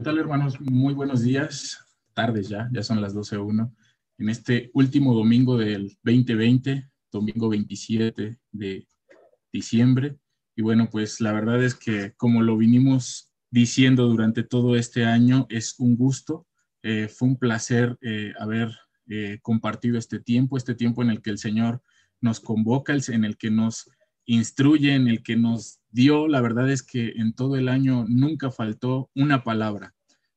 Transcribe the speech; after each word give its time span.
¿Qué 0.00 0.04
tal, 0.04 0.16
hermanos? 0.16 0.58
Muy 0.62 0.94
buenos 0.94 1.20
días, 1.20 1.78
tardes 2.14 2.48
ya, 2.48 2.70
ya 2.72 2.82
son 2.82 3.02
las 3.02 3.14
12.01, 3.14 3.70
en 4.16 4.28
este 4.30 4.70
último 4.72 5.12
domingo 5.12 5.58
del 5.58 5.98
2020, 6.04 6.88
domingo 7.12 7.50
27 7.50 8.38
de 8.50 8.88
diciembre. 9.52 10.16
Y 10.56 10.62
bueno, 10.62 10.88
pues 10.90 11.20
la 11.20 11.34
verdad 11.34 11.62
es 11.62 11.74
que 11.74 12.14
como 12.16 12.40
lo 12.40 12.56
vinimos 12.56 13.30
diciendo 13.50 14.06
durante 14.08 14.42
todo 14.42 14.74
este 14.74 15.04
año, 15.04 15.46
es 15.50 15.78
un 15.78 15.98
gusto, 15.98 16.46
eh, 16.82 17.08
fue 17.08 17.28
un 17.28 17.36
placer 17.36 17.98
eh, 18.00 18.32
haber 18.38 18.70
eh, 19.06 19.38
compartido 19.42 19.98
este 19.98 20.18
tiempo, 20.18 20.56
este 20.56 20.74
tiempo 20.74 21.02
en 21.02 21.10
el 21.10 21.20
que 21.20 21.28
el 21.28 21.36
Señor 21.36 21.82
nos 22.22 22.40
convoca, 22.40 22.94
en 23.08 23.24
el 23.26 23.36
que 23.36 23.50
nos 23.50 23.90
instruye, 24.30 24.94
en 24.94 25.08
el 25.08 25.22
que 25.24 25.36
nos 25.36 25.80
dio, 25.90 26.28
la 26.28 26.40
verdad 26.40 26.70
es 26.70 26.84
que 26.84 27.14
en 27.16 27.32
todo 27.32 27.56
el 27.56 27.68
año 27.68 28.04
nunca 28.08 28.52
faltó 28.52 29.10
una 29.14 29.42
palabra. 29.42 29.94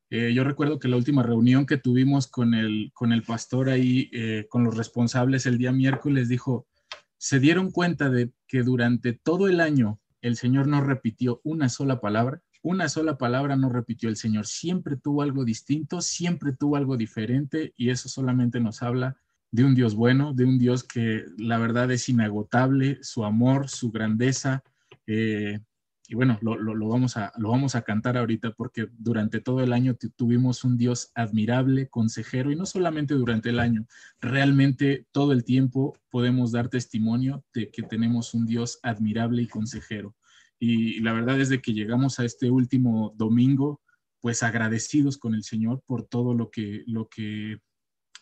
Eh, 0.09 0.33
yo 0.33 0.43
recuerdo 0.43 0.79
que 0.79 0.87
la 0.87 0.97
última 0.97 1.21
reunión 1.21 1.67
que 1.67 1.77
tuvimos 1.77 2.27
con 2.27 2.55
el, 2.55 2.91
con 2.95 3.13
el 3.13 3.21
pastor 3.21 3.69
ahí, 3.69 4.09
eh, 4.11 4.47
con 4.49 4.63
los 4.63 4.75
responsables 4.75 5.45
el 5.45 5.59
día 5.59 5.71
miércoles, 5.71 6.27
dijo, 6.27 6.67
se 7.17 7.39
dieron 7.39 7.69
cuenta 7.69 8.09
de 8.09 8.31
que 8.47 8.63
durante 8.63 9.13
todo 9.13 9.47
el 9.47 9.59
año 9.59 9.99
el 10.21 10.37
Señor 10.37 10.67
no 10.67 10.81
repitió 10.81 11.39
una 11.43 11.69
sola 11.69 12.01
palabra, 12.01 12.41
una 12.63 12.89
sola 12.89 13.19
palabra 13.19 13.55
no 13.57 13.69
repitió 13.69 14.09
el 14.09 14.17
Señor, 14.17 14.47
siempre 14.47 14.95
tuvo 14.97 15.21
algo 15.21 15.45
distinto, 15.45 16.01
siempre 16.01 16.53
tuvo 16.53 16.77
algo 16.77 16.97
diferente 16.97 17.73
y 17.77 17.91
eso 17.91 18.09
solamente 18.09 18.59
nos 18.59 18.81
habla 18.81 19.17
de 19.53 19.63
un 19.63 19.75
Dios 19.75 19.93
bueno, 19.93 20.33
de 20.33 20.45
un 20.45 20.57
Dios 20.57 20.83
que 20.83 21.25
la 21.37 21.59
verdad 21.59 21.91
es 21.91 22.09
inagotable, 22.09 22.97
su 23.03 23.23
amor, 23.23 23.69
su 23.69 23.91
grandeza. 23.91 24.63
Eh, 25.05 25.59
y 26.07 26.15
bueno, 26.15 26.39
lo, 26.41 26.87
vamos 26.89 27.17
a, 27.17 27.31
lo 27.37 27.51
vamos 27.51 27.75
a 27.75 27.83
cantar 27.83 28.17
ahorita 28.17 28.53
porque 28.53 28.87
durante 28.97 29.41
todo 29.41 29.61
el 29.61 29.71
año 29.71 29.95
tuvimos 30.15 30.63
un 30.63 30.75
Dios 30.75 31.11
admirable, 31.13 31.87
consejero, 31.87 32.51
y 32.51 32.55
no 32.55 32.65
solamente 32.65 33.13
durante 33.13 33.51
el 33.51 33.59
año, 33.59 33.85
realmente 34.19 35.05
todo 35.11 35.33
el 35.33 35.43
tiempo 35.43 35.95
podemos 36.09 36.51
dar 36.51 36.67
testimonio 36.67 37.45
de 37.53 37.69
que 37.69 37.83
tenemos 37.83 38.33
un 38.33 38.47
Dios 38.47 38.79
admirable 38.81 39.43
y 39.43 39.47
consejero. 39.47 40.15
Y, 40.59 40.99
la 41.01 41.13
verdad 41.13 41.39
es 41.39 41.49
de 41.49 41.61
que 41.61 41.73
llegamos 41.73 42.19
a 42.19 42.25
este 42.25 42.49
último 42.49 43.13
domingo, 43.17 43.81
pues 44.19 44.41
agradecidos 44.41 45.19
con 45.19 45.35
el 45.35 45.43
Señor 45.43 45.83
por 45.85 46.07
todo 46.07 46.33
lo 46.33 46.49
que, 46.49 46.83
lo 46.87 47.07
que 47.07 47.59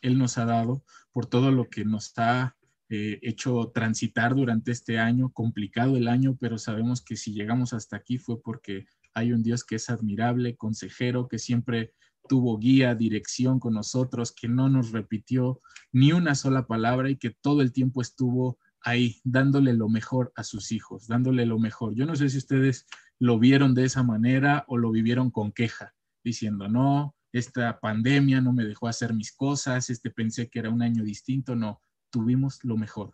él 0.02 0.18
nos 0.18 0.38
ha 0.38 0.46
dado, 0.46 0.84
por 1.12 1.26
todo 1.26 1.52
lo 1.52 1.70
que 1.70 1.86
nos 1.86 2.14
ha 2.18 2.56
eh, 2.90 3.20
hecho 3.22 3.72
transitar 3.74 4.36
durante 4.36 4.72
este 4.72 5.00
año, 5.00 5.32
complicado 5.32 5.96
el 5.96 6.08
año, 6.08 6.38
pero 6.40 6.58
sabemos 6.58 7.02
que 7.02 7.16
si 7.16 7.34
llegamos 7.34 7.74
hasta 7.74 7.96
aquí 7.96 8.18
fue 8.18 8.42
porque 8.42 8.86
hay 9.14 9.32
un 9.32 9.44
Dios 9.44 9.64
que 9.64 9.76
es 9.76 9.90
admirable, 9.90 10.58
consejero, 10.58 11.28
que 11.28 11.40
siempre 11.40 11.94
tuvo 12.28 12.58
guía, 12.58 12.96
dirección 12.96 13.60
con 13.60 13.74
nosotros, 13.74 14.34
que 14.34 14.48
no 14.48 14.70
nos 14.70 14.92
repitió 14.92 15.62
ni 15.92 16.12
una 16.12 16.36
sola 16.36 16.68
palabra 16.68 17.10
y 17.10 17.18
que 17.18 17.32
todo 17.32 17.62
el 17.62 17.72
tiempo 17.72 18.02
estuvo 18.02 18.58
ahí 18.82 19.22
dándole 19.24 19.74
lo 19.74 19.90
mejor 19.90 20.32
a 20.36 20.44
sus 20.44 20.72
hijos, 20.72 21.08
dándole 21.08 21.46
lo 21.46 21.60
mejor. 21.60 21.96
Yo 21.96 22.06
no 22.06 22.16
sé 22.16 22.30
si 22.30 22.38
ustedes 22.38 22.88
lo 23.20 23.40
vieron 23.40 23.76
de 23.76 23.86
esa 23.86 24.04
manera 24.04 24.66
o 24.68 24.78
lo 24.78 24.92
vivieron 24.92 25.32
con 25.32 25.52
queja, 25.52 25.94
diciendo, 26.24 26.68
no, 26.68 27.16
esta 27.32 27.80
pandemia 27.80 28.42
no 28.42 28.54
me 28.54 28.66
dejó 28.66 28.88
hacer 28.88 29.14
mis 29.14 29.32
cosas, 29.32 29.90
este 29.90 30.10
pensé 30.10 30.50
que 30.50 30.60
era 30.60 30.70
un 30.70 30.82
año 30.82 31.04
distinto, 31.04 31.56
no, 31.56 31.82
tuvimos 32.10 32.64
lo 32.64 32.78
mejor. 32.78 33.14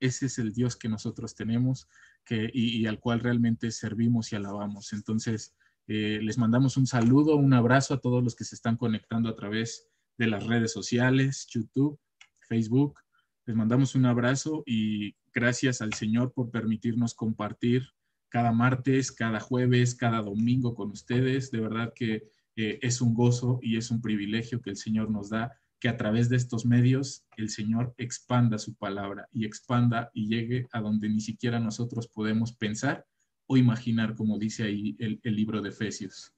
Ese 0.00 0.26
es 0.26 0.38
el 0.38 0.52
Dios 0.52 0.76
que 0.76 0.88
nosotros 0.88 1.34
tenemos 1.34 1.88
que, 2.24 2.50
y, 2.52 2.86
al 2.86 3.00
cual 3.00 3.20
realmente 3.20 3.70
servimos 3.70 4.32
y 4.32 4.36
alabamos. 4.36 4.92
Entonces, 4.92 5.54
eh, 5.86 6.20
les 6.22 6.36
mandamos 6.36 6.76
un 6.76 6.86
saludo, 6.86 7.36
un 7.36 7.54
abrazo 7.54 7.94
a 7.94 8.00
todos 8.00 8.22
los 8.22 8.34
que 8.34 8.44
se 8.44 8.54
están 8.54 8.76
conectando 8.76 9.28
a 9.28 9.36
través 9.36 9.88
de 10.18 10.26
las 10.26 10.46
redes 10.46 10.72
sociales, 10.72 11.46
YouTube, 11.50 11.98
Facebook. 12.40 12.98
Les 13.46 13.56
mandamos 13.56 13.94
un 13.94 14.06
abrazo 14.06 14.62
y 14.66 15.16
gracias 15.32 15.80
al 15.80 15.92
Señor 15.94 16.32
por 16.32 16.50
permitirnos 16.50 17.14
compartir 17.14 17.88
cada 18.28 18.52
martes, 18.52 19.12
cada 19.12 19.40
jueves, 19.40 19.94
cada 19.94 20.22
domingo 20.22 20.74
con 20.74 20.90
ustedes. 20.90 21.50
De 21.50 21.60
verdad 21.60 21.92
que 21.94 22.28
es 22.56 23.00
un 23.00 23.14
gozo 23.14 23.58
y 23.62 23.76
es 23.76 23.90
un 23.90 24.00
privilegio 24.00 24.60
que 24.60 24.70
el 24.70 24.76
Señor 24.76 25.10
nos 25.10 25.30
da, 25.30 25.58
que 25.80 25.88
a 25.88 25.96
través 25.96 26.28
de 26.28 26.36
estos 26.36 26.64
medios 26.64 27.26
el 27.36 27.50
Señor 27.50 27.94
expanda 27.98 28.58
su 28.58 28.74
palabra 28.74 29.28
y 29.32 29.44
expanda 29.44 30.10
y 30.14 30.28
llegue 30.28 30.66
a 30.72 30.80
donde 30.80 31.08
ni 31.08 31.20
siquiera 31.20 31.60
nosotros 31.60 32.08
podemos 32.08 32.52
pensar 32.52 33.06
o 33.46 33.56
imaginar, 33.56 34.14
como 34.14 34.38
dice 34.38 34.64
ahí 34.64 34.96
el, 34.98 35.20
el 35.22 35.36
libro 35.36 35.60
de 35.60 35.68
Efesios. 35.70 36.32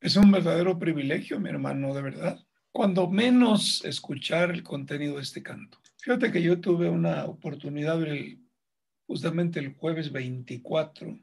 Es 0.00 0.16
un 0.16 0.30
verdadero 0.30 0.78
privilegio, 0.78 1.40
mi 1.40 1.48
hermano, 1.48 1.94
de 1.94 2.02
verdad. 2.02 2.38
Cuando 2.70 3.08
menos 3.08 3.84
escuchar 3.84 4.50
el 4.50 4.62
contenido 4.62 5.16
de 5.16 5.22
este 5.22 5.42
canto. 5.42 5.78
Fíjate 6.02 6.30
que 6.30 6.42
yo 6.42 6.60
tuve 6.60 6.88
una 6.90 7.24
oportunidad 7.24 7.98
justamente 9.06 9.60
el 9.60 9.74
jueves 9.74 10.12
24. 10.12 11.18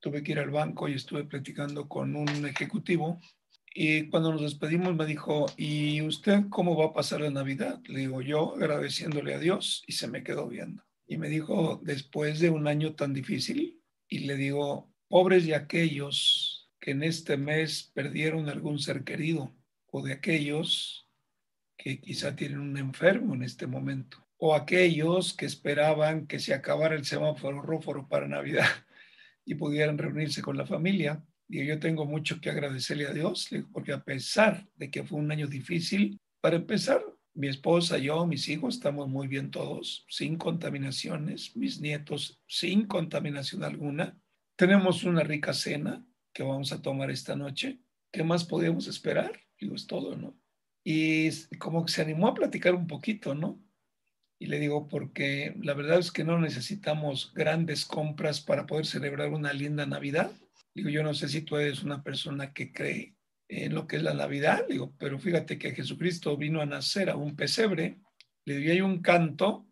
Tuve 0.00 0.22
que 0.22 0.32
ir 0.32 0.38
al 0.38 0.50
banco 0.50 0.88
y 0.88 0.94
estuve 0.94 1.24
platicando 1.24 1.88
con 1.88 2.16
un 2.16 2.46
ejecutivo 2.46 3.20
y 3.78 4.08
cuando 4.08 4.32
nos 4.32 4.40
despedimos 4.40 4.96
me 4.96 5.04
dijo, 5.04 5.44
¿y 5.58 6.00
usted 6.00 6.44
cómo 6.48 6.74
va 6.78 6.86
a 6.86 6.92
pasar 6.94 7.20
la 7.20 7.28
Navidad? 7.28 7.78
Le 7.84 8.00
digo 8.00 8.22
yo 8.22 8.54
agradeciéndole 8.54 9.34
a 9.34 9.38
Dios 9.38 9.84
y 9.86 9.92
se 9.92 10.08
me 10.08 10.22
quedó 10.22 10.48
viendo. 10.48 10.82
Y 11.06 11.18
me 11.18 11.28
dijo, 11.28 11.78
después 11.84 12.40
de 12.40 12.48
un 12.48 12.68
año 12.68 12.94
tan 12.94 13.12
difícil, 13.12 13.82
y 14.08 14.20
le 14.20 14.36
digo, 14.36 14.90
pobres 15.08 15.44
de 15.44 15.54
aquellos 15.54 16.70
que 16.80 16.92
en 16.92 17.02
este 17.02 17.36
mes 17.36 17.92
perdieron 17.92 18.48
algún 18.48 18.78
ser 18.78 19.04
querido, 19.04 19.54
o 19.88 20.02
de 20.02 20.14
aquellos 20.14 21.06
que 21.76 22.00
quizá 22.00 22.34
tienen 22.34 22.60
un 22.60 22.78
enfermo 22.78 23.34
en 23.34 23.42
este 23.42 23.66
momento, 23.66 24.26
o 24.38 24.54
aquellos 24.54 25.34
que 25.34 25.44
esperaban 25.44 26.26
que 26.26 26.38
se 26.38 26.54
acabara 26.54 26.94
el 26.94 27.04
semáforo 27.04 27.60
rojo 27.60 28.08
para 28.08 28.26
Navidad 28.26 28.68
y 29.44 29.54
pudieran 29.54 29.98
reunirse 29.98 30.40
con 30.40 30.56
la 30.56 30.64
familia 30.64 31.22
y 31.48 31.64
yo 31.66 31.78
tengo 31.78 32.04
mucho 32.04 32.40
que 32.40 32.50
agradecerle 32.50 33.06
a 33.06 33.12
Dios, 33.12 33.48
porque 33.72 33.92
a 33.92 34.02
pesar 34.02 34.66
de 34.76 34.90
que 34.90 35.04
fue 35.04 35.18
un 35.18 35.30
año 35.30 35.46
difícil, 35.46 36.18
para 36.40 36.56
empezar, 36.56 37.02
mi 37.36 37.48
esposa, 37.48 37.98
yo, 37.98 38.26
mis 38.26 38.48
hijos, 38.48 38.76
estamos 38.76 39.08
muy 39.08 39.28
bien 39.28 39.50
todos, 39.50 40.06
sin 40.08 40.36
contaminaciones, 40.36 41.54
mis 41.54 41.80
nietos 41.80 42.40
sin 42.46 42.86
contaminación 42.86 43.62
alguna. 43.62 44.18
Tenemos 44.56 45.04
una 45.04 45.22
rica 45.22 45.52
cena 45.52 46.04
que 46.32 46.42
vamos 46.42 46.72
a 46.72 46.80
tomar 46.80 47.10
esta 47.10 47.36
noche. 47.36 47.78
¿Qué 48.10 48.24
más 48.24 48.44
podíamos 48.44 48.86
esperar? 48.86 49.38
Digo, 49.60 49.74
es 49.74 49.86
todo, 49.86 50.16
¿no? 50.16 50.34
Y 50.82 51.30
como 51.58 51.84
que 51.84 51.92
se 51.92 52.00
animó 52.00 52.28
a 52.28 52.34
platicar 52.34 52.74
un 52.74 52.86
poquito, 52.86 53.34
¿no? 53.34 53.60
Y 54.38 54.46
le 54.46 54.58
digo, 54.58 54.88
porque 54.88 55.54
la 55.60 55.74
verdad 55.74 55.98
es 55.98 56.12
que 56.12 56.24
no 56.24 56.38
necesitamos 56.38 57.32
grandes 57.34 57.84
compras 57.84 58.40
para 58.40 58.66
poder 58.66 58.86
celebrar 58.86 59.30
una 59.30 59.52
linda 59.52 59.84
Navidad. 59.84 60.30
Digo, 60.76 60.90
yo 60.90 61.02
no 61.02 61.14
sé 61.14 61.26
si 61.26 61.40
tú 61.40 61.56
eres 61.56 61.82
una 61.82 62.02
persona 62.02 62.52
que 62.52 62.70
cree 62.70 63.16
en 63.48 63.74
lo 63.74 63.86
que 63.86 63.96
es 63.96 64.02
la 64.02 64.12
Navidad, 64.12 64.66
digo, 64.68 64.94
pero 64.98 65.18
fíjate 65.18 65.58
que 65.58 65.74
Jesucristo 65.74 66.36
vino 66.36 66.60
a 66.60 66.66
nacer 66.66 67.08
a 67.08 67.16
un 67.16 67.34
pesebre. 67.34 67.98
Le 68.44 68.58
digo, 68.58 68.72
hay 68.72 68.80
un 68.82 69.00
canto, 69.00 69.66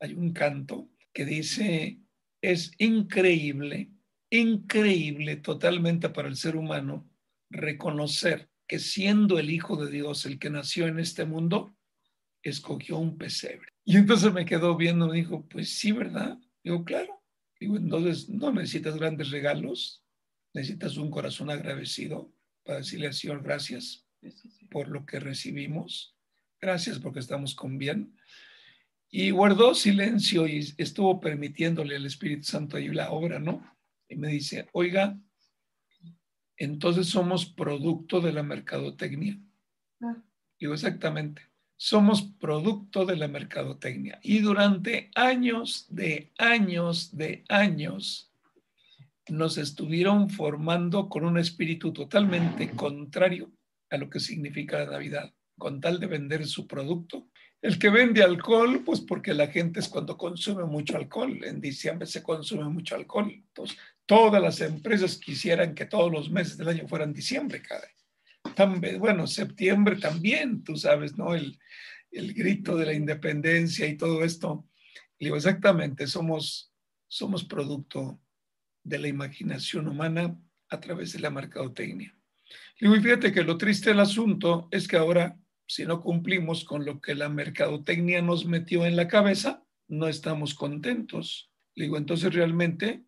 hay 0.00 0.14
un 0.14 0.32
canto 0.32 0.88
que 1.12 1.26
dice, 1.26 2.00
es 2.40 2.72
increíble, 2.78 3.90
increíble 4.30 5.36
totalmente 5.36 6.08
para 6.08 6.28
el 6.28 6.36
ser 6.36 6.56
humano 6.56 7.06
reconocer 7.50 8.48
que 8.66 8.78
siendo 8.78 9.38
el 9.38 9.50
Hijo 9.50 9.76
de 9.76 9.90
Dios 9.90 10.24
el 10.24 10.38
que 10.38 10.48
nació 10.48 10.86
en 10.86 10.98
este 10.98 11.26
mundo, 11.26 11.76
escogió 12.42 12.96
un 12.96 13.18
pesebre. 13.18 13.74
Y 13.84 13.98
entonces 13.98 14.32
me 14.32 14.46
quedó 14.46 14.74
viendo, 14.74 15.08
me 15.08 15.16
dijo, 15.16 15.46
pues 15.50 15.76
sí, 15.76 15.92
¿verdad? 15.92 16.38
Digo, 16.64 16.82
claro. 16.82 17.22
Digo, 17.60 17.76
entonces 17.76 18.30
no 18.30 18.52
necesitas 18.52 18.96
grandes 18.96 19.30
regalos, 19.30 20.02
necesitas 20.56 20.96
un 20.96 21.10
corazón 21.10 21.50
agradecido 21.50 22.32
para 22.64 22.78
decirle 22.78 23.08
al 23.08 23.12
Señor 23.14 23.42
gracias 23.42 24.06
por 24.70 24.88
lo 24.88 25.04
que 25.04 25.20
recibimos. 25.20 26.16
Gracias 26.58 26.98
porque 26.98 27.20
estamos 27.20 27.54
con 27.54 27.76
bien. 27.76 28.16
Y 29.10 29.30
guardó 29.32 29.74
silencio 29.74 30.48
y 30.48 30.74
estuvo 30.78 31.20
permitiéndole 31.20 31.96
al 31.96 32.06
Espíritu 32.06 32.44
Santo 32.44 32.78
ahí 32.78 32.88
la 32.88 33.10
obra, 33.10 33.38
¿no? 33.38 33.70
Y 34.08 34.16
me 34.16 34.28
dice, 34.28 34.66
oiga, 34.72 35.20
entonces 36.56 37.06
somos 37.06 37.44
producto 37.44 38.22
de 38.22 38.32
la 38.32 38.42
mercadotecnia. 38.42 39.38
Ah. 40.00 40.16
Digo, 40.58 40.72
exactamente, 40.72 41.42
somos 41.76 42.22
producto 42.22 43.04
de 43.04 43.16
la 43.16 43.28
mercadotecnia. 43.28 44.18
Y 44.22 44.38
durante 44.38 45.10
años, 45.14 45.86
de 45.90 46.32
años, 46.38 47.14
de 47.14 47.44
años, 47.50 48.32
nos 49.28 49.58
estuvieron 49.58 50.30
formando 50.30 51.08
con 51.08 51.24
un 51.24 51.38
espíritu 51.38 51.92
totalmente 51.92 52.70
contrario 52.70 53.50
a 53.90 53.96
lo 53.96 54.08
que 54.08 54.20
significa 54.20 54.78
la 54.78 54.92
Navidad, 54.92 55.32
con 55.58 55.80
tal 55.80 56.00
de 56.00 56.06
vender 56.06 56.46
su 56.46 56.66
producto. 56.66 57.28
El 57.62 57.78
que 57.78 57.90
vende 57.90 58.22
alcohol, 58.22 58.82
pues 58.84 59.00
porque 59.00 59.34
la 59.34 59.48
gente 59.48 59.80
es 59.80 59.88
cuando 59.88 60.16
consume 60.16 60.64
mucho 60.64 60.96
alcohol. 60.96 61.42
En 61.44 61.60
diciembre 61.60 62.06
se 62.06 62.22
consume 62.22 62.68
mucho 62.68 62.94
alcohol. 62.94 63.32
Entonces, 63.32 63.76
todas 64.04 64.42
las 64.42 64.60
empresas 64.60 65.16
quisieran 65.16 65.74
que 65.74 65.86
todos 65.86 66.12
los 66.12 66.30
meses 66.30 66.56
del 66.56 66.68
año 66.68 66.86
fueran 66.86 67.12
diciembre, 67.12 67.62
cada 67.62 67.86
bueno, 68.98 69.26
septiembre 69.26 69.96
también, 69.96 70.62
tú 70.62 70.76
sabes, 70.76 71.16
¿no? 71.16 71.34
El, 71.34 71.58
el 72.10 72.32
grito 72.32 72.76
de 72.76 72.86
la 72.86 72.92
independencia 72.92 73.86
y 73.86 73.96
todo 73.96 74.24
esto. 74.24 74.66
digo, 75.18 75.36
exactamente, 75.36 76.06
somos, 76.06 76.72
somos 77.08 77.44
producto 77.44 78.20
de 78.86 78.98
la 79.00 79.08
imaginación 79.08 79.88
humana 79.88 80.38
a 80.68 80.80
través 80.80 81.12
de 81.12 81.18
la 81.18 81.30
mercadotecnia. 81.30 82.16
y 82.78 82.86
fíjate 82.86 83.32
que 83.32 83.42
lo 83.42 83.58
triste 83.58 83.90
del 83.90 84.00
asunto 84.00 84.68
es 84.70 84.86
que 84.86 84.96
ahora, 84.96 85.38
si 85.66 85.84
no 85.84 86.00
cumplimos 86.00 86.64
con 86.64 86.84
lo 86.84 87.00
que 87.00 87.14
la 87.14 87.28
mercadotecnia 87.28 88.22
nos 88.22 88.46
metió 88.46 88.86
en 88.86 88.94
la 88.94 89.08
cabeza, 89.08 89.64
no 89.88 90.06
estamos 90.06 90.54
contentos. 90.54 91.50
digo, 91.74 91.96
entonces 91.96 92.32
realmente 92.32 93.04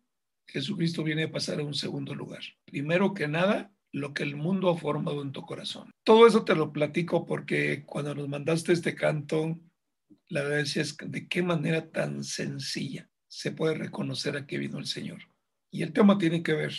Jesucristo 0.47 1.03
viene 1.03 1.23
a 1.23 1.31
pasar 1.31 1.59
a 1.59 1.63
un 1.63 1.73
segundo 1.73 2.13
lugar. 2.13 2.41
Primero 2.65 3.13
que 3.13 3.27
nada, 3.27 3.71
lo 3.91 4.13
que 4.13 4.23
el 4.23 4.35
mundo 4.35 4.69
ha 4.69 4.77
formado 4.77 5.21
en 5.21 5.31
tu 5.31 5.41
corazón. 5.43 5.91
Todo 6.03 6.27
eso 6.27 6.43
te 6.43 6.55
lo 6.55 6.73
platico 6.73 7.25
porque 7.25 7.83
cuando 7.85 8.13
nos 8.15 8.27
mandaste 8.27 8.73
este 8.73 8.95
canto, 8.95 9.59
la 10.27 10.43
verdad 10.43 10.59
es 10.59 10.97
de 10.97 11.27
qué 11.27 11.41
manera 11.41 11.89
tan 11.89 12.23
sencilla 12.23 13.09
se 13.27 13.51
puede 13.51 13.75
reconocer 13.75 14.35
a 14.35 14.45
qué 14.45 14.57
vino 14.57 14.79
el 14.79 14.85
Señor. 14.85 15.19
Y 15.71 15.83
el 15.83 15.93
tema 15.93 16.17
tiene 16.17 16.43
que 16.43 16.53
ver 16.53 16.73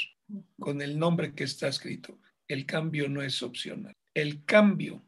con 0.59 0.83
el 0.83 0.99
nombre 0.99 1.35
que 1.35 1.45
está 1.45 1.69
escrito. 1.69 2.19
El 2.49 2.67
cambio 2.67 3.09
no 3.09 3.23
es 3.23 3.43
opcional. 3.43 3.95
El 4.15 4.45
cambio 4.45 5.03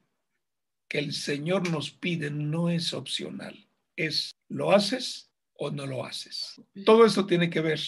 que 0.88 0.98
el 0.98 1.12
Señor 1.12 1.70
nos 1.70 1.90
pide 1.90 2.30
no 2.30 2.70
es 2.70 2.92
opcional. 2.92 3.66
Es 3.96 4.34
lo 4.48 4.72
haces 4.72 5.30
o 5.54 5.70
no 5.70 5.86
lo 5.86 6.04
haces. 6.04 6.60
Todo 6.84 7.04
esto 7.04 7.26
tiene 7.26 7.50
que 7.50 7.60
ver 7.60 7.80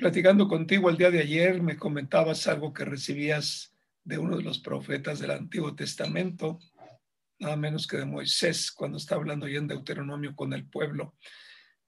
Platicando 0.00 0.48
contigo 0.48 0.88
el 0.88 0.96
día 0.96 1.10
de 1.10 1.20
ayer, 1.20 1.62
me 1.62 1.76
comentabas 1.76 2.46
algo 2.46 2.72
que 2.72 2.86
recibías 2.86 3.76
de 4.02 4.16
uno 4.16 4.38
de 4.38 4.42
los 4.42 4.58
profetas 4.58 5.18
del 5.18 5.30
Antiguo 5.30 5.74
Testamento, 5.74 6.58
nada 7.38 7.54
menos 7.56 7.86
que 7.86 7.98
de 7.98 8.06
Moisés, 8.06 8.72
cuando 8.72 8.96
está 8.96 9.16
hablando 9.16 9.46
ya 9.46 9.58
en 9.58 9.68
Deuteronomio 9.68 10.34
con 10.34 10.54
el 10.54 10.64
pueblo. 10.64 11.16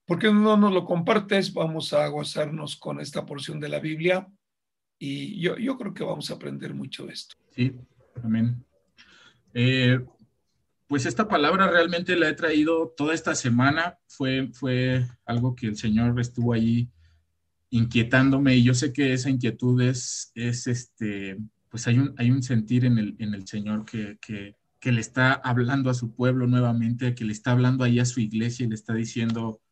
¿Por 0.05 0.19
qué 0.19 0.31
no 0.31 0.57
nos 0.57 0.73
lo 0.73 0.85
compartes? 0.85 1.53
Vamos 1.53 1.93
a 1.93 2.07
gozarnos 2.07 2.75
con 2.75 2.99
esta 2.99 3.25
porción 3.25 3.59
de 3.59 3.69
la 3.69 3.79
Biblia 3.79 4.27
y 4.99 5.39
yo, 5.39 5.57
yo 5.57 5.77
creo 5.77 5.93
que 5.93 6.03
vamos 6.03 6.29
a 6.29 6.35
aprender 6.35 6.73
mucho 6.73 7.05
de 7.05 7.13
esto. 7.13 7.35
Sí, 7.51 7.73
amén. 8.21 8.63
Eh, 9.53 9.99
pues 10.87 11.05
esta 11.05 11.27
palabra 11.27 11.69
realmente 11.69 12.15
la 12.15 12.29
he 12.29 12.33
traído 12.33 12.93
toda 12.95 13.13
esta 13.13 13.33
semana. 13.33 13.97
Fue, 14.07 14.49
fue 14.53 15.07
algo 15.25 15.55
que 15.55 15.67
el 15.67 15.75
Señor 15.75 16.19
estuvo 16.19 16.53
ahí 16.53 16.89
inquietándome 17.71 18.55
y 18.55 18.63
yo 18.63 18.75
sé 18.75 18.93
que 18.93 19.13
esa 19.13 19.31
inquietud 19.31 19.81
es, 19.81 20.31
es 20.35 20.67
este, 20.67 21.39
pues 21.69 21.87
hay 21.87 21.97
un, 21.97 22.13
hay 22.17 22.29
un 22.29 22.43
sentir 22.43 22.85
en 22.85 22.99
el, 22.99 23.15
en 23.17 23.33
el 23.33 23.47
Señor 23.47 23.85
que, 23.85 24.19
que, 24.21 24.55
que, 24.79 24.91
le 24.91 25.01
está 25.01 25.33
hablando 25.33 25.89
a 25.89 25.95
su 25.95 26.13
pueblo 26.13 26.45
nuevamente, 26.45 27.15
que 27.15 27.25
le 27.25 27.33
está 27.33 27.51
hablando 27.51 27.83
ahí 27.83 27.99
a 27.99 28.05
su 28.05 28.19
iglesia 28.19 28.63
y 28.63 28.69
le 28.69 28.75
está 28.75 28.93
diciendo, 28.93 29.62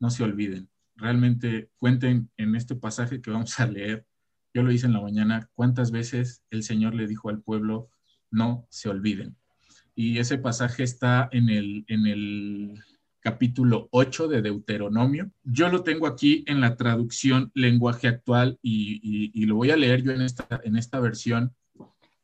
no 0.00 0.10
se 0.10 0.24
olviden. 0.24 0.68
Realmente 0.96 1.70
cuenten 1.76 2.30
en 2.36 2.56
este 2.56 2.74
pasaje 2.74 3.20
que 3.20 3.30
vamos 3.30 3.60
a 3.60 3.66
leer. 3.66 4.04
Yo 4.52 4.62
lo 4.62 4.72
hice 4.72 4.86
en 4.86 4.94
la 4.94 5.00
mañana, 5.00 5.48
cuántas 5.54 5.92
veces 5.92 6.42
el 6.50 6.64
Señor 6.64 6.94
le 6.94 7.06
dijo 7.06 7.28
al 7.28 7.40
pueblo, 7.40 7.88
no 8.30 8.66
se 8.68 8.88
olviden. 8.88 9.36
Y 9.94 10.18
ese 10.18 10.38
pasaje 10.38 10.82
está 10.82 11.28
en 11.30 11.48
el, 11.48 11.84
en 11.86 12.06
el 12.06 12.82
capítulo 13.20 13.88
8 13.92 14.28
de 14.28 14.42
Deuteronomio. 14.42 15.30
Yo 15.44 15.68
lo 15.68 15.82
tengo 15.82 16.06
aquí 16.06 16.44
en 16.46 16.60
la 16.60 16.76
traducción 16.76 17.50
lenguaje 17.54 18.08
actual 18.08 18.58
y, 18.62 19.44
lo 19.46 19.56
voy 19.56 19.70
a 19.70 19.76
leer 19.76 20.02
yo 20.02 20.12
en 20.12 20.22
esta, 20.22 20.60
en 20.64 20.76
esta 20.76 21.00
versión. 21.00 21.54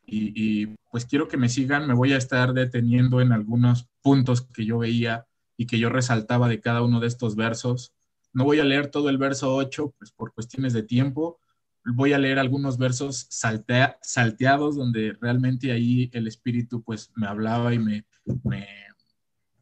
Y, 0.06 0.66
pues 0.90 1.04
quiero 1.04 1.28
que 1.28 1.36
me 1.36 1.48
sigan, 1.48 1.86
me 1.86 1.94
voy 1.94 2.12
a 2.12 2.16
estar 2.16 2.54
deteniendo 2.54 3.20
en 3.20 3.32
algunos 3.32 3.88
puntos 4.02 4.46
que 4.46 4.64
yo 4.64 4.78
veía 4.78 5.26
y 5.56 5.66
que 5.66 5.78
yo 5.78 5.88
resaltaba 5.88 6.48
de 6.48 6.60
cada 6.60 6.82
uno 6.82 7.00
de 7.00 7.06
estos 7.06 7.36
versos. 7.36 7.92
No 8.32 8.44
voy 8.44 8.60
a 8.60 8.64
leer 8.64 8.88
todo 8.90 9.08
el 9.08 9.18
verso 9.18 9.54
8, 9.54 9.94
pues 9.98 10.12
por 10.12 10.32
cuestiones 10.34 10.72
de 10.72 10.82
tiempo. 10.82 11.40
Voy 11.84 12.12
a 12.12 12.18
leer 12.18 12.38
algunos 12.38 12.78
versos 12.78 13.26
salteados 13.30 14.76
donde 14.76 15.16
realmente 15.20 15.72
ahí 15.72 16.10
el 16.12 16.26
Espíritu 16.26 16.82
pues 16.82 17.10
me 17.14 17.26
hablaba 17.26 17.72
y 17.72 17.78
me, 17.78 18.04
me 18.42 18.66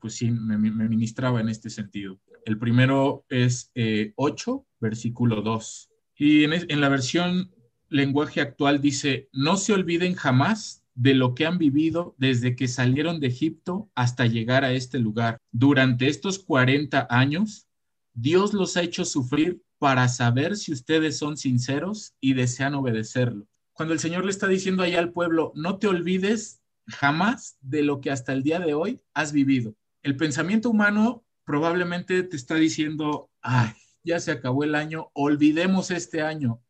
pues 0.05 0.17
sí, 0.17 0.31
me, 0.31 0.59
ministraba 0.59 1.41
en 1.41 1.49
este 1.49 1.71
sentido. 1.71 2.21
El 2.45 2.59
primero 2.59 3.25
es 3.31 3.73
8, 4.17 4.67
eh, 4.67 4.75
versículo 4.79 5.41
2. 5.41 5.91
Y 6.19 6.45
en, 6.45 6.81
la 6.83 6.91
versión 6.91 7.51
lenguaje 7.89 8.43
actual 8.43 8.83
dice, 8.83 9.31
no 9.33 9.57
se 9.57 9.73
olviden 9.73 10.15
jamás 10.15 10.84
de 10.95 11.15
lo 11.15 11.35
que 11.35 11.47
han 11.47 11.59
vivido 11.59 12.15
desde 12.19 12.57
que 12.57 12.69
salieron 12.69 13.21
de 13.21 13.29
Egipto 13.29 13.91
hasta 13.95 14.27
llegar 14.27 14.65
a 14.65 14.73
este 14.73 14.99
lugar. 14.99 15.39
Durante 15.51 16.09
estos 16.09 16.39
40 16.39 17.07
años, 17.11 17.67
Dios 18.13 18.55
los 18.55 18.77
ha 18.77 18.83
hecho 18.83 19.05
sufrir 19.05 19.63
para 19.79 20.09
saber 20.09 20.57
si 20.57 20.73
ustedes 20.73 21.19
son 21.19 21.37
sinceros 21.37 22.15
y 22.21 22.35
desean 22.35 22.75
obedecerlo. 22.75 23.47
Cuando 23.73 23.93
el 23.93 24.01
Señor 24.01 24.25
le 24.25 24.31
está 24.31 24.47
diciendo 24.47 24.83
allá 24.83 25.01
al 25.01 25.13
pueblo, 25.13 25.53
no 25.57 25.79
te 25.79 25.89
olvides 25.89 26.61
jamás 26.87 27.57
de 27.61 27.83
lo 27.83 28.01
que 28.01 28.11
hasta 28.11 28.33
el 28.33 28.43
día 28.43 28.61
de 28.61 28.75
hoy 28.75 29.01
has 29.15 29.33
vivido 29.33 29.75
el 30.05 30.17
pensamiento 30.17 30.71
humano 30.71 31.25
probablemente 31.45 32.23
te 32.23 32.37
está 32.37 32.55
diciendo, 32.55 33.31
ay, 33.41 33.73
ya 34.05 34.21
se 34.21 34.31
acabó 34.31 34.63
el 34.63 34.75
año, 34.75 35.11
olvidemos 35.15 35.91
este 35.91 36.23
año 36.23 36.63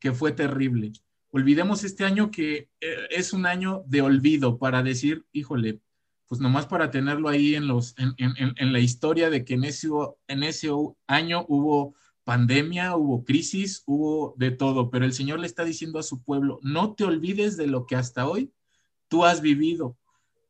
que 0.00 0.12
fue 0.12 0.32
terrible, 0.32 0.92
olvidemos 1.30 1.84
este 1.84 2.04
año 2.04 2.30
que 2.30 2.70
eh, 2.80 2.96
es 3.10 3.32
un 3.32 3.46
año 3.46 3.82
de 3.86 4.02
olvido 4.02 4.58
para 4.58 4.82
decir, 4.82 5.26
híjole, 5.32 5.80
pues 6.26 6.40
nomás 6.40 6.66
para 6.66 6.90
tenerlo 6.90 7.28
ahí 7.28 7.54
en, 7.54 7.66
los, 7.66 7.94
en, 7.96 8.72
la 8.72 8.80
historia 8.80 9.30
de 9.30 9.44
que 9.44 9.54
en 9.54 9.64
ese, 9.64 9.88
en 10.26 10.42
ese 10.42 10.68
año 11.06 11.46
hubo 11.48 11.94
pandemia, 12.24 12.94
hubo 12.96 13.24
crisis, 13.24 13.82
hubo 13.86 14.34
de 14.36 14.50
todo, 14.50 14.90
pero 14.90 15.06
el 15.06 15.14
Señor 15.14 15.40
le 15.40 15.46
está 15.46 15.64
diciendo 15.64 15.98
a 15.98 16.02
su 16.02 16.22
pueblo, 16.22 16.60
no 16.62 16.94
te 16.94 17.04
olvides 17.04 17.56
de 17.56 17.66
lo 17.66 17.86
que 17.86 17.96
hasta 17.96 18.28
hoy 18.28 18.52
tú 19.08 19.24
has 19.24 19.40
vivido. 19.40 19.96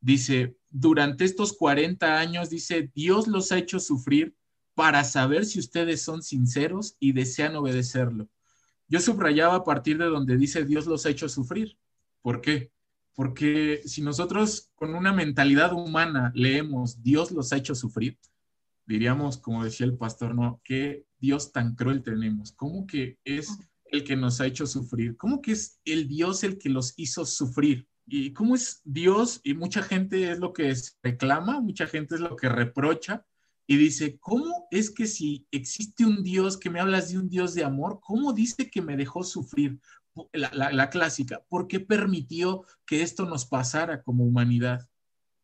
Dice, 0.01 0.57
durante 0.69 1.23
estos 1.23 1.53
40 1.53 2.19
años, 2.19 2.49
dice, 2.49 2.91
Dios 2.93 3.27
los 3.27 3.53
ha 3.53 3.57
hecho 3.57 3.79
sufrir 3.79 4.35
para 4.75 5.05
saber 5.05 5.45
si 5.45 5.59
ustedes 5.59 6.01
son 6.01 6.21
sinceros 6.21 6.97
y 6.99 7.13
desean 7.13 7.55
obedecerlo. 7.55 8.29
Yo 8.89 8.99
subrayaba 8.99 9.55
a 9.55 9.63
partir 9.63 9.97
de 9.97 10.05
donde 10.05 10.35
dice 10.35 10.65
Dios 10.65 10.85
los 10.85 11.05
ha 11.05 11.09
hecho 11.09 11.29
sufrir. 11.29 11.77
¿Por 12.21 12.41
qué? 12.41 12.71
Porque 13.13 13.81
si 13.85 14.01
nosotros 14.01 14.71
con 14.75 14.95
una 14.95 15.13
mentalidad 15.13 15.73
humana 15.73 16.31
leemos 16.35 17.01
Dios 17.01 17.31
los 17.31 17.53
ha 17.53 17.57
hecho 17.57 17.75
sufrir, 17.75 18.17
diríamos, 18.85 19.37
como 19.37 19.63
decía 19.63 19.85
el 19.85 19.97
pastor, 19.97 20.35
no, 20.35 20.59
qué 20.63 21.05
Dios 21.19 21.51
tan 21.51 21.75
cruel 21.75 22.03
tenemos. 22.03 22.51
¿Cómo 22.53 22.87
que 22.87 23.19
es 23.23 23.57
el 23.85 24.03
que 24.03 24.15
nos 24.15 24.41
ha 24.41 24.47
hecho 24.47 24.65
sufrir? 24.65 25.15
¿Cómo 25.15 25.41
que 25.41 25.51
es 25.51 25.79
el 25.85 26.07
Dios 26.07 26.43
el 26.43 26.57
que 26.57 26.69
los 26.69 26.93
hizo 26.97 27.25
sufrir? 27.25 27.87
y 28.09 28.33
cómo 28.33 28.55
es 28.55 28.81
Dios, 28.83 29.39
y 29.43 29.53
mucha 29.53 29.83
gente 29.83 30.31
es 30.31 30.39
lo 30.39 30.51
que 30.51 30.73
reclama, 31.03 31.61
mucha 31.61 31.85
gente 31.85 32.15
es 32.15 32.21
lo 32.21 32.35
que 32.35 32.49
reprocha, 32.49 33.25
y 33.69 33.77
dice, 33.77 34.17
¿cómo 34.19 34.67
es 34.71 34.89
que 34.89 35.05
si 35.05 35.45
existe 35.51 36.03
un 36.03 36.23
Dios 36.23 36.57
que 36.57 36.69
me 36.69 36.79
hablas 36.79 37.11
de 37.11 37.19
un 37.19 37.29
Dios 37.29 37.53
de 37.53 37.63
amor, 37.63 37.99
cómo 38.01 38.33
dice 38.33 38.69
que 38.69 38.81
me 38.81 38.97
dejó 38.97 39.23
sufrir? 39.23 39.79
La, 40.33 40.89
clásica, 40.89 41.45
¿por 41.47 41.67
qué 41.67 41.79
permitió 41.79 42.65
que 42.85 43.03
esto 43.03 43.25
nos 43.25 43.45
pasara 43.45 44.01
como 44.01 44.25
humanidad? 44.25 44.89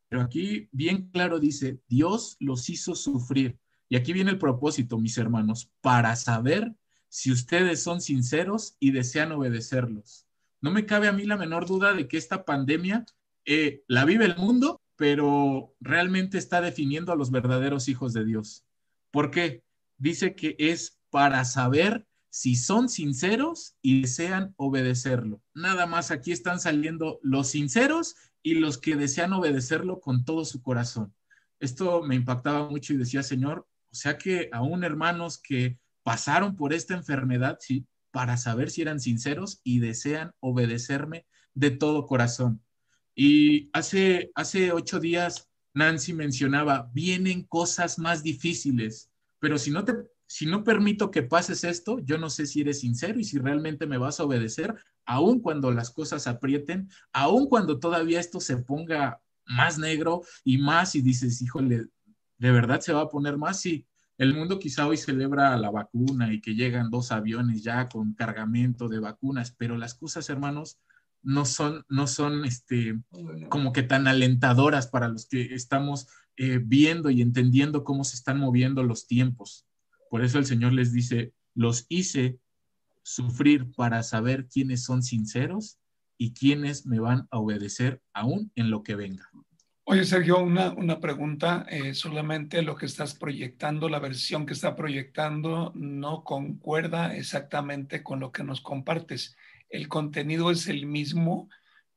Pero 0.09 0.23
aquí 0.23 0.67
bien 0.71 1.09
claro 1.11 1.39
dice, 1.39 1.79
Dios 1.87 2.35
los 2.39 2.67
hizo 2.69 2.95
sufrir. 2.95 3.59
Y 3.89 3.95
aquí 3.95 4.11
viene 4.11 4.31
el 4.31 4.39
propósito, 4.39 4.97
mis 4.97 5.17
hermanos, 5.19 5.71
para 5.79 6.15
saber 6.15 6.73
si 7.07 7.31
ustedes 7.31 7.83
son 7.83 8.01
sinceros 8.01 8.75
y 8.79 8.89
desean 8.89 9.31
obedecerlos 9.33 10.25
no 10.65 10.71
me 10.71 10.87
cabe 10.87 11.07
a 11.07 11.11
mí 11.11 11.25
la 11.25 11.37
menor 11.37 11.67
duda 11.67 11.93
de 11.93 12.07
que 12.07 12.17
esta 12.17 12.43
pandemia 12.43 13.05
eh, 13.45 13.83
la 13.87 14.03
vive 14.03 14.25
el 14.25 14.35
mundo, 14.35 14.81
pero 14.95 15.73
realmente 15.79 16.37
está 16.37 16.61
definiendo 16.61 17.11
a 17.11 17.15
los 17.15 17.31
verdaderos 17.31 17.87
hijos 17.89 18.13
de 18.13 18.25
Dios. 18.25 18.65
¿Por 19.11 19.31
qué? 19.31 19.63
Dice 19.97 20.35
que 20.35 20.55
es 20.59 20.99
para 21.09 21.45
saber 21.45 22.07
si 22.29 22.55
son 22.55 22.89
sinceros 22.89 23.75
y 23.81 24.01
desean 24.01 24.53
obedecerlo. 24.57 25.41
Nada 25.53 25.85
más 25.85 26.11
aquí 26.11 26.33
están 26.33 26.59
saliendo 26.59 27.19
los 27.23 27.47
sinceros 27.47 28.15
y 28.43 28.55
los 28.55 28.77
que 28.77 28.97
desean 28.97 29.31
obedecerlo 29.31 30.01
con 30.01 30.25
todo 30.25 30.43
su 30.43 30.61
corazón. 30.61 31.13
Esto 31.59 32.03
me 32.03 32.15
impactaba 32.15 32.69
mucho 32.69 32.93
y 32.93 32.97
decía, 32.97 33.23
Señor, 33.23 33.67
o 33.89 33.95
sea 33.95 34.17
que 34.17 34.49
aún 34.51 34.83
hermanos 34.83 35.37
que 35.37 35.79
pasaron 36.03 36.57
por 36.57 36.73
esta 36.73 36.93
enfermedad, 36.93 37.57
sí, 37.61 37.87
para 38.11 38.35
saber 38.35 38.69
si 38.69 38.81
eran 38.81 38.99
sinceros 38.99 39.61
y 39.63 39.79
desean 39.79 40.33
obedecerme 40.41 41.25
de 41.53 41.71
todo 41.71 42.05
corazón. 42.05 42.61
Y 43.15 43.69
hace, 43.73 44.31
hace 44.35 44.71
ocho 44.71 44.99
días 44.99 45.49
Nancy 45.73 46.13
mencionaba, 46.13 46.89
vienen 46.93 47.43
cosas 47.43 47.97
más 47.97 48.23
difíciles, 48.23 49.09
pero 49.39 49.57
si 49.57 49.71
no 49.71 49.83
te 49.83 49.93
si 50.27 50.45
no 50.45 50.63
permito 50.63 51.11
que 51.11 51.23
pases 51.23 51.63
esto, 51.63 51.99
yo 51.99 52.17
no 52.17 52.29
sé 52.29 52.47
si 52.47 52.61
eres 52.61 52.79
sincero 52.79 53.19
y 53.19 53.23
si 53.23 53.37
realmente 53.37 53.85
me 53.85 53.97
vas 53.97 54.19
a 54.19 54.23
obedecer, 54.23 54.75
aun 55.05 55.39
cuando 55.39 55.71
las 55.71 55.91
cosas 55.91 56.25
aprieten, 56.27 56.89
aun 57.13 57.47
cuando 57.47 57.79
todavía 57.79 58.19
esto 58.19 58.39
se 58.39 58.57
ponga 58.57 59.21
más 59.45 59.77
negro 59.77 60.23
y 60.43 60.57
más 60.57 60.95
y 60.95 61.01
dices, 61.01 61.41
híjole, 61.41 61.87
¿de 62.37 62.51
verdad 62.51 62.79
se 62.79 62.93
va 62.93 63.01
a 63.01 63.09
poner 63.09 63.37
más? 63.37 63.59
Sí, 63.59 63.85
el 64.17 64.33
mundo 64.33 64.59
quizá 64.59 64.87
hoy 64.87 64.97
celebra 64.97 65.55
la 65.57 65.69
vacuna 65.69 66.33
y 66.33 66.41
que 66.41 66.55
llegan 66.55 66.89
dos 66.89 67.11
aviones 67.11 67.63
ya 67.63 67.87
con 67.87 68.13
cargamento 68.13 68.87
de 68.87 68.99
vacunas, 68.99 69.51
pero 69.51 69.77
las 69.77 69.93
cosas, 69.93 70.29
hermanos, 70.29 70.79
no 71.25 71.45
son, 71.45 71.85
no 71.89 72.07
son 72.07 72.45
este, 72.45 73.01
como 73.49 73.73
que 73.73 73.83
tan 73.83 74.07
alentadoras 74.07 74.87
para 74.87 75.09
los 75.09 75.27
que 75.27 75.53
estamos 75.53 76.07
eh, 76.37 76.59
viendo 76.63 77.09
y 77.09 77.21
entendiendo 77.21 77.83
cómo 77.83 78.03
se 78.03 78.15
están 78.15 78.39
moviendo 78.39 78.83
los 78.83 79.07
tiempos. 79.07 79.65
Por 80.09 80.23
eso 80.23 80.37
el 80.37 80.45
Señor 80.45 80.73
les 80.73 80.93
dice, 80.93 81.33
los 81.55 81.85
hice 81.89 82.39
sufrir 83.03 83.71
para 83.73 84.03
saber 84.03 84.47
quiénes 84.47 84.83
son 84.83 85.03
sinceros 85.03 85.79
y 86.17 86.33
quiénes 86.33 86.85
me 86.85 86.99
van 86.99 87.27
a 87.31 87.39
obedecer 87.39 88.01
aún 88.13 88.51
en 88.55 88.69
lo 88.69 88.83
que 88.83 88.95
venga. 88.95 89.29
Oye, 89.87 90.03
Sergio, 90.03 90.39
una, 90.39 90.71
una 90.71 90.99
pregunta. 90.99 91.65
Eh, 91.69 91.93
solamente 91.93 92.63
lo 92.63 92.75
que 92.75 92.87
estás 92.87 93.13
proyectando, 93.13 93.87
la 93.87 93.99
versión 93.99 94.45
que 94.45 94.53
está 94.53 94.75
proyectando, 94.75 95.71
no 95.75 96.23
concuerda 96.23 97.15
exactamente 97.15 98.01
con 98.01 98.19
lo 98.19 98.31
que 98.31 98.43
nos 98.43 98.61
compartes. 98.61 99.37
El 99.69 99.87
contenido 99.87 100.51
es 100.51 100.67
el 100.67 100.85
mismo, 100.85 101.49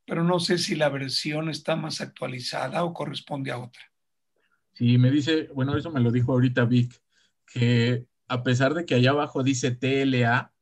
pero 0.04 0.24
no 0.24 0.40
sé 0.40 0.58
si 0.58 0.74
la 0.74 0.88
versión 0.88 1.48
está 1.48 1.76
más 1.76 2.00
actualizada 2.00 2.84
o 2.84 2.94
corresponde 2.94 3.50
a 3.50 3.58
otra. 3.58 3.82
Sí, 4.72 4.96
me 4.96 5.10
dice, 5.10 5.48
bueno, 5.54 5.76
eso 5.76 5.90
me 5.90 6.00
lo 6.00 6.12
dijo 6.12 6.32
ahorita 6.32 6.64
Vic, 6.64 7.02
que 7.46 8.06
a 8.28 8.42
pesar 8.42 8.74
de 8.74 8.84
que 8.84 8.94
allá 8.94 9.10
abajo 9.10 9.42
dice 9.42 9.70
TLA, 9.70 10.52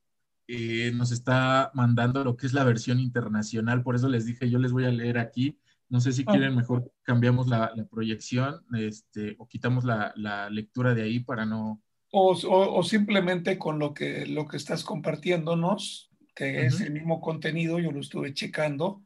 eh, 0.49 0.93
nos 0.95 1.11
está 1.11 1.71
mandando 1.75 2.23
lo 2.23 2.37
que 2.37 2.47
es 2.47 2.53
la 2.53 2.65
versión 2.65 3.01
internacional. 3.01 3.83
Por 3.83 3.97
eso 3.97 4.09
les 4.09 4.25
dije, 4.25 4.49
yo 4.49 4.59
les 4.59 4.73
voy 4.73 4.85
a 4.85 4.91
leer 4.91 5.19
aquí. 5.19 5.59
No 5.89 6.01
sé 6.01 6.13
si 6.13 6.23
ah. 6.27 6.31
quieren, 6.31 6.55
mejor 6.55 6.93
cambiamos 7.03 7.49
la, 7.49 7.73
proyección 7.91 8.65
este, 8.77 9.35
o 9.39 9.47
quitamos 9.47 9.85
la, 9.85 10.49
lectura 10.51 10.95
de 10.95 11.03
ahí 11.03 11.21
para 11.21 11.45
no... 11.45 11.83
O, 12.13 12.83
simplemente 12.83 13.59
con 13.59 13.79
lo 13.79 13.93
que, 13.93 14.25
lo 14.27 14.47
que 14.47 14.57
estás 14.57 14.85
compartiéndonos, 14.85 16.11
que 16.37 16.67
es 16.67 16.81
el 16.81 16.93
mismo 16.93 17.21
contenido, 17.21 17.81
yo 17.81 17.91
lo 17.91 18.01
estuve 18.01 18.33
checando 18.35 19.03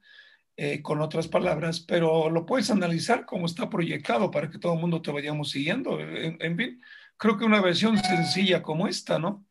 eh, 0.56 0.82
con 0.82 1.00
otras 1.00 1.28
palabras, 1.28 1.80
pero 1.80 2.28
lo 2.28 2.44
puedes 2.44 2.70
analizar 2.70 3.25
como 3.25 3.46
está 3.46 3.70
proyectado 3.70 4.30
para 4.30 4.50
que 4.50 4.58
todo 4.58 4.75
el 4.75 4.80
mundo 4.80 5.00
te 5.00 5.12
vayamos 5.12 5.50
siguiendo. 5.50 5.99
en 6.00 6.56
fin, 6.56 6.82
creo 7.16 7.38
que 7.38 7.44
una 7.44 7.62
versión 7.62 7.96
sencilla 7.96 8.62
como 8.62 8.88
esta, 8.88 9.18
¿no? 9.18 9.46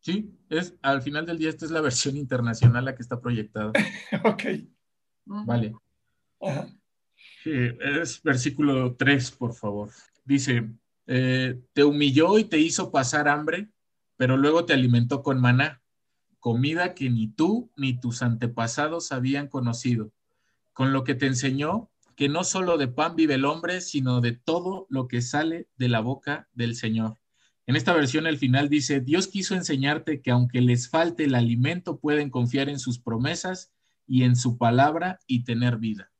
Sí, 0.00 0.32
es 0.48 0.74
al 0.82 1.02
final 1.02 1.26
del 1.26 1.38
día 1.38 1.50
esta 1.50 1.64
es 1.64 1.70
la 1.70 1.80
versión 1.80 2.16
internacional 2.16 2.84
la 2.84 2.94
que 2.94 3.02
está 3.02 3.20
proyectada. 3.20 3.72
ok. 4.24 4.42
Vale. 5.26 5.74
Sí, 7.42 7.52
es 7.80 8.22
versículo 8.22 8.94
3, 8.94 9.32
por 9.32 9.54
favor. 9.54 9.90
Dice, 10.24 10.70
eh, 11.06 11.60
te 11.72 11.84
humilló 11.84 12.38
y 12.38 12.44
te 12.44 12.58
hizo 12.58 12.90
pasar 12.90 13.28
hambre, 13.28 13.68
pero 14.16 14.36
luego 14.36 14.64
te 14.64 14.72
alimentó 14.72 15.22
con 15.22 15.40
maná, 15.40 15.82
comida 16.40 16.94
que 16.94 17.10
ni 17.10 17.28
tú 17.28 17.70
ni 17.76 17.98
tus 17.98 18.22
antepasados 18.22 19.12
habían 19.12 19.48
conocido, 19.48 20.12
con 20.72 20.92
lo 20.92 21.04
que 21.04 21.14
te 21.14 21.26
enseñó 21.26 21.90
que 22.18 22.28
no 22.28 22.42
solo 22.42 22.78
de 22.78 22.88
pan 22.88 23.14
vive 23.14 23.34
el 23.34 23.44
hombre, 23.44 23.80
sino 23.80 24.20
de 24.20 24.32
todo 24.32 24.88
lo 24.90 25.06
que 25.06 25.22
sale 25.22 25.68
de 25.76 25.88
la 25.88 26.00
boca 26.00 26.48
del 26.52 26.74
Señor. 26.74 27.16
En 27.64 27.76
esta 27.76 27.92
versión 27.92 28.26
el 28.26 28.38
final 28.38 28.68
dice, 28.68 29.00
Dios 29.00 29.28
quiso 29.28 29.54
enseñarte 29.54 30.20
que 30.20 30.32
aunque 30.32 30.60
les 30.60 30.88
falte 30.88 31.22
el 31.22 31.36
alimento, 31.36 32.00
pueden 32.00 32.28
confiar 32.28 32.68
en 32.70 32.80
sus 32.80 32.98
promesas 32.98 33.70
y 34.04 34.24
en 34.24 34.34
su 34.34 34.58
palabra 34.58 35.20
y 35.28 35.44
tener 35.44 35.76
vida. 35.76 36.10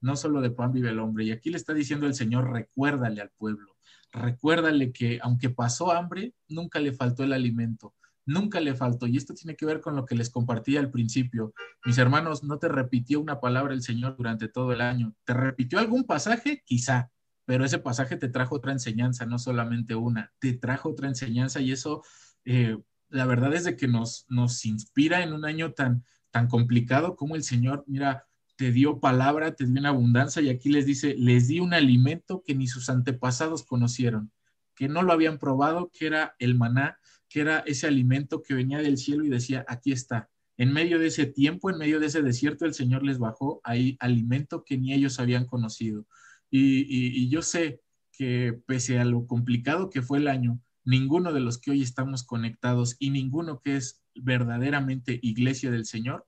No 0.00 0.14
solo 0.14 0.40
de 0.42 0.50
pan 0.50 0.72
vive 0.72 0.90
el 0.90 1.00
hombre. 1.00 1.24
Y 1.24 1.32
aquí 1.32 1.50
le 1.50 1.56
está 1.56 1.74
diciendo 1.74 2.06
el 2.06 2.14
Señor, 2.14 2.52
recuérdale 2.52 3.20
al 3.20 3.30
pueblo, 3.30 3.74
recuérdale 4.12 4.92
que 4.92 5.18
aunque 5.22 5.50
pasó 5.50 5.90
hambre, 5.90 6.34
nunca 6.46 6.78
le 6.78 6.92
faltó 6.92 7.24
el 7.24 7.32
alimento, 7.32 7.96
nunca 8.24 8.60
le 8.60 8.74
faltó. 8.74 9.06
Y 9.06 9.16
esto 9.16 9.34
tiene 9.34 9.56
que 9.56 9.66
ver 9.66 9.80
con 9.80 9.96
lo 9.96 10.04
que 10.04 10.14
les 10.14 10.30
compartí 10.30 10.76
al 10.76 10.90
principio. 10.90 11.54
Mis 11.84 11.98
hermanos, 11.98 12.44
no 12.44 12.58
te 12.58 12.68
repitió 12.68 13.20
una 13.20 13.40
palabra 13.40 13.74
el 13.74 13.82
Señor 13.82 14.16
durante 14.16 14.48
todo 14.48 14.72
el 14.72 14.80
año. 14.80 15.14
¿Te 15.24 15.34
repitió 15.34 15.78
algún 15.78 16.04
pasaje? 16.04 16.62
Quizá, 16.64 17.10
pero 17.44 17.64
ese 17.64 17.78
pasaje 17.78 18.16
te 18.16 18.28
trajo 18.28 18.56
otra 18.56 18.72
enseñanza, 18.72 19.26
no 19.26 19.38
solamente 19.38 19.94
una, 19.94 20.32
te 20.38 20.54
trajo 20.54 20.90
otra 20.90 21.08
enseñanza 21.08 21.60
y 21.60 21.72
eso, 21.72 22.02
eh, 22.44 22.78
la 23.08 23.26
verdad 23.26 23.52
es 23.54 23.64
de 23.64 23.76
que 23.76 23.88
nos, 23.88 24.26
nos 24.28 24.64
inspira 24.64 25.22
en 25.22 25.32
un 25.32 25.44
año 25.44 25.72
tan, 25.72 26.04
tan 26.30 26.48
complicado 26.48 27.16
como 27.16 27.34
el 27.34 27.42
Señor, 27.42 27.84
mira, 27.86 28.26
te 28.56 28.70
dio 28.70 29.00
palabra, 29.00 29.54
te 29.54 29.66
dio 29.66 29.80
una 29.80 29.88
abundancia 29.88 30.40
y 30.40 30.48
aquí 30.48 30.70
les 30.70 30.86
dice, 30.86 31.14
les 31.18 31.48
di 31.48 31.60
un 31.60 31.74
alimento 31.74 32.42
que 32.46 32.54
ni 32.54 32.66
sus 32.66 32.88
antepasados 32.88 33.64
conocieron, 33.64 34.30
que 34.74 34.88
no 34.88 35.02
lo 35.02 35.12
habían 35.12 35.38
probado, 35.38 35.90
que 35.92 36.06
era 36.06 36.34
el 36.38 36.54
maná, 36.54 36.98
que 37.32 37.40
era 37.40 37.60
ese 37.60 37.86
alimento 37.86 38.42
que 38.42 38.52
venía 38.52 38.78
del 38.78 38.98
cielo 38.98 39.24
y 39.24 39.30
decía, 39.30 39.64
aquí 39.66 39.90
está. 39.90 40.28
En 40.58 40.70
medio 40.70 40.98
de 40.98 41.06
ese 41.06 41.24
tiempo, 41.24 41.70
en 41.70 41.78
medio 41.78 41.98
de 41.98 42.06
ese 42.06 42.20
desierto, 42.20 42.66
el 42.66 42.74
Señor 42.74 43.02
les 43.02 43.18
bajó 43.18 43.62
ahí 43.64 43.96
alimento 44.00 44.64
que 44.64 44.76
ni 44.76 44.92
ellos 44.92 45.18
habían 45.18 45.46
conocido. 45.46 46.06
Y, 46.50 47.30
yo 47.30 47.40
sé 47.40 47.80
que 48.12 48.60
pese 48.66 48.98
a 48.98 49.06
lo 49.06 49.26
complicado 49.26 49.88
que 49.88 50.02
fue 50.02 50.18
el 50.18 50.28
año, 50.28 50.60
ninguno 50.84 51.32
de 51.32 51.40
los 51.40 51.58
que 51.58 51.70
hoy 51.70 51.80
estamos 51.80 52.22
conectados 52.22 52.96
y 52.98 53.08
ninguno 53.08 53.62
que 53.62 53.76
es 53.76 54.02
verdaderamente 54.14 55.18
iglesia 55.22 55.70
del 55.70 55.86
Señor, 55.86 56.26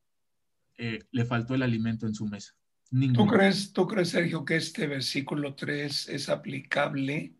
eh, 0.78 1.00
le 1.10 1.26
faltó 1.26 1.54
el 1.54 1.62
alimento 1.62 2.06
en 2.06 2.14
su 2.14 2.26
mesa. 2.26 2.54
¿Tú 3.12 3.26
crees, 3.26 3.74
¿Tú 3.74 3.86
crees, 3.86 4.08
Sergio, 4.08 4.44
que 4.44 4.56
este 4.56 4.86
versículo 4.86 5.54
3 5.54 6.08
es 6.08 6.28
aplicable 6.30 7.34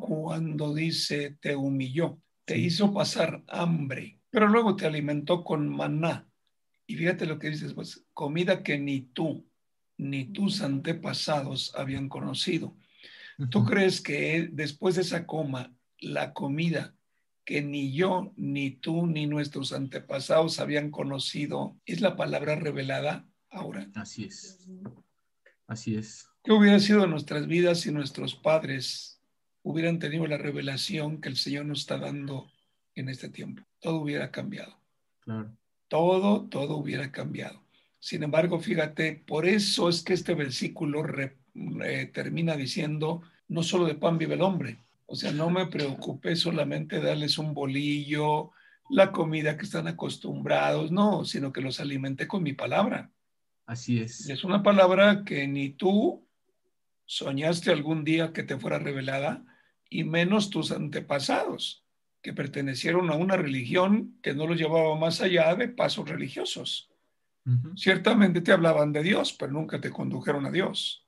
cuando 0.00 0.72
dice 0.74 1.36
te 1.40 1.56
humilló, 1.56 2.20
te 2.46 2.56
hizo 2.56 2.94
pasar 2.94 3.44
hambre, 3.48 4.20
pero 4.30 4.48
luego 4.48 4.76
te 4.76 4.86
alimentó 4.86 5.44
con 5.44 5.68
maná? 5.68 6.26
Y 6.86 6.96
fíjate 6.96 7.26
lo 7.26 7.38
que 7.38 7.50
dices, 7.50 7.74
pues 7.74 8.06
comida 8.14 8.62
que 8.62 8.78
ni 8.78 9.00
tú 9.02 9.46
ni 9.98 10.26
tus 10.26 10.62
antepasados 10.62 11.74
habían 11.74 12.08
conocido. 12.08 12.76
¿Tú 13.50 13.64
crees 13.64 14.00
que 14.00 14.48
después 14.52 14.94
de 14.94 15.02
esa 15.02 15.26
coma, 15.26 15.74
la 15.98 16.32
comida 16.32 16.94
que 17.44 17.62
ni 17.62 17.92
yo, 17.92 18.32
ni 18.36 18.70
tú, 18.70 19.06
ni 19.06 19.26
nuestros 19.26 19.72
antepasados 19.72 20.58
habían 20.58 20.90
conocido, 20.90 21.76
es 21.84 22.00
la 22.00 22.16
palabra 22.16 22.56
revelada 22.56 23.26
ahora? 23.50 23.90
Así 23.94 24.24
es. 24.24 24.68
Así 25.66 25.96
es. 25.96 26.28
¿Qué 26.42 26.52
hubiera 26.52 26.78
sido 26.78 27.06
nuestras 27.06 27.46
vidas 27.46 27.80
si 27.80 27.90
nuestros 27.90 28.34
padres 28.34 29.15
hubieran 29.66 29.98
tenido 29.98 30.28
la 30.28 30.38
revelación 30.38 31.20
que 31.20 31.28
el 31.28 31.36
Señor 31.36 31.66
nos 31.66 31.80
está 31.80 31.98
dando 31.98 32.48
en 32.94 33.08
este 33.08 33.28
tiempo? 33.28 33.64
Todo 33.80 33.96
hubiera 33.96 34.30
cambiado. 34.30 34.78
Claro. 35.20 35.50
Todo, 35.88 36.46
todo 36.48 36.76
hubiera 36.76 37.10
cambiado. 37.10 37.60
Sin 37.98 38.22
embargo, 38.22 38.60
fíjate, 38.60 39.24
por 39.26 39.44
eso 39.44 39.88
es 39.88 40.02
que 40.02 40.12
este 40.12 40.34
versículo 40.34 41.04
termina 42.12 42.56
diciendo, 42.56 43.22
no 43.48 43.64
solo 43.64 43.86
de 43.86 43.96
pan 43.96 44.18
vive 44.18 44.34
el 44.34 44.42
hombre. 44.42 44.78
O 45.06 45.16
sea, 45.16 45.32
no 45.32 45.50
me 45.50 45.66
preocupé 45.66 46.36
solamente 46.36 47.00
darles 47.00 47.36
un 47.36 47.52
bolillo, 47.52 48.52
la 48.88 49.10
comida 49.10 49.56
que 49.56 49.64
están 49.64 49.88
acostumbrados, 49.88 50.92
no, 50.92 51.24
sino 51.24 51.52
que 51.52 51.60
los 51.60 51.80
alimenté 51.80 52.28
con 52.28 52.44
mi 52.44 52.52
palabra. 52.52 53.10
Así 53.66 53.98
es. 53.98 54.28
Es 54.30 54.44
una 54.44 54.62
palabra 54.62 55.24
que 55.24 55.48
ni 55.48 55.70
tú 55.70 56.24
soñaste 57.04 57.72
algún 57.72 58.04
día 58.04 58.32
que 58.32 58.44
te 58.44 58.58
fuera 58.58 58.78
revelada, 58.78 59.44
y 59.88 60.04
menos 60.04 60.50
tus 60.50 60.72
antepasados, 60.72 61.84
que 62.22 62.32
pertenecieron 62.32 63.10
a 63.10 63.14
una 63.14 63.36
religión 63.36 64.18
que 64.22 64.34
no 64.34 64.46
los 64.46 64.58
llevaba 64.58 64.96
más 64.96 65.20
allá 65.20 65.54
de 65.54 65.68
pasos 65.68 66.08
religiosos. 66.08 66.90
Ciertamente 67.76 68.40
te 68.40 68.50
hablaban 68.50 68.92
de 68.92 69.04
Dios, 69.04 69.32
pero 69.32 69.52
nunca 69.52 69.80
te 69.80 69.90
condujeron 69.90 70.46
a 70.46 70.50
Dios. 70.50 71.06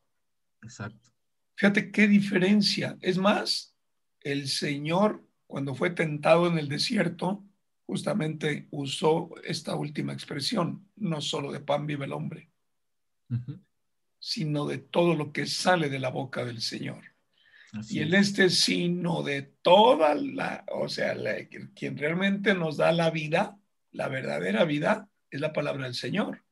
Exacto. 0.63 1.11
Fíjate 1.57 1.91
qué 1.91 2.07
diferencia. 2.07 2.97
Es 3.01 3.19
más, 3.19 3.75
el 4.21 4.47
Señor, 4.47 5.25
cuando 5.49 5.75
fue 5.75 5.91
tentado 5.91 6.47
en 6.47 6.57
el 6.57 6.69
desierto, 6.69 7.45
justamente 7.87 8.69
usó 8.71 9.31
esta 9.43 9.75
última 9.75 10.13
expresión, 10.13 10.87
no 10.95 11.21
solo 11.21 11.51
de 11.51 11.59
pan 11.59 11.87
vive 11.87 12.05
el 12.05 12.13
hombre, 12.13 12.51
sino 14.21 14.67
de 14.67 14.79
todo 14.79 15.17
lo 15.17 15.33
que 15.33 15.47
sale 15.47 15.89
de 15.89 15.99
la 15.99 16.11
boca 16.11 16.45
del 16.45 16.61
Señor. 16.61 17.03
Y 17.89 18.01
en 18.01 18.15
este 18.15 18.51
sino 18.51 19.23
de 19.23 19.43
toda 19.43 20.15
la, 20.15 20.65
o 20.73 20.89
sea, 20.89 21.15
quien 21.75 21.99
realmente 21.99 22.55
nos 22.55 22.77
da 22.77 22.93
la 22.93 23.11
vida, 23.11 23.59
la 23.93 24.09
verdadera 24.09 24.65
vida, 24.65 25.09
es 25.31 25.41
la 25.41 25.53
palabra 25.53 25.85
del 25.85 25.95
Señor. 25.95 26.45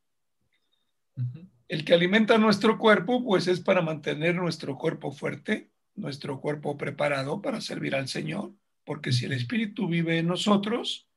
El 1.69 1.85
que 1.85 1.95
alimenta 1.95 2.39
nuestro 2.39 2.79
cuerpo, 2.79 3.25
pues 3.25 3.49
es 3.49 3.61
para 3.61 3.81
mantener 3.81 4.35
nuestro 4.35 4.77
cuerpo 4.77 5.11
fuerte, 5.11 5.71
nuestro 5.95 6.41
cuerpo 6.41 6.77
preparado 6.77 7.41
para 7.41 7.61
servir 7.61 7.95
al 7.95 8.09
Señor, 8.09 8.53
porque 8.85 9.13
si 9.13 9.25
el 9.25 9.33
Espíritu 9.33 9.89
vive 9.89 10.19
en 10.19 10.27
nosotros, 10.27 11.09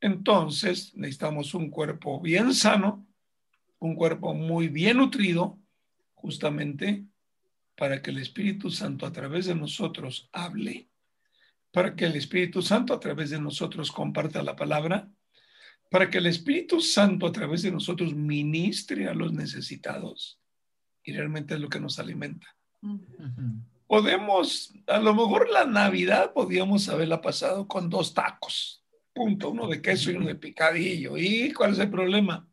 entonces 0.00 0.92
necesitamos 0.96 1.54
un 1.54 1.70
cuerpo 1.70 2.20
bien 2.20 2.52
sano, 2.52 3.06
un 3.78 3.94
cuerpo 3.94 4.34
muy 4.34 4.68
bien 4.68 4.96
nutrido, 4.96 5.58
justamente 6.14 7.04
para 7.76 8.00
que 8.00 8.10
el 8.10 8.18
Espíritu 8.18 8.70
Santo 8.70 9.06
a 9.06 9.12
través 9.12 9.46
de 9.46 9.54
nosotros 9.54 10.28
hable, 10.32 10.88
para 11.72 11.96
que 11.96 12.04
el 12.04 12.16
Espíritu 12.16 12.62
Santo 12.62 12.94
a 12.94 13.00
través 13.00 13.30
de 13.30 13.40
nosotros 13.40 13.90
comparta 13.90 14.42
la 14.42 14.54
palabra, 14.54 15.10
para 15.90 16.08
que 16.10 16.18
el 16.18 16.26
Espíritu 16.26 16.80
Santo 16.80 17.26
a 17.26 17.32
través 17.32 17.62
de 17.62 17.72
nosotros 17.72 18.14
ministre 18.14 19.08
a 19.08 19.14
los 19.14 19.32
necesitados. 19.32 20.40
Y 21.02 21.12
realmente 21.12 21.54
es 21.54 21.60
lo 21.60 21.68
que 21.68 21.80
nos 21.80 21.98
alimenta. 21.98 22.56
Podemos, 23.86 24.72
a 24.86 24.98
lo 24.98 25.14
mejor 25.14 25.50
la 25.50 25.66
Navidad 25.66 26.32
podíamos 26.32 26.88
haberla 26.88 27.20
pasado 27.20 27.68
con 27.68 27.90
dos 27.90 28.14
tacos, 28.14 28.82
punto, 29.12 29.50
uno 29.50 29.68
de 29.68 29.82
queso 29.82 30.10
y 30.10 30.14
uno 30.14 30.26
de 30.26 30.34
picadillo. 30.34 31.16
¿Y 31.16 31.52
cuál 31.52 31.72
es 31.72 31.78
el 31.78 31.90
problema? 31.90 32.48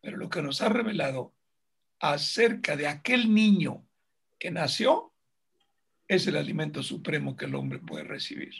Pero 0.00 0.16
lo 0.16 0.30
que 0.30 0.42
nos 0.42 0.62
ha 0.62 0.68
revelado 0.68 1.34
acerca 1.98 2.76
de 2.76 2.86
aquel 2.86 3.34
niño 3.34 3.86
que 4.40 4.50
nació 4.50 5.12
es 6.08 6.26
el 6.26 6.36
alimento 6.36 6.82
supremo 6.82 7.36
que 7.36 7.44
el 7.44 7.54
hombre 7.54 7.78
puede 7.78 8.02
recibir. 8.02 8.52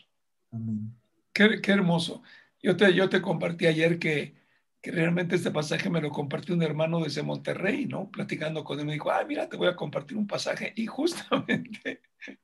Qué, 1.32 1.60
qué, 1.60 1.72
hermoso. 1.72 2.22
Yo 2.62 2.76
te, 2.76 2.94
yo 2.94 3.08
te 3.08 3.20
compartí 3.20 3.66
ayer 3.66 3.98
que, 3.98 4.36
que, 4.80 4.92
realmente 4.92 5.34
este 5.34 5.50
pasaje 5.50 5.90
me 5.90 6.00
lo 6.00 6.10
compartió 6.10 6.54
un 6.54 6.62
hermano 6.62 7.00
desde 7.00 7.22
Monterrey, 7.22 7.86
¿no? 7.86 8.10
Platicando 8.10 8.62
con 8.62 8.78
él, 8.78 8.86
me 8.86 8.92
dijo, 8.92 9.10
ah, 9.10 9.24
mira, 9.26 9.48
te 9.48 9.56
voy 9.56 9.66
a 9.66 9.74
compartir 9.74 10.16
un 10.16 10.28
pasaje. 10.28 10.72
Y 10.76 10.86
justamente, 10.86 12.02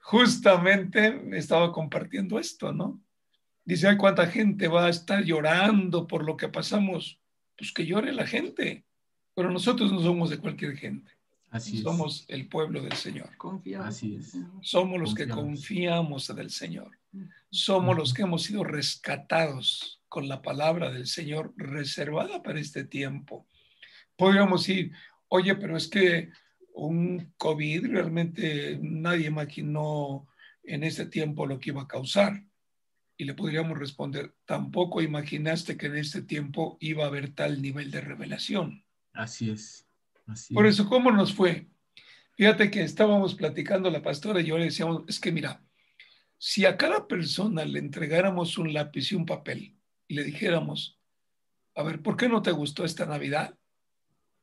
justamente 0.00 1.10
me 1.10 1.38
estaba 1.38 1.72
compartiendo 1.72 2.38
esto, 2.38 2.72
¿no? 2.72 3.02
Dice, 3.64 3.88
ay, 3.88 3.96
cuánta 3.96 4.26
gente 4.28 4.68
va 4.68 4.86
a 4.86 4.90
estar 4.90 5.24
llorando 5.24 6.06
por 6.06 6.24
lo 6.24 6.36
que 6.36 6.48
pasamos. 6.48 7.20
Pues 7.58 7.72
que 7.72 7.84
llore 7.84 8.12
la 8.12 8.26
gente, 8.26 8.86
pero 9.34 9.50
nosotros 9.50 9.92
no 9.92 10.00
somos 10.00 10.30
de 10.30 10.38
cualquier 10.38 10.76
gente. 10.76 11.16
Así 11.50 11.82
somos 11.82 12.24
el 12.28 12.48
pueblo 12.48 12.82
del 12.82 12.92
Señor. 12.92 13.36
Confiamos. 13.36 13.88
Así 13.88 14.16
es. 14.16 14.36
Somos 14.60 15.00
los 15.00 15.14
que 15.14 15.28
confiamos 15.28 16.28
en 16.30 16.38
el 16.38 16.50
Señor. 16.50 16.98
Somos 17.50 17.96
los 17.96 18.12
que 18.12 18.22
hemos 18.22 18.42
sido 18.42 18.64
rescatados 18.64 20.02
con 20.08 20.28
la 20.28 20.42
palabra 20.42 20.90
del 20.90 21.06
Señor 21.06 21.54
reservada 21.56 22.42
para 22.42 22.60
este 22.60 22.84
tiempo. 22.84 23.46
Podríamos 24.16 24.66
decir, 24.66 24.92
oye, 25.28 25.54
pero 25.56 25.76
es 25.76 25.88
que 25.88 26.30
un 26.74 27.32
COVID 27.38 27.86
realmente 27.86 28.78
nadie 28.82 29.26
imaginó 29.26 30.26
en 30.62 30.84
este 30.84 31.06
tiempo 31.06 31.46
lo 31.46 31.58
que 31.58 31.70
iba 31.70 31.82
a 31.82 31.88
causar. 31.88 32.44
Y 33.16 33.24
le 33.24 33.32
podríamos 33.32 33.78
responder, 33.78 34.34
tampoco 34.44 35.00
imaginaste 35.00 35.78
que 35.78 35.86
en 35.86 35.96
este 35.96 36.20
tiempo 36.20 36.76
iba 36.80 37.04
a 37.04 37.06
haber 37.06 37.34
tal 37.34 37.62
nivel 37.62 37.90
de 37.90 38.02
revelación. 38.02 38.84
Así 39.14 39.50
es. 39.50 39.85
Así 40.26 40.54
Por 40.54 40.66
eso, 40.66 40.88
¿cómo 40.88 41.10
nos 41.10 41.32
fue? 41.32 41.68
Fíjate 42.36 42.70
que 42.70 42.82
estábamos 42.82 43.34
platicando 43.34 43.90
la 43.90 44.02
pastora 44.02 44.40
y 44.40 44.46
yo 44.46 44.58
le 44.58 44.64
decíamos, 44.64 45.04
es 45.08 45.18
que 45.20 45.32
mira, 45.32 45.62
si 46.38 46.66
a 46.66 46.76
cada 46.76 47.06
persona 47.06 47.64
le 47.64 47.78
entregáramos 47.78 48.58
un 48.58 48.72
lápiz 48.74 49.10
y 49.10 49.14
un 49.14 49.24
papel 49.24 49.76
y 50.06 50.14
le 50.14 50.24
dijéramos, 50.24 51.00
a 51.74 51.82
ver, 51.82 52.02
¿por 52.02 52.16
qué 52.16 52.28
no 52.28 52.42
te 52.42 52.52
gustó 52.52 52.84
esta 52.84 53.06
Navidad? 53.06 53.56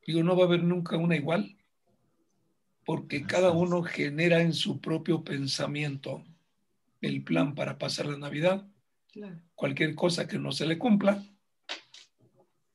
Digo, 0.05 0.23
no 0.23 0.35
va 0.35 0.43
a 0.43 0.47
haber 0.47 0.63
nunca 0.63 0.97
una 0.97 1.15
igual, 1.15 1.57
porque 2.85 3.25
cada 3.25 3.51
uno 3.51 3.83
genera 3.83 4.41
en 4.41 4.53
su 4.53 4.81
propio 4.81 5.23
pensamiento 5.23 6.23
el 7.01 7.23
plan 7.23 7.55
para 7.55 7.77
pasar 7.77 8.07
la 8.07 8.17
Navidad. 8.17 8.67
Cualquier 9.55 9.95
cosa 9.95 10.27
que 10.27 10.39
no 10.39 10.51
se 10.51 10.65
le 10.65 10.77
cumpla, 10.77 11.23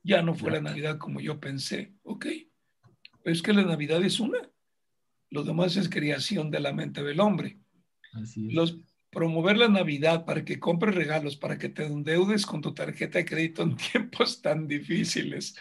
ya 0.02 0.22
no 0.22 0.34
fue 0.34 0.52
la 0.52 0.60
Navidad 0.60 0.98
como 0.98 1.20
yo 1.20 1.40
pensé, 1.40 1.94
ok. 2.02 2.26
Pero 3.28 3.37
es 3.37 3.42
que 3.42 3.52
la 3.52 3.62
Navidad 3.62 4.02
es 4.02 4.20
una. 4.20 4.38
Lo 5.28 5.44
demás 5.44 5.76
es 5.76 5.90
creación 5.90 6.50
de 6.50 6.61
la 6.61 6.73
mente 6.73 7.02
del 7.02 7.20
hombre. 7.20 7.58
Los, 8.37 8.79
promover 9.11 9.59
la 9.59 9.68
Navidad 9.68 10.24
para 10.24 10.46
que 10.46 10.59
compres 10.59 10.94
regalos, 10.94 11.37
para 11.37 11.59
que 11.59 11.68
te 11.68 11.85
endeudes 11.85 12.46
con 12.46 12.62
tu 12.62 12.72
tarjeta 12.72 13.18
de 13.18 13.26
crédito 13.26 13.64
en 13.64 13.76
tiempos 13.92 14.40
tan 14.40 14.66
difíciles, 14.66 15.55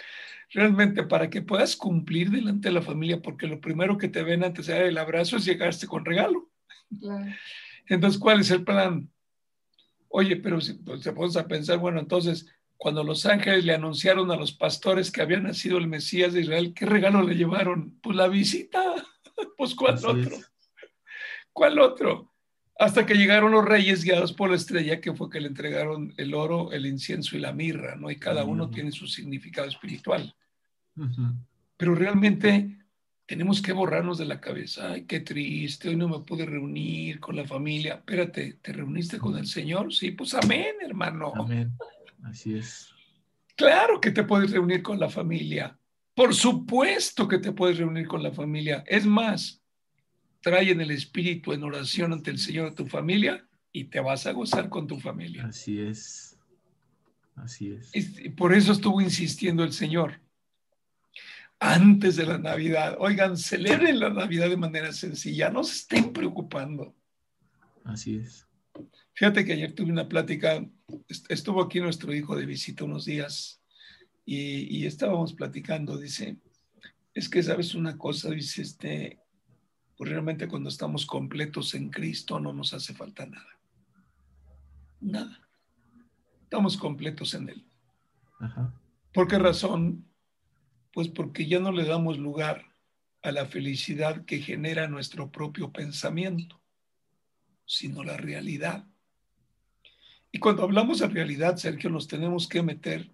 realmente 0.53 1.03
para 1.03 1.29
que 1.29 1.41
puedas 1.41 1.75
cumplir 1.75 2.29
delante 2.29 2.69
de 2.69 2.75
la 2.75 2.81
familia, 2.81 3.21
porque 3.21 3.47
lo 3.47 3.59
primero 3.59 3.97
que 3.97 4.07
te 4.07 4.23
ven 4.23 4.45
antes 4.45 4.67
de 4.67 4.73
dar 4.73 4.83
el 4.83 4.97
abrazo 4.97 5.35
es 5.35 5.43
llegarte 5.43 5.87
con 5.87 6.05
regalo. 6.05 6.49
Entonces, 7.85 8.17
¿cuál 8.17 8.39
es 8.39 8.49
el 8.49 8.63
plan? 8.63 9.11
Oye, 10.07 10.37
pero 10.37 10.61
si 10.61 10.75
pues, 10.75 11.01
te 11.01 11.11
pones 11.11 11.35
a 11.35 11.49
pensar, 11.49 11.79
bueno, 11.79 11.99
entonces, 11.99 12.47
cuando 12.77 13.03
los 13.03 13.25
ángeles 13.25 13.65
le 13.65 13.73
anunciaron 13.73 14.31
a 14.31 14.35
los 14.35 14.51
pastores 14.51 15.11
que 15.11 15.21
había 15.21 15.39
nacido 15.39 15.77
el 15.77 15.87
Mesías 15.87 16.33
de 16.33 16.41
Israel, 16.41 16.73
¿qué 16.75 16.85
regalo 16.85 17.21
le 17.21 17.35
llevaron? 17.35 17.99
Pues 18.01 18.15
la 18.15 18.27
visita. 18.27 18.81
Pues 19.55 19.75
¿cuál 19.75 20.03
otro? 20.03 20.35
¿Cuál 21.53 21.77
otro? 21.77 22.33
hasta 22.79 23.05
que 23.05 23.15
llegaron 23.15 23.51
los 23.51 23.65
reyes 23.65 24.03
guiados 24.03 24.33
por 24.33 24.49
la 24.49 24.55
estrella, 24.55 25.01
que 25.01 25.13
fue 25.13 25.29
que 25.29 25.41
le 25.41 25.47
entregaron 25.47 26.13
el 26.17 26.33
oro, 26.33 26.71
el 26.71 26.85
incienso 26.85 27.35
y 27.35 27.39
la 27.39 27.53
mirra, 27.53 27.95
¿no? 27.95 28.11
Y 28.11 28.17
cada 28.17 28.43
uno 28.43 28.69
tiene 28.69 28.91
su 28.91 29.07
significado 29.07 29.67
espiritual. 29.67 30.35
Pero 31.75 31.95
realmente 31.95 32.77
tenemos 33.25 33.61
que 33.61 33.73
borrarnos 33.73 34.17
de 34.17 34.25
la 34.25 34.39
cabeza. 34.39 34.91
Ay, 34.91 35.05
qué 35.05 35.21
triste, 35.21 35.89
hoy 35.89 35.95
no 35.95 36.07
me 36.07 36.19
pude 36.19 36.45
reunir 36.45 37.19
con 37.19 37.35
la 37.35 37.45
familia. 37.45 37.95
Espérate, 37.95 38.59
¿te 38.61 38.73
reuniste 38.73 39.17
con 39.17 39.37
el 39.37 39.47
Señor? 39.47 39.93
Sí, 39.93 40.11
pues 40.11 40.33
amén, 40.35 40.75
hermano. 40.81 41.33
Amén. 41.35 41.73
Así 42.23 42.55
es. 42.55 42.89
Claro 43.55 43.99
que 43.99 44.11
te 44.11 44.23
puedes 44.23 44.51
reunir 44.51 44.81
con 44.83 44.99
la 44.99 45.09
familia. 45.09 45.77
Por 46.13 46.33
supuesto 46.33 47.27
que 47.27 47.39
te 47.39 47.51
puedes 47.51 47.77
reunir 47.77 48.07
con 48.07 48.23
la 48.23 48.31
familia. 48.31 48.83
Es 48.87 49.05
más, 49.05 49.61
trae 50.41 50.71
en 50.71 50.81
el 50.81 50.91
espíritu 50.91 51.53
en 51.53 51.63
oración 51.63 52.13
ante 52.13 52.31
el 52.31 52.39
Señor 52.39 52.67
a 52.67 52.75
tu 52.75 52.85
familia 52.87 53.45
y 53.71 53.85
te 53.85 53.99
vas 53.99 54.25
a 54.25 54.31
gozar 54.31 54.69
con 54.69 54.87
tu 54.87 54.99
familia. 54.99 55.45
Así 55.45 55.79
es. 55.79 56.37
Así 57.35 57.71
es. 57.71 57.91
Y 57.93 58.29
por 58.29 58.53
eso 58.53 58.71
estuvo 58.71 58.99
insistiendo 59.01 59.63
el 59.63 59.73
Señor. 59.73 60.19
Antes 61.59 62.15
de 62.15 62.25
la 62.25 62.37
Navidad, 62.37 62.97
oigan, 62.99 63.37
celebren 63.37 63.99
la 63.99 64.09
Navidad 64.09 64.49
de 64.49 64.57
manera 64.57 64.91
sencilla, 64.91 65.49
no 65.49 65.63
se 65.63 65.73
estén 65.73 66.13
preocupando. 66.13 66.95
Así 67.83 68.17
es. 68.17 68.47
Fíjate 69.13 69.43
que 69.43 69.53
ayer 69.53 69.73
tuve 69.73 69.91
una 69.91 70.07
plática, 70.07 70.63
estuvo 71.29 71.61
aquí 71.61 71.79
nuestro 71.79 72.13
hijo 72.13 72.35
de 72.35 72.45
visita 72.45 72.83
unos 72.83 73.05
días 73.05 73.61
y, 74.25 74.77
y 74.77 74.85
estábamos 74.85 75.33
platicando, 75.33 75.97
dice, 75.97 76.37
es 77.13 77.29
que 77.29 77.41
sabes 77.41 77.75
una 77.75 77.97
cosa, 77.97 78.29
dice, 78.29 78.61
este, 78.61 79.19
pues 79.97 80.11
realmente 80.11 80.47
cuando 80.47 80.69
estamos 80.69 81.05
completos 81.05 81.73
en 81.73 81.89
Cristo 81.89 82.39
no 82.39 82.53
nos 82.53 82.73
hace 82.73 82.93
falta 82.93 83.25
nada. 83.25 83.59
Nada. 84.99 85.49
Estamos 86.43 86.77
completos 86.77 87.33
en 87.33 87.49
Él. 87.49 87.65
¿Por 89.13 89.27
qué 89.27 89.39
razón? 89.39 90.05
Pues 90.93 91.09
porque 91.09 91.47
ya 91.47 91.59
no 91.59 91.71
le 91.71 91.85
damos 91.85 92.19
lugar 92.19 92.65
a 93.23 93.31
la 93.31 93.47
felicidad 93.47 94.23
que 94.25 94.39
genera 94.39 94.87
nuestro 94.87 95.31
propio 95.31 95.71
pensamiento, 95.71 96.61
sino 97.65 98.03
la 98.03 98.15
realidad. 98.15 98.85
Y 100.37 100.39
cuando 100.39 100.61
hablamos 100.61 100.99
de 100.99 101.07
realidad, 101.07 101.57
Sergio, 101.57 101.89
nos 101.89 102.07
tenemos 102.07 102.47
que 102.47 102.61
meter 102.61 103.09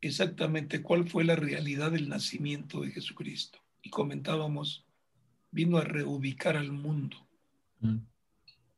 exactamente 0.00 0.80
cuál 0.80 1.08
fue 1.08 1.24
la 1.24 1.34
realidad 1.34 1.90
del 1.90 2.08
nacimiento 2.08 2.82
de 2.82 2.92
Jesucristo. 2.92 3.58
Y 3.82 3.90
comentábamos 3.90 4.86
vino 5.50 5.76
a 5.78 5.80
reubicar 5.80 6.56
al 6.56 6.70
mundo. 6.70 7.16
Mm. 7.80 7.96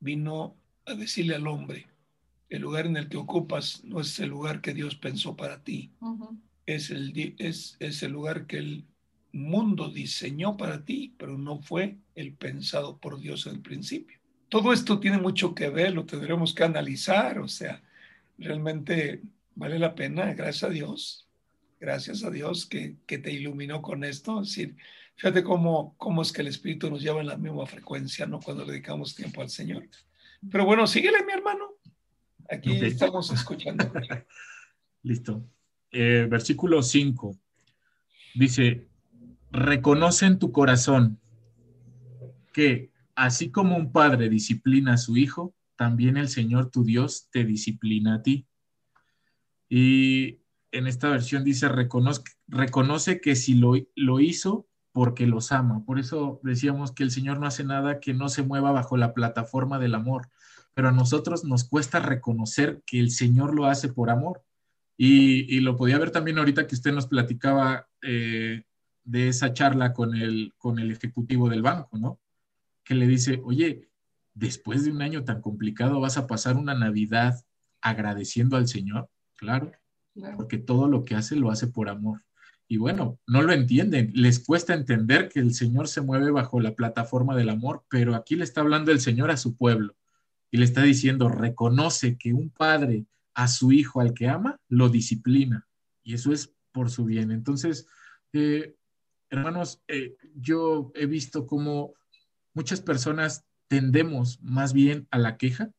Vino 0.00 0.56
a 0.86 0.94
decirle 0.94 1.34
al 1.34 1.46
hombre, 1.46 1.88
el 2.48 2.62
lugar 2.62 2.86
en 2.86 2.96
el 2.96 3.10
que 3.10 3.18
ocupas 3.18 3.84
no 3.84 4.00
es 4.00 4.18
el 4.18 4.30
lugar 4.30 4.62
que 4.62 4.72
Dios 4.72 4.94
pensó 4.94 5.36
para 5.36 5.62
ti, 5.62 5.92
es, 6.64 6.88
el, 6.88 7.34
es, 7.36 7.76
es 7.80 8.02
el 8.02 8.12
lugar 8.12 8.46
que 8.46 8.56
el 8.56 8.86
mundo 9.32 9.90
diseñó 9.90 10.56
para 10.56 10.86
ti, 10.86 11.14
pero 11.18 11.36
no 11.36 11.60
fue 11.60 11.98
el 12.14 12.32
pensado 12.32 12.96
por 12.96 13.20
Dios 13.20 13.46
en 13.46 13.56
el 13.56 13.60
principio. 13.60 14.17
Todo 14.48 14.72
esto 14.72 14.98
tiene 14.98 15.18
mucho 15.18 15.54
que 15.54 15.68
ver, 15.68 15.94
lo 15.94 16.04
tendremos 16.04 16.54
que 16.54 16.64
analizar, 16.64 17.38
o 17.38 17.48
sea, 17.48 17.82
realmente 18.38 19.22
vale 19.54 19.78
la 19.78 19.94
pena, 19.94 20.32
gracias 20.34 20.64
a 20.64 20.70
Dios, 20.70 21.28
gracias 21.80 22.24
a 22.24 22.30
Dios 22.30 22.66
que, 22.66 22.96
que 23.06 23.18
te 23.18 23.32
iluminó 23.32 23.82
con 23.82 24.04
esto, 24.04 24.40
es 24.40 24.48
decir, 24.48 24.76
Fíjate 25.18 25.42
cómo, 25.42 25.96
cómo 25.96 26.22
es 26.22 26.32
que 26.32 26.42
el 26.42 26.46
Espíritu 26.46 26.88
nos 26.88 27.02
lleva 27.02 27.20
en 27.20 27.26
la 27.26 27.36
misma 27.36 27.66
frecuencia, 27.66 28.24
¿no? 28.24 28.38
Cuando 28.38 28.64
le 28.64 28.70
dedicamos 28.70 29.16
tiempo 29.16 29.42
al 29.42 29.50
Señor. 29.50 29.88
Pero 30.48 30.64
bueno, 30.64 30.86
síguele, 30.86 31.24
mi 31.24 31.32
hermano. 31.32 31.74
Aquí 32.48 32.76
estamos 32.76 33.28
escuchando. 33.32 33.90
Listo. 35.02 35.44
Eh, 35.90 36.28
versículo 36.30 36.84
5. 36.84 37.36
Dice, 38.36 38.86
reconoce 39.50 40.26
en 40.26 40.38
tu 40.38 40.52
corazón 40.52 41.18
que 42.52 42.87
así 43.18 43.50
como 43.50 43.76
un 43.76 43.90
padre 43.90 44.28
disciplina 44.28 44.94
a 44.94 44.96
su 44.96 45.16
hijo, 45.16 45.52
también 45.74 46.16
el 46.16 46.28
Señor 46.28 46.70
tu 46.70 46.84
Dios 46.84 47.28
te 47.32 47.44
disciplina 47.44 48.14
a 48.14 48.22
ti. 48.22 48.46
Y 49.68 50.38
en 50.70 50.86
esta 50.86 51.10
versión 51.10 51.42
dice, 51.42 51.68
reconoce, 51.68 53.20
que 53.20 53.34
si 53.34 53.54
lo, 53.54 53.74
lo 53.96 54.20
hizo 54.20 54.68
porque 54.92 55.26
los 55.26 55.50
ama. 55.50 55.84
Por 55.84 55.98
eso 55.98 56.40
decíamos 56.44 56.92
que 56.92 57.02
el 57.02 57.10
Señor 57.10 57.40
no 57.40 57.46
hace 57.46 57.64
nada 57.64 57.98
que 57.98 58.14
no 58.14 58.28
se 58.28 58.44
mueva 58.44 58.70
bajo 58.70 58.96
la 58.96 59.12
plataforma 59.14 59.80
del 59.80 59.96
amor, 59.96 60.28
pero 60.74 60.88
a 60.88 60.92
nosotros 60.92 61.44
nos 61.44 61.64
cuesta 61.64 61.98
reconocer 61.98 62.82
que 62.86 63.00
el 63.00 63.10
Señor 63.10 63.52
lo 63.52 63.66
hace 63.66 63.88
por 63.88 64.10
amor. 64.10 64.44
Y, 64.96 65.60
lo 65.60 65.76
podía 65.76 65.98
ver 65.98 66.10
también 66.12 66.38
ahorita 66.38 66.66
que 66.66 66.74
usted 66.74 66.92
nos 66.92 67.06
platicaba 67.06 67.88
eh, 68.02 68.62
de 69.04 69.28
esa 69.28 69.52
charla 69.52 69.92
con 69.92 70.14
el, 70.16 70.54
con 70.56 70.78
el 70.78 70.90
ejecutivo 70.90 71.48
del 71.48 71.62
banco, 71.62 71.98
¿no? 71.98 72.20
Que 72.88 72.94
le 72.94 73.06
dice, 73.06 73.42
oye, 73.44 73.90
después 74.32 74.82
de 74.82 74.90
un 74.90 75.02
año 75.02 75.24
tan 75.24 75.42
complicado 75.42 76.00
vas 76.00 76.16
a 76.16 76.26
pasar 76.26 76.56
una 76.56 76.74
Navidad 76.74 77.44
agradeciendo 77.82 78.56
al 78.56 78.66
Señor, 78.66 79.10
claro, 79.36 79.72
porque 80.36 80.56
todo 80.56 80.88
lo 80.88 81.04
que 81.04 81.14
hace 81.14 81.36
lo 81.36 81.50
hace 81.50 81.66
por 81.66 81.90
amor. 81.90 82.22
Y 82.66 82.78
bueno, 82.78 83.18
no 83.26 83.42
lo 83.42 83.52
entienden, 83.52 84.10
les 84.14 84.40
cuesta 84.40 84.72
entender 84.72 85.28
que 85.28 85.40
el 85.40 85.52
Señor 85.52 85.86
se 85.88 86.00
mueve 86.00 86.30
bajo 86.30 86.60
la 86.60 86.74
plataforma 86.74 87.36
del 87.36 87.50
amor, 87.50 87.84
pero 87.90 88.14
aquí 88.14 88.36
le 88.36 88.44
está 88.44 88.62
hablando 88.62 88.90
el 88.90 89.00
Señor 89.00 89.30
a 89.30 89.36
su 89.36 89.54
pueblo 89.54 89.94
y 90.50 90.56
le 90.56 90.64
está 90.64 90.82
diciendo, 90.82 91.28
reconoce 91.28 92.16
que 92.16 92.32
un 92.32 92.48
padre 92.48 93.04
a 93.34 93.48
su 93.48 93.70
hijo 93.70 94.00
al 94.00 94.14
que 94.14 94.28
ama, 94.28 94.58
lo 94.68 94.88
disciplina 94.88 95.68
y 96.02 96.14
eso 96.14 96.32
es 96.32 96.54
por 96.72 96.90
su 96.90 97.04
bien. 97.04 97.32
Entonces, 97.32 97.86
eh, 98.32 98.74
hermanos, 99.28 99.82
eh, 99.88 100.16
yo 100.34 100.90
he 100.94 101.04
visto 101.04 101.46
cómo 101.46 101.92
muchas 102.58 102.80
personas 102.80 103.44
tendemos 103.68 104.42
más 104.42 104.72
bien 104.72 105.06
a 105.12 105.18
la 105.18 105.36
queja, 105.36 105.70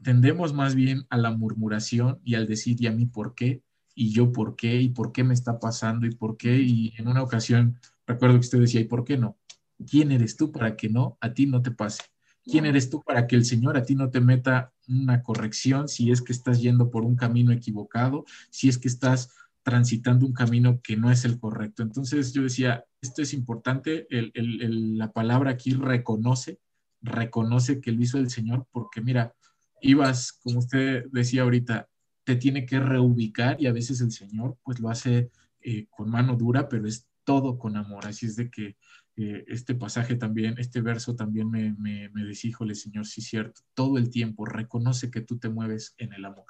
tendemos 0.00 0.54
más 0.54 0.76
bien 0.76 1.04
a 1.10 1.16
la 1.16 1.32
murmuración 1.32 2.20
y 2.22 2.36
al 2.36 2.46
decir, 2.46 2.80
¿y 2.80 2.86
a 2.86 2.92
mí 2.92 3.04
por 3.04 3.34
qué? 3.34 3.64
¿Y 3.96 4.12
yo 4.12 4.30
por 4.30 4.54
qué? 4.54 4.80
¿Y 4.80 4.90
por 4.90 5.10
qué 5.10 5.24
me 5.24 5.34
está 5.34 5.58
pasando? 5.58 6.06
¿Y 6.06 6.14
por 6.14 6.36
qué? 6.36 6.60
Y 6.60 6.94
en 6.98 7.08
una 7.08 7.24
ocasión, 7.24 7.80
recuerdo 8.06 8.36
que 8.36 8.46
usted 8.46 8.60
decía, 8.60 8.80
¿y 8.80 8.84
por 8.84 9.02
qué 9.02 9.18
no? 9.18 9.38
¿Quién 9.84 10.12
eres 10.12 10.36
tú 10.36 10.52
para 10.52 10.76
que 10.76 10.88
no, 10.88 11.18
a 11.20 11.34
ti 11.34 11.46
no 11.46 11.62
te 11.62 11.72
pase? 11.72 12.04
¿Quién 12.44 12.64
eres 12.64 12.90
tú 12.90 13.02
para 13.02 13.26
que 13.26 13.34
el 13.34 13.44
Señor 13.44 13.76
a 13.76 13.82
ti 13.82 13.96
no 13.96 14.08
te 14.10 14.20
meta 14.20 14.72
una 14.86 15.24
corrección 15.24 15.88
si 15.88 16.12
es 16.12 16.22
que 16.22 16.32
estás 16.32 16.60
yendo 16.60 16.92
por 16.92 17.04
un 17.04 17.16
camino 17.16 17.50
equivocado, 17.50 18.24
si 18.50 18.68
es 18.68 18.78
que 18.78 18.86
estás 18.86 19.30
transitando 19.62 20.26
un 20.26 20.32
camino 20.32 20.80
que 20.82 20.96
no 20.96 21.10
es 21.10 21.24
el 21.24 21.38
correcto? 21.38 21.82
Entonces 21.82 22.32
yo 22.32 22.42
decía, 22.42 22.84
esto 23.00 23.22
es 23.22 23.32
importante, 23.32 24.06
la 24.10 25.12
palabra 25.12 25.52
aquí 25.52 25.72
reconoce, 25.72 26.60
reconoce 27.00 27.80
que 27.80 27.92
lo 27.92 28.02
hizo 28.02 28.18
el 28.18 28.30
Señor, 28.30 28.66
porque 28.70 29.00
mira, 29.00 29.34
ibas, 29.80 30.32
como 30.32 30.58
usted 30.58 31.04
decía 31.12 31.42
ahorita, 31.42 31.88
te 32.24 32.36
tiene 32.36 32.66
que 32.66 32.78
reubicar 32.78 33.60
y 33.60 33.66
a 33.66 33.72
veces 33.72 34.00
el 34.00 34.12
Señor 34.12 34.56
pues 34.62 34.78
lo 34.80 34.90
hace 34.90 35.30
eh, 35.62 35.86
con 35.90 36.10
mano 36.10 36.36
dura, 36.36 36.68
pero 36.68 36.86
es 36.86 37.08
todo 37.24 37.58
con 37.58 37.76
amor. 37.76 38.06
Así 38.06 38.26
es 38.26 38.36
de 38.36 38.50
que 38.50 38.76
eh, 39.16 39.44
este 39.48 39.74
pasaje 39.74 40.16
también, 40.16 40.54
este 40.58 40.80
verso 40.80 41.14
también 41.16 41.50
me, 41.50 41.74
me, 41.78 42.08
me 42.10 42.34
Señor, 42.34 43.06
sí 43.06 43.20
cierto, 43.20 43.62
todo 43.74 43.98
el 43.98 44.10
tiempo 44.10 44.46
reconoce 44.46 45.10
que 45.10 45.20
tú 45.20 45.38
te 45.38 45.48
mueves 45.48 45.94
en 45.98 46.12
el 46.12 46.24
amor. 46.24 46.46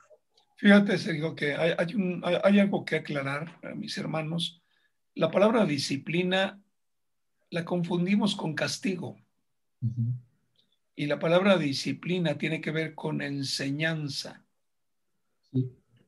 Fíjate, 0.60 0.98
Sergio, 0.98 1.34
que 1.34 1.54
hay, 1.54 1.72
hay, 1.78 1.94
un, 1.94 2.22
hay 2.22 2.58
algo 2.58 2.84
que 2.84 2.96
aclarar, 2.96 3.58
a 3.62 3.74
mis 3.74 3.96
hermanos. 3.96 4.62
La 5.14 5.30
palabra 5.30 5.64
disciplina 5.64 6.62
la 7.48 7.64
confundimos 7.64 8.36
con 8.36 8.54
castigo. 8.54 9.18
Y 10.94 11.06
la 11.06 11.18
palabra 11.18 11.56
disciplina 11.56 12.36
tiene 12.36 12.60
que 12.60 12.72
ver 12.72 12.94
con 12.94 13.22
enseñanza. 13.22 14.44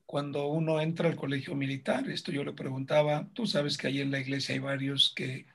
Cuando 0.05 0.49
uno 0.49 0.83
entra 0.83 1.09
al 1.09 1.17
colegio 1.17 1.55
militar, 1.55 2.11
esto 2.11 2.31
yo 2.31 2.45
le 2.45 2.53
preguntaba, 2.53 3.31
tú 3.33 3.47
sabes 3.47 3.79
que 3.79 3.87
ahí 3.87 4.03
en 4.03 4.11
la 4.11 4.21
iglesia 4.21 4.55
hay 4.55 4.59
varios 4.59 5.15
que 5.17 5.47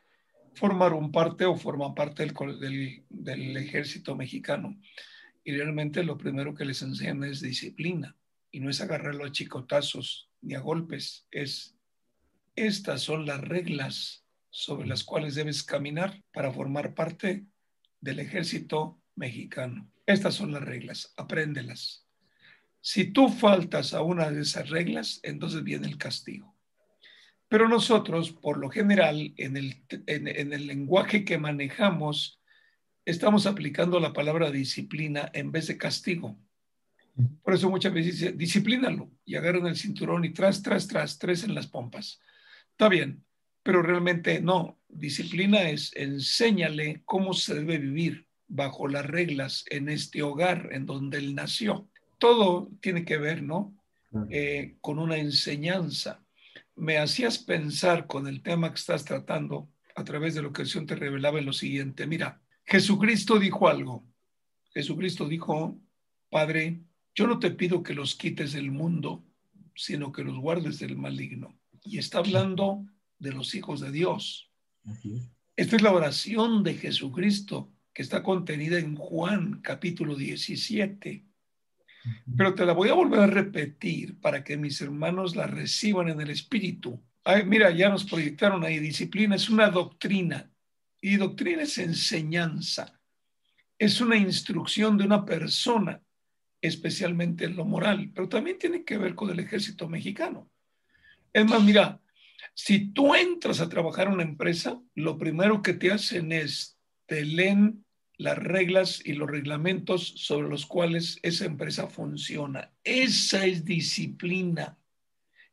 formaron 0.55 1.11
parte 1.11 1.45
o 1.45 1.55
forman 1.55 1.93
parte 1.93 2.25
del, 2.25 3.05
del 3.09 3.57
ejército 3.57 4.15
mexicano. 4.15 4.75
Y 5.43 5.51
realmente 5.51 6.03
lo 6.03 6.17
primero 6.17 6.55
que 6.55 6.65
les 6.65 6.81
enseñan 6.81 7.23
es 7.25 7.41
disciplina. 7.41 8.15
Y 8.57 8.59
no 8.59 8.71
es 8.71 8.81
agarrarlo 8.81 9.23
a 9.23 9.31
chicotazos 9.31 10.31
ni 10.41 10.55
a 10.55 10.59
golpes, 10.59 11.27
es 11.29 11.77
estas 12.55 13.03
son 13.03 13.27
las 13.27 13.39
reglas 13.39 14.25
sobre 14.49 14.87
las 14.87 15.03
cuales 15.03 15.35
debes 15.35 15.61
caminar 15.61 16.23
para 16.33 16.51
formar 16.51 16.95
parte 16.95 17.45
del 18.01 18.19
ejército 18.19 18.99
mexicano. 19.13 19.91
Estas 20.07 20.33
son 20.33 20.53
las 20.53 20.63
reglas, 20.63 21.13
apréndelas. 21.17 22.07
Si 22.81 23.11
tú 23.11 23.29
faltas 23.29 23.93
a 23.93 24.01
una 24.01 24.31
de 24.31 24.41
esas 24.41 24.71
reglas, 24.71 25.19
entonces 25.21 25.63
viene 25.63 25.85
el 25.85 25.99
castigo. 25.99 26.55
Pero 27.47 27.69
nosotros, 27.69 28.31
por 28.31 28.57
lo 28.57 28.71
general, 28.71 29.35
en 29.37 29.55
el, 29.55 29.83
en, 30.07 30.51
el 30.51 30.65
lenguaje 30.65 31.23
que 31.23 31.37
manejamos, 31.37 32.41
estamos 33.05 33.45
aplicando 33.45 33.99
la 33.99 34.13
palabra 34.13 34.49
disciplina 34.49 35.29
en 35.35 35.51
vez 35.51 35.67
de 35.67 35.77
castigo. 35.77 36.39
Por 37.41 37.53
eso 37.53 37.69
muchas 37.69 37.93
veces 37.93 38.19
dice, 38.19 38.31
disciplínalo 38.33 39.09
y 39.25 39.35
agarran 39.35 39.67
el 39.67 39.75
cinturón 39.75 40.25
y 40.25 40.33
tras, 40.33 40.61
tras, 40.61 40.87
tras, 40.87 41.17
tres 41.17 41.43
en 41.43 41.55
las 41.55 41.67
pompas. 41.67 42.19
Está 42.71 42.89
bien, 42.89 43.23
pero 43.63 43.81
realmente 43.81 44.39
no. 44.41 44.79
Disciplina 44.87 45.69
es 45.69 45.95
enséñale 45.95 47.01
cómo 47.05 47.33
se 47.33 47.55
debe 47.55 47.79
vivir 47.79 48.27
bajo 48.47 48.87
las 48.87 49.05
reglas 49.05 49.65
en 49.69 49.89
este 49.89 50.23
hogar 50.23 50.69
en 50.71 50.85
donde 50.85 51.17
él 51.17 51.35
nació. 51.35 51.89
Todo 52.17 52.69
tiene 52.81 53.03
que 53.03 53.17
ver, 53.17 53.43
¿no? 53.43 53.75
Eh, 54.29 54.77
con 54.79 54.99
una 54.99 55.17
enseñanza. 55.17 56.23
Me 56.75 56.97
hacías 56.97 57.39
pensar 57.39 58.07
con 58.07 58.27
el 58.27 58.41
tema 58.41 58.69
que 58.69 58.79
estás 58.79 59.03
tratando 59.03 59.69
a 59.95 60.03
través 60.03 60.35
de 60.35 60.43
lo 60.43 60.53
que 60.53 60.61
el 60.61 60.67
Señor 60.67 60.87
te 60.87 60.95
revelaba 60.95 61.39
en 61.39 61.45
lo 61.45 61.53
siguiente. 61.53 62.07
Mira, 62.07 62.39
Jesucristo 62.65 63.39
dijo 63.39 63.67
algo. 63.67 64.05
Jesucristo 64.71 65.27
dijo, 65.27 65.79
Padre, 66.29 66.81
yo 67.17 67.25
no 67.25 67.39
te 67.39 67.49
pido 67.49 67.81
que 67.81 67.95
los 67.95 68.13
quites 68.13 68.53
del 68.53 68.71
mundo, 68.71 69.25
sino 69.75 70.11
que 70.11 70.23
los 70.23 70.37
guardes 70.37 70.77
del 70.77 70.95
maligno 70.95 71.59
y 71.83 71.97
está 71.97 72.19
hablando 72.19 72.85
de 73.17 73.31
los 73.31 73.55
hijos 73.55 73.81
de 73.81 73.91
Dios. 73.91 74.51
Esta 75.55 75.75
es 75.75 75.81
la 75.81 75.93
oración 75.93 76.63
de 76.63 76.75
Jesucristo 76.75 77.73
que 77.91 78.03
está 78.03 78.21
contenida 78.21 78.77
en 78.77 78.95
Juan 78.95 79.61
capítulo 79.63 80.15
17. 80.15 81.25
Pero 82.37 82.53
te 82.53 82.65
la 82.67 82.73
voy 82.73 82.89
a 82.89 82.93
volver 82.93 83.21
a 83.21 83.27
repetir 83.27 84.19
para 84.19 84.43
que 84.43 84.55
mis 84.55 84.79
hermanos 84.81 85.35
la 85.35 85.47
reciban 85.47 86.09
en 86.09 86.21
el 86.21 86.29
espíritu. 86.29 87.03
Ay, 87.23 87.45
mira, 87.45 87.71
ya 87.71 87.89
nos 87.89 88.03
proyectaron 88.03 88.63
ahí, 88.63 88.77
disciplina 88.77 89.35
es 89.35 89.49
una 89.49 89.71
doctrina 89.71 90.51
y 91.01 91.15
doctrina 91.15 91.63
es 91.63 91.79
enseñanza. 91.79 93.01
Es 93.79 94.01
una 94.01 94.17
instrucción 94.17 94.99
de 94.99 95.05
una 95.05 95.25
persona, 95.25 95.99
especialmente 96.67 97.45
en 97.45 97.55
lo 97.55 97.65
moral, 97.65 98.11
pero 98.13 98.29
también 98.29 98.57
tiene 98.59 98.83
que 98.83 98.97
ver 98.97 99.15
con 99.15 99.29
el 99.29 99.39
ejército 99.39 99.87
mexicano. 99.87 100.49
Es 101.33 101.45
más, 101.45 101.63
mira, 101.63 101.99
si 102.53 102.91
tú 102.91 103.13
entras 103.13 103.61
a 103.61 103.69
trabajar 103.69 104.07
en 104.07 104.13
una 104.13 104.23
empresa, 104.23 104.81
lo 104.95 105.17
primero 105.17 105.61
que 105.61 105.73
te 105.73 105.91
hacen 105.91 106.31
es 106.31 106.77
te 107.05 107.23
leen 107.23 107.85
las 108.17 108.37
reglas 108.37 109.01
y 109.05 109.13
los 109.13 109.29
reglamentos 109.29 110.13
sobre 110.17 110.49
los 110.49 110.65
cuales 110.65 111.19
esa 111.21 111.45
empresa 111.45 111.87
funciona. 111.87 112.71
Esa 112.83 113.45
es 113.45 113.63
disciplina. 113.63 114.77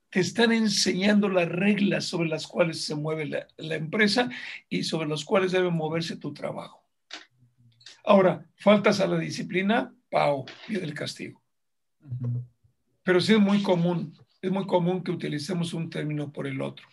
Te 0.09 0.21
están 0.21 0.53
enseñando 0.53 1.29
las 1.29 1.49
reglas 1.49 2.05
sobre 2.07 2.29
las 2.29 2.47
cuales 2.47 2.85
se 2.85 2.95
mueve 2.95 3.27
la, 3.27 3.75
empresa 3.75 4.31
y 4.69 4.85
sobre 4.85 5.09
las 5.09 5.25
cuales 5.25 5.53
debe 5.53 5.71
moverse 5.71 6.17
tu 6.17 6.33
trabajo. 6.33 6.83
Ahora, 8.05 8.47
faltas 8.57 9.01
a 9.01 9.07
la 9.07 9.19
disciplina, 9.19 9.95
pao, 10.15 10.45
pide 10.67 10.85
el 10.85 10.95
castigo. 10.95 11.43
Pero 13.03 13.21
sí 13.21 13.33
es 13.33 13.41
muy 13.41 13.63
común 13.63 14.15
es 14.47 14.53
muy 14.53 14.67
común 14.67 15.03
que 15.03 15.11
utilicemos 15.11 15.73
un 15.73 15.89
término 15.89 16.31
por 16.31 16.47
el 16.47 16.61
otro. 16.61 16.87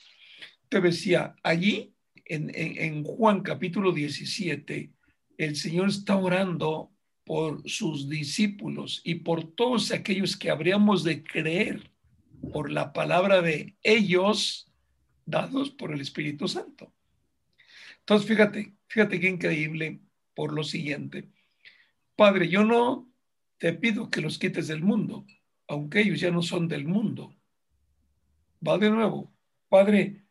Te 0.69 0.79
decía, 0.79 1.35
allí 1.43 1.93
en, 2.25 3.03
Juan 3.03 3.41
capítulo 3.41 3.91
17, 3.91 4.89
el 5.37 5.55
Señor 5.57 5.89
está 5.89 6.15
orando 6.15 6.91
por 7.25 7.67
sus 7.69 8.07
discípulos 8.07 9.01
y 9.03 9.15
por 9.15 9.53
todos 9.53 9.91
aquellos 9.91 10.37
que 10.37 10.49
habríamos 10.49 11.03
de 11.03 11.23
creer 11.23 11.91
por 12.53 12.71
la 12.71 12.93
palabra 12.93 13.41
de 13.41 13.75
ellos 13.83 14.71
dados 15.25 15.71
por 15.71 15.93
el 15.93 15.99
Espíritu 15.99 16.47
Santo. 16.47 16.93
Entonces, 17.99 18.27
fíjate, 18.27 18.75
fíjate 18.87 19.19
qué 19.19 19.27
increíble 19.27 19.99
por 20.33 20.53
lo 20.53 20.63
siguiente. 20.63 21.29
Padre, 22.15 22.47
yo 22.47 22.63
no 22.63 23.10
te 23.61 23.73
pido 23.73 24.09
que 24.09 24.21
los 24.21 24.39
quites 24.39 24.67
del 24.67 24.81
mundo, 24.81 25.23
aunque 25.67 26.01
ellos 26.01 26.19
ya 26.19 26.31
no 26.31 26.41
son 26.41 26.67
del 26.67 26.85
mundo, 26.85 27.35
va 28.67 28.79
de 28.79 28.89
nuevo, 28.89 29.31
Padre, 29.69 30.25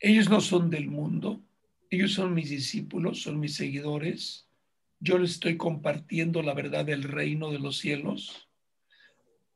ellos 0.00 0.30
no 0.30 0.40
son 0.40 0.70
del 0.70 0.88
mundo, 0.88 1.44
ellos 1.90 2.14
son 2.14 2.32
mis 2.32 2.48
discípulos, 2.48 3.20
son 3.20 3.38
mis 3.38 3.54
seguidores, 3.54 4.48
yo 4.98 5.18
les 5.18 5.32
estoy 5.32 5.58
compartiendo 5.58 6.42
la 6.42 6.54
verdad 6.54 6.86
del 6.86 7.02
reino 7.02 7.50
de 7.50 7.58
los 7.58 7.76
cielos. 7.76 8.48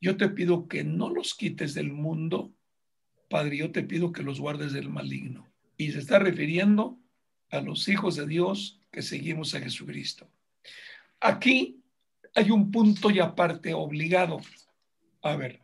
Yo 0.02 0.18
te 0.18 0.28
pido 0.28 0.68
que 0.68 0.84
no 0.84 1.08
los 1.08 1.34
quites 1.34 1.72
del 1.72 1.90
mundo, 1.90 2.52
Padre, 3.30 3.56
yo 3.56 3.72
te 3.72 3.84
pido 3.84 4.12
que 4.12 4.22
los 4.22 4.38
guardes 4.38 4.74
del 4.74 4.90
maligno. 4.90 5.48
Y 5.78 5.92
se 5.92 6.00
está 6.00 6.18
refiriendo 6.18 7.00
a 7.48 7.62
los 7.62 7.88
hijos 7.88 8.16
de 8.16 8.26
Dios 8.26 8.82
que 8.92 9.00
seguimos 9.00 9.54
a 9.54 9.60
Jesucristo. 9.60 10.30
Aquí 11.20 11.77
hay 12.38 12.52
un 12.52 12.70
punto 12.70 13.10
y 13.10 13.18
aparte 13.18 13.74
obligado. 13.74 14.40
A 15.22 15.34
ver, 15.34 15.60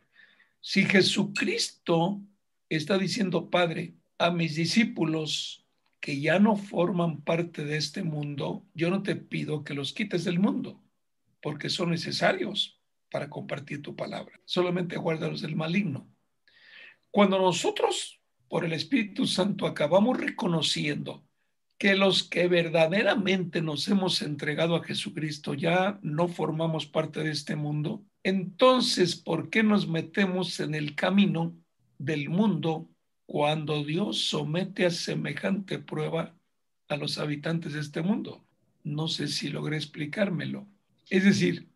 si 0.59 0.83
Jesucristo 0.83 2.21
está 2.67 2.97
diciendo, 2.97 3.49
Padre, 3.49 3.93
a 4.17 4.29
mis 4.29 4.55
discípulos 4.55 5.65
que 6.01 6.19
ya 6.19 6.37
no 6.37 6.57
forman 6.57 7.21
parte 7.21 7.63
de 7.63 7.77
este 7.77 8.03
mundo, 8.03 8.65
yo 8.73 8.89
no 8.89 9.03
te 9.03 9.15
pido 9.15 9.63
que 9.63 9.73
los 9.73 9.93
quites 9.93 10.25
del 10.25 10.39
mundo, 10.39 10.83
porque 11.41 11.69
son 11.69 11.91
necesarios 11.91 12.77
para 13.09 13.29
compartir 13.29 13.81
tu 13.81 13.95
palabra. 13.95 14.37
Solamente 14.43 14.97
guárdalos 14.97 15.41
del 15.41 15.55
maligno. 15.55 16.05
Cuando 17.09 17.39
nosotros, 17.39 18.19
por 18.49 18.65
el 18.65 18.73
Espíritu 18.73 19.25
Santo, 19.25 19.65
acabamos 19.65 20.17
reconociendo 20.17 21.25
que 21.77 21.95
los 21.95 22.23
que 22.23 22.47
verdaderamente 22.47 23.61
nos 23.61 23.87
hemos 23.87 24.21
entregado 24.21 24.75
a 24.75 24.83
Jesucristo 24.83 25.53
ya 25.53 25.99
no 26.01 26.27
formamos 26.27 26.85
parte 26.85 27.23
de 27.23 27.31
este 27.31 27.55
mundo, 27.55 28.03
entonces, 28.23 29.15
¿por 29.15 29.49
qué 29.49 29.61
nos 29.61 29.87
metemos 29.87 30.59
en 30.59 30.73
el 30.73 30.95
camino 30.95 31.55
del 31.97 32.29
mundo 32.29 32.89
cuando 33.25 33.83
Dios 33.83 34.29
somete 34.29 34.85
a 34.85 34.91
semejante 34.91 35.79
prueba 35.79 36.35
a 36.87 36.97
los 36.97 37.17
habitantes 37.17 37.73
de 37.73 37.79
este 37.79 38.01
mundo. 38.01 38.45
No 38.83 39.07
sé 39.07 39.27
si 39.27 39.49
logré 39.49 39.77
explicármelo. 39.77 40.67
Es 41.09 41.23
decir, 41.23 41.69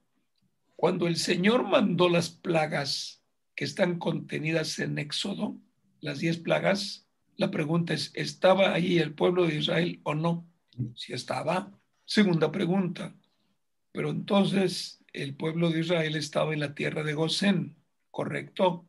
cuando 0.76 1.08
el 1.08 1.16
Señor 1.16 1.68
mandó 1.68 2.10
las 2.10 2.30
plagas 2.30 3.24
que 3.56 3.66
están 3.66 3.98
contenidas 3.98 4.80
en 4.80 4.98
Éxodo, 5.00 5.58
las 6.02 6.20
diez 6.20 6.38
plagas, 6.38 7.08
la 7.40 7.50
pregunta 7.50 7.94
es, 7.94 8.12
¿estaba 8.16 8.74
ahí 8.74 9.00
el 9.00 9.14
pueblo 9.14 9.48
de 9.48 9.56
Israel 9.56 10.02
o 10.04 10.14
no? 10.14 10.46
Si 10.94 11.14
estaba. 11.14 11.72
Segunda 12.04 12.52
pregunta, 12.52 13.16
pero 13.94 14.10
entonces 14.10 15.02
el 15.14 15.36
pueblo 15.36 15.70
de 15.70 15.80
Israel 15.80 16.18
estaba 16.18 16.54
en 16.54 16.60
la 16.60 16.76
tierra 16.76 17.02
de 17.04 17.14
Gosén, 17.14 17.78
¿correcto? 18.12 18.86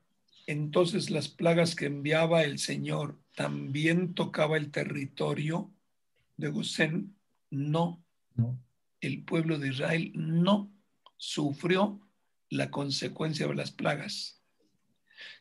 entonces 0.48 1.10
las 1.10 1.28
plagas 1.28 1.76
que 1.76 1.86
enviaba 1.86 2.42
el 2.42 2.58
Señor 2.58 3.20
también 3.36 4.14
tocaba 4.14 4.56
el 4.56 4.72
territorio 4.72 5.72
de 6.36 6.48
Gosén? 6.48 7.14
No. 7.50 8.02
El 9.00 9.22
pueblo 9.22 9.60
de 9.60 9.68
Israel 9.68 10.10
no 10.16 10.72
sufrió 11.16 12.00
la 12.48 12.68
consecuencia 12.72 13.46
de 13.46 13.54
las 13.54 13.70
plagas. 13.70 14.42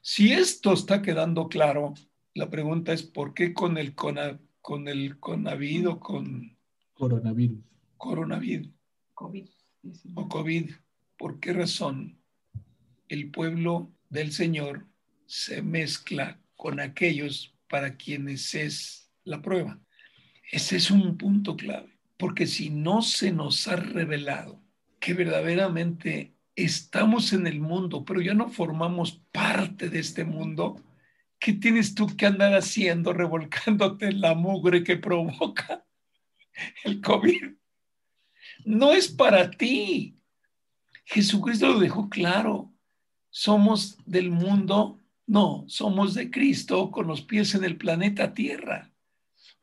Si 0.04 0.32
esto 0.32 0.74
está 0.74 1.02
quedando 1.02 1.50
claro, 1.50 1.96
la 2.34 2.50
pregunta 2.50 2.94
es 2.94 3.04
¿por 3.04 3.34
qué 3.34 3.54
con 3.54 3.78
el 3.78 3.96
con 3.96 4.88
el 4.88 5.20
conavid 5.20 5.90
o 5.90 6.00
con 6.00 6.58
coronavirus? 6.94 7.60
Coronavirus. 7.98 8.70
COVID. 9.14 9.48
O 10.16 10.28
COVID. 10.28 10.72
¿Por 11.18 11.40
qué 11.40 11.54
razón 11.54 12.20
el 13.08 13.32
pueblo 13.32 13.92
del 14.10 14.32
Señor 14.32 14.88
se 15.26 15.62
mezcla 15.62 16.40
con 16.56 16.80
aquellos 16.80 17.56
para 17.70 17.96
quienes 17.96 18.54
es 18.56 19.12
la 19.24 19.42
prueba. 19.42 19.80
Ese 20.52 20.78
es 20.78 20.92
un 20.92 21.18
punto 21.18 21.56
clave, 21.56 22.00
porque 22.18 22.48
si 22.48 22.70
no 22.70 23.02
se 23.02 23.32
nos 23.32 23.68
ha 23.68 23.76
revelado 23.76 24.62
que 25.00 25.14
verdaderamente 25.14 26.34
estamos 26.56 27.32
en 27.32 27.48
el 27.48 27.60
mundo, 27.62 28.04
pero 28.04 28.22
ya 28.22 28.34
no 28.34 28.50
formamos 28.50 29.22
parte 29.32 29.90
de 29.90 30.00
este 30.00 30.26
mundo, 30.26 30.82
¿qué 31.40 31.54
tienes 31.54 31.96
tú 31.96 32.08
que 32.16 32.26
andar 32.26 32.54
haciendo 32.54 33.14
revolcándote 33.14 34.08
en 34.08 34.22
la 34.22 34.36
mugre 34.36 34.84
que 34.84 34.98
provoca 34.98 35.86
el 36.84 37.02
COVID? 37.02 37.54
No 38.66 38.92
es 38.92 39.08
para 39.08 39.50
ti. 39.50 40.18
Jesucristo 41.06 41.68
lo 41.68 41.80
dejó 41.80 42.10
claro. 42.10 42.74
Somos 43.32 43.98
del 44.06 44.32
mundo, 44.32 45.00
no, 45.26 45.64
somos 45.68 46.14
de 46.14 46.30
Cristo 46.30 46.92
con 46.92 47.08
los 47.08 47.22
pies 47.22 47.56
en 47.56 47.64
el 47.64 47.78
planeta 47.78 48.34
Tierra. 48.34 48.92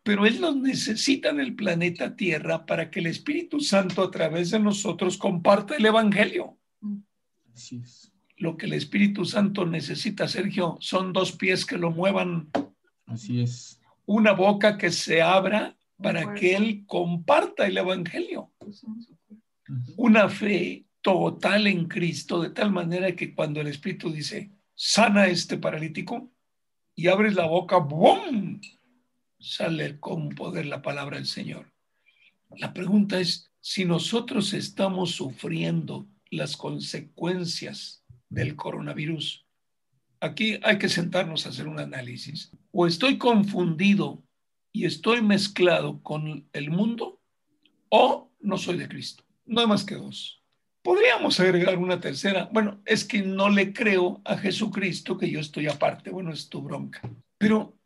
Pero 0.03 0.25
Él 0.25 0.41
nos 0.41 0.57
necesita 0.57 1.31
en 1.31 1.41
el 1.41 1.55
planeta 1.57 2.17
Tierra 2.17 2.65
para 2.65 2.91
que 2.91 3.01
el 3.01 3.07
Espíritu 3.07 3.61
Santo 3.61 4.03
a 4.03 4.11
través 4.11 4.51
de 4.51 4.61
nosotros 4.61 5.19
comparta 5.19 5.77
el 5.77 5.85
Evangelio. 5.85 6.59
Así 7.53 7.81
es. 7.83 8.16
Lo 8.37 8.57
que 8.57 8.67
el 8.67 8.75
Espíritu 8.75 9.25
Santo 9.25 9.65
necesita, 9.65 10.29
Sergio, 10.29 10.77
son 10.81 11.13
dos 11.13 11.33
pies 11.33 11.65
que 11.65 11.79
lo 11.79 11.91
muevan. 11.91 12.51
Así 13.07 13.41
es. 13.41 13.81
Una 14.05 14.33
boca 14.33 14.77
que 14.77 14.91
se 14.91 15.23
abra 15.23 15.77
para 16.03 16.35
que 16.35 16.55
Él 16.55 16.85
comparta 16.87 17.67
el 17.67 17.79
Evangelio. 17.79 18.53
Una 19.97 20.29
fe 20.29 20.85
total 21.01 21.67
en 21.67 21.87
Cristo, 21.87 22.43
de 22.43 22.51
tal 22.51 22.71
manera 22.71 23.15
que 23.15 23.35
cuando 23.35 23.61
el 23.61 23.69
Espíritu 23.69 24.11
dice, 24.11 24.51
sana 24.75 25.27
este 25.27 25.57
paralítico 25.57 26.31
y 26.95 27.09
abres 27.09 27.35
la 27.35 27.47
boca, 27.47 27.79
¡bum! 27.79 28.61
Sale 29.39 29.99
con 30.01 30.31
poder 30.31 30.67
la 30.67 30.83
palabra 30.83 31.17
del 31.17 31.27
Señor. 31.27 31.73
La 32.57 32.73
pregunta 32.73 33.21
es 33.21 33.51
si 33.61 33.85
nosotros 33.85 34.53
estamos 34.53 35.13
sufriendo 35.13 36.07
las 36.31 36.57
consecuencias 36.57 38.05
del 38.37 38.55
coronavirus. 38.55 39.47
Aquí 40.21 40.61
hay 40.63 40.79
que 40.79 40.91
sentarnos 40.91 41.47
a 41.47 41.49
hacer 41.49 41.67
un 41.67 41.81
análisis. 41.81 42.53
O 42.71 42.87
estoy 42.87 43.17
confundido 43.17 44.23
y 44.73 44.85
estoy 44.85 45.23
mezclado 45.23 46.03
con 46.03 46.47
el 46.53 46.71
mundo 46.71 47.19
o 47.89 48.31
no 48.41 48.59
soy 48.59 48.77
de 48.77 48.89
Cristo. 48.89 49.25
No 49.47 49.63
hay 49.63 49.67
más 49.67 49.85
que 49.85 49.95
dos. 49.95 50.43
Podríamos 50.83 51.41
agregar 51.41 51.79
una 51.79 51.99
tercera. 51.99 52.51
Bueno, 52.53 52.83
es 52.85 53.05
que 53.05 53.23
no 53.23 53.49
le 53.49 53.73
creo 53.73 54.21
a 54.25 54.37
Jesucristo 54.37 55.17
que 55.17 55.31
yo 55.31 55.41
estoy 55.41 55.67
aparte. 55.67 56.11
Bueno, 56.11 56.31
es 56.31 56.51
tu 56.51 56.61
bronca. 56.61 57.01
Pero 57.39 57.79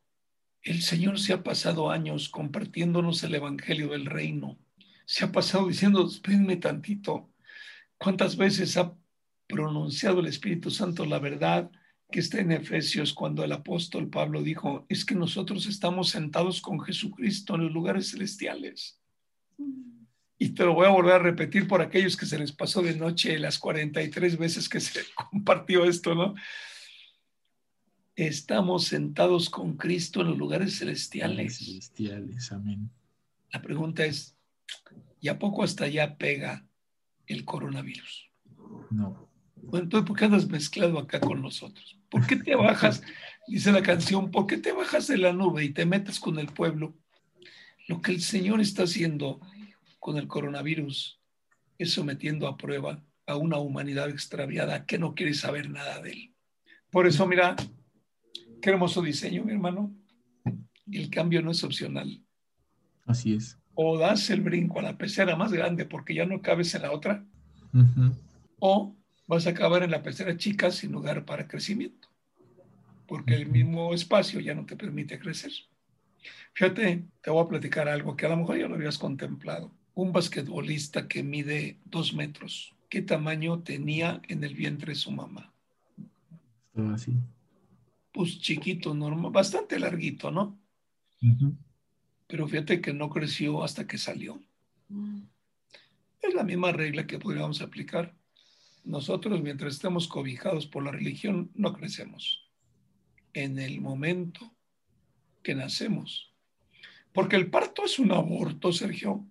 el 0.63 0.83
Señor 0.83 1.21
se 1.21 1.33
ha 1.33 1.45
pasado 1.45 1.91
años 1.91 2.29
compartiéndonos 2.29 3.23
el 3.23 3.37
Evangelio 3.37 3.91
del 3.91 4.07
Reino. 4.07 4.59
Se 5.07 5.25
ha 5.25 5.31
pasado 5.31 5.69
diciendo, 5.69 6.07
espérenme 6.07 6.57
tantito. 6.57 7.31
¿Cuántas 7.99 8.37
veces 8.37 8.77
ha 8.77 8.95
pronunciado 9.53 10.21
el 10.21 10.27
Espíritu 10.27 10.71
Santo 10.71 11.05
la 11.05 11.19
verdad 11.19 11.71
que 12.11 12.21
está 12.21 12.41
en 12.41 12.53
Efesios 12.53 13.13
cuando 13.13 13.45
el 13.45 13.53
apóstol 13.53 14.09
Pablo 14.09 14.43
dijo, 14.43 14.85
es 14.89 15.05
que 15.05 15.15
nosotros 15.15 15.67
estamos 15.67 16.11
sentados 16.11 16.61
con 16.61 16.81
Jesucristo 16.81 17.55
en 17.55 17.65
los 17.65 17.73
lugares 17.73 18.11
celestiales? 18.11 19.01
y 20.43 20.49
te 20.49 20.65
lo 20.65 20.73
voy 20.73 20.87
a 20.87 20.91
volver 20.91 21.13
a 21.13 21.19
repetir 21.19 21.69
por 21.69 21.83
aquellos 21.83 22.17
que 22.17 22.25
se 22.25 22.39
les 22.39 22.51
pasó 22.51 22.81
de 22.81 22.97
noche 22.97 23.39
las 23.39 23.59
43 23.59 24.39
veces 24.39 24.71
que 24.71 24.81
se 24.81 25.03
compartió 25.31 25.85
esto, 25.85 26.15
¿no? 26.15 26.35
Estamos 28.17 28.85
sentados 28.85 29.51
con 29.51 29.77
Cristo 29.77 30.23
en 30.23 30.29
los 30.29 30.39
lugares 30.39 30.79
celestiales. 30.79 31.59
Celestiales, 31.59 32.51
amén. 32.53 32.91
La 33.53 33.61
pregunta 33.61 34.07
es, 34.07 34.35
¿y 35.21 35.29
a 35.29 35.39
poco 35.39 35.63
hasta 35.63 35.85
allá 35.85 36.17
pega 36.17 36.67
el 37.27 37.45
coronavirus? 37.45 38.31
No. 38.91 39.30
Bueno, 39.63 39.85
entonces, 39.85 40.07
¿por 40.07 40.17
qué 40.17 40.25
andas 40.25 40.49
mezclado 40.49 40.99
acá 40.99 41.21
con 41.21 41.43
nosotros? 41.43 41.99
¿Por 42.09 42.27
qué 42.27 42.37
te 42.37 42.55
bajas, 42.55 43.03
dice 43.47 43.73
la 43.73 43.83
canción, 43.83 44.31
¿por 44.31 44.47
qué 44.47 44.57
te 44.57 44.73
bajas 44.73 45.07
de 45.07 45.19
la 45.19 45.33
nube 45.33 45.65
y 45.65 45.71
te 45.71 45.87
metes 45.87 46.19
con 46.19 46.39
el 46.39 46.47
pueblo? 46.47 46.95
Lo 47.89 48.01
que 48.01 48.13
el 48.13 48.21
Señor 48.21 48.61
está 48.61 48.85
haciendo 48.85 49.41
con 49.99 50.17
el 50.17 50.27
coronavirus 50.27 51.21
es 51.79 51.93
sometiendo 51.93 52.47
a 52.49 52.57
prueba 52.57 53.03
a 53.27 53.37
una 53.37 53.59
humanidad 53.59 54.11
extraviada 54.11 54.87
que 54.87 54.99
no 54.99 55.15
quiere 55.15 55.35
saber 55.35 55.71
nada 55.71 56.01
de 56.01 56.13
él. 56.13 56.35
Por 56.91 57.07
eso, 57.07 57.27
mira, 57.27 57.55
qué 58.61 58.71
hermoso 58.71 59.03
diseño, 59.03 59.45
mi 59.45 59.53
hermano. 59.53 59.95
El 60.91 61.09
cambio 61.11 61.41
no 61.43 61.53
es 61.53 61.63
opcional. 61.63 62.21
Así 63.07 63.35
es. 63.35 63.59
O 63.75 63.99
das 63.99 64.31
el 64.31 64.41
brinco 64.41 64.81
a 64.81 64.83
la 64.83 64.99
pecera 64.99 65.37
más 65.37 65.53
grande 65.53 65.85
porque 65.85 66.15
ya 66.15 66.27
no 66.27 66.43
cabes 66.43 66.75
en 66.75 66.83
la 66.83 66.93
otra, 66.93 67.25
o 68.59 68.97
vas 69.31 69.47
a 69.47 69.51
acabar 69.51 69.85
en 69.85 69.93
la 69.93 70.03
pecera 70.03 70.37
chica 70.37 70.71
sin 70.71 70.91
lugar 70.91 71.25
para 71.25 71.47
crecimiento, 71.47 72.09
porque 73.07 73.35
el 73.35 73.47
mismo 73.47 73.95
espacio 73.95 74.41
ya 74.41 74.55
no 74.55 74.67
te 74.67 74.77
permite 74.77 75.21
crecer. 75.21 75.53
Fíjate, 76.53 77.05
te 77.23 77.31
voy 77.31 77.45
a 77.45 77.49
platicar 77.49 77.89
algo 77.89 78.17
que 78.17 78.27
a 78.27 78.31
lo 78.31 78.39
mejor 78.39 78.59
ya 78.59 78.67
lo 78.67 78.75
habías 78.75 78.99
contemplado 78.99 79.73
un 79.95 80.13
basquetbolista 80.13 81.09
que 81.09 81.23
mide 81.23 81.79
dos 81.85 82.15
metros. 82.15 82.75
¿Qué 82.89 83.03
tamaño 83.03 83.63
tenía 83.63 84.21
en 84.29 84.43
el 84.45 84.55
vientre 84.55 84.95
su 84.95 85.13
mamá? 85.13 85.53
Estaba 86.69 86.95
así. 86.95 87.13
Pues 88.13 88.41
chiquito, 88.41 88.95
normal, 88.95 89.31
bastante 89.31 89.79
larguito, 89.79 90.31
¿no? 90.31 90.59
Pero 92.27 92.49
fíjate 92.49 92.81
que 92.81 92.93
no 92.93 93.11
creció 93.11 93.63
hasta 93.63 93.87
que 93.87 93.99
salió. 93.99 94.41
Es 96.21 96.35
la 96.35 96.43
misma 96.43 96.73
regla 96.73 97.07
que 97.07 97.19
podríamos 97.19 97.61
aplicar. 97.61 98.15
Nosotros, 98.85 99.43
mientras 99.43 99.75
estemos 99.75 100.09
cobijados 100.09 100.67
por 100.67 100.85
la 100.85 100.93
religión, 100.93 101.51
no 101.55 101.73
crecemos. 101.73 102.49
En 103.33 103.59
el 103.59 103.81
momento 103.81 104.53
que 105.43 105.55
nacemos. 105.55 106.33
Porque 107.13 107.37
el 107.37 107.51
parto 107.51 107.85
es 107.85 107.99
un 107.99 108.13
aborto, 108.13 108.73
Sergio. 108.73 109.25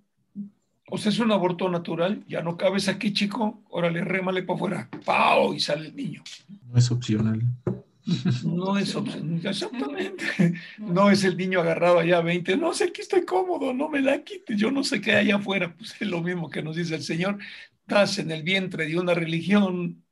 O 0.91 0.97
sea, 0.97 1.11
es 1.11 1.19
un 1.19 1.31
aborto 1.31 1.69
natural. 1.69 2.23
Ya 2.27 2.41
no 2.41 2.57
cabes 2.57 2.87
aquí, 2.87 3.13
chico. 3.13 3.63
Órale, 3.69 4.03
rémale 4.03 4.43
para 4.43 4.55
afuera. 4.55 4.89
¡Pau! 5.05 5.53
Y 5.53 5.59
sale 5.59 5.87
el 5.87 5.95
niño. 5.95 6.23
No 6.67 6.77
es 6.77 6.91
opcional. 6.91 7.41
No 8.43 8.77
es 8.77 8.95
opcional. 8.95 9.45
Exactamente. 9.45 10.55
No 10.77 11.11
es 11.11 11.23
el 11.23 11.37
niño 11.37 11.61
agarrado 11.61 11.99
allá 11.99 12.17
a 12.17 12.21
20. 12.21 12.57
No 12.57 12.73
sé, 12.73 12.85
aquí 12.85 13.01
estoy 13.01 13.23
cómodo. 13.23 13.73
No 13.73 13.87
me 13.87 14.01
la 14.01 14.23
quites. 14.23 14.57
Yo 14.57 14.71
no 14.71 14.83
sé 14.83 14.99
qué 14.99 15.11
hay 15.11 15.27
allá 15.27 15.35
afuera. 15.35 15.75
Pues 15.77 15.95
es 15.99 16.07
lo 16.07 16.21
mismo 16.21 16.49
que 16.49 16.63
nos 16.63 16.75
dice 16.75 16.95
el 16.95 17.03
Señor. 17.03 17.37
Estás 17.89 18.19
en 18.19 18.29
el 18.29 18.43
vientre 18.43 18.85
de 18.85 18.99
una 18.99 19.15
religión. 19.15 20.05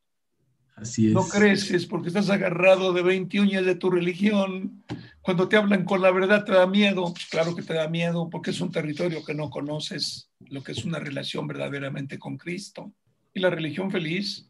Así 0.76 1.10
es. 1.10 1.14
No 1.14 1.28
creces 1.28 1.86
porque 1.86 2.08
estás 2.08 2.32
agarrado 2.32 2.92
de 2.92 3.04
20 3.04 3.40
uñas 3.40 3.68
de 3.68 3.76
tu 3.76 3.92
religión. 3.92 4.84
Cuando 5.22 5.48
te 5.48 5.58
hablan 5.58 5.86
con 5.86 6.02
la 6.02 6.10
verdad 6.10 6.44
te 6.44 6.54
da 6.54 6.66
miedo. 6.66 7.14
Claro 7.30 7.56
que 7.56 7.62
te 7.62 7.76
da 7.76 7.88
miedo 7.88 8.32
porque 8.32 8.50
es 8.50 8.62
un 8.62 8.72
territorio 8.72 9.24
que 9.24 9.36
no 9.36 9.52
conoces, 9.52 10.32
lo 10.50 10.64
que 10.64 10.72
es 10.72 10.86
una 10.86 10.98
relación 10.98 11.46
verdaderamente 11.46 12.18
con 12.18 12.36
Cristo. 12.36 12.92
Y 13.32 13.42
la 13.42 13.52
religión 13.52 13.92
feliz, 13.92 14.50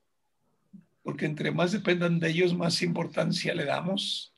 porque 1.03 1.25
entre 1.25 1.51
más 1.51 1.73
dependan 1.73 2.21
de 2.21 2.29
ellos, 2.29 2.55
más 2.55 2.81
importancia 2.81 3.53
le 3.53 3.65
damos. 3.65 4.33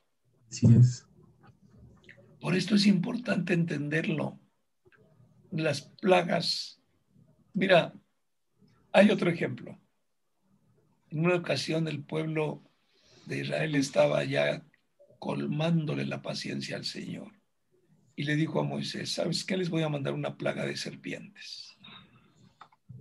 Así 0.50 0.66
es. 0.66 1.06
Por 2.42 2.56
esto 2.56 2.74
es 2.74 2.88
importante 2.88 3.54
entenderlo. 3.54 4.40
Las 5.52 5.82
plagas. 5.84 6.82
Mira, 7.54 7.94
hay 9.00 9.12
otro 9.12 9.30
ejemplo. 9.30 9.80
En 11.10 11.26
una 11.26 11.36
ocasión 11.36 11.88
el 11.88 12.04
pueblo 12.04 12.64
de 13.26 13.40
Israel 13.40 13.76
estaba 13.76 14.24
ya 14.24 14.66
colmándole 15.20 16.06
la 16.06 16.22
paciencia 16.22 16.76
al 16.78 16.86
Señor. 16.86 17.34
Y 18.16 18.24
le 18.24 18.36
dijo 18.36 18.60
a 18.60 18.64
Moisés, 18.64 19.14
¿sabes 19.14 19.46
qué? 19.46 19.56
Les 19.58 19.70
voy 19.70 19.84
a 19.84 19.90
mandar 19.90 20.14
una 20.14 20.38
plaga 20.38 20.66
de 20.66 20.76
serpientes. 20.76 21.78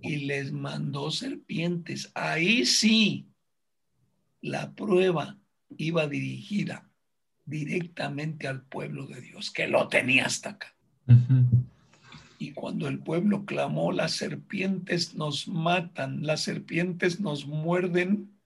Y 0.01 0.27
les 0.27 0.51
mandó 0.51 1.11
serpientes. 1.11 2.09
Ahí 2.15 2.65
sí, 2.65 3.27
la 4.41 4.73
prueba 4.73 5.37
iba 5.77 6.07
dirigida 6.07 6.89
directamente 7.45 8.47
al 8.47 8.63
pueblo 8.63 9.07
de 9.07 9.19
Dios, 9.21 9.51
que 9.51 9.67
lo 9.67 9.87
tenía 9.89 10.25
hasta 10.25 10.51
acá. 10.51 10.75
Y 12.41 12.53
cuando 12.53 12.87
el 12.87 12.99
pueblo 12.99 13.45
clamó, 13.45 13.91
las 13.91 14.13
serpientes 14.13 15.13
nos 15.13 15.49
matan, 15.49 16.25
las 16.25 16.41
serpientes 16.41 17.19
nos 17.19 17.45
muerden, 17.45 18.39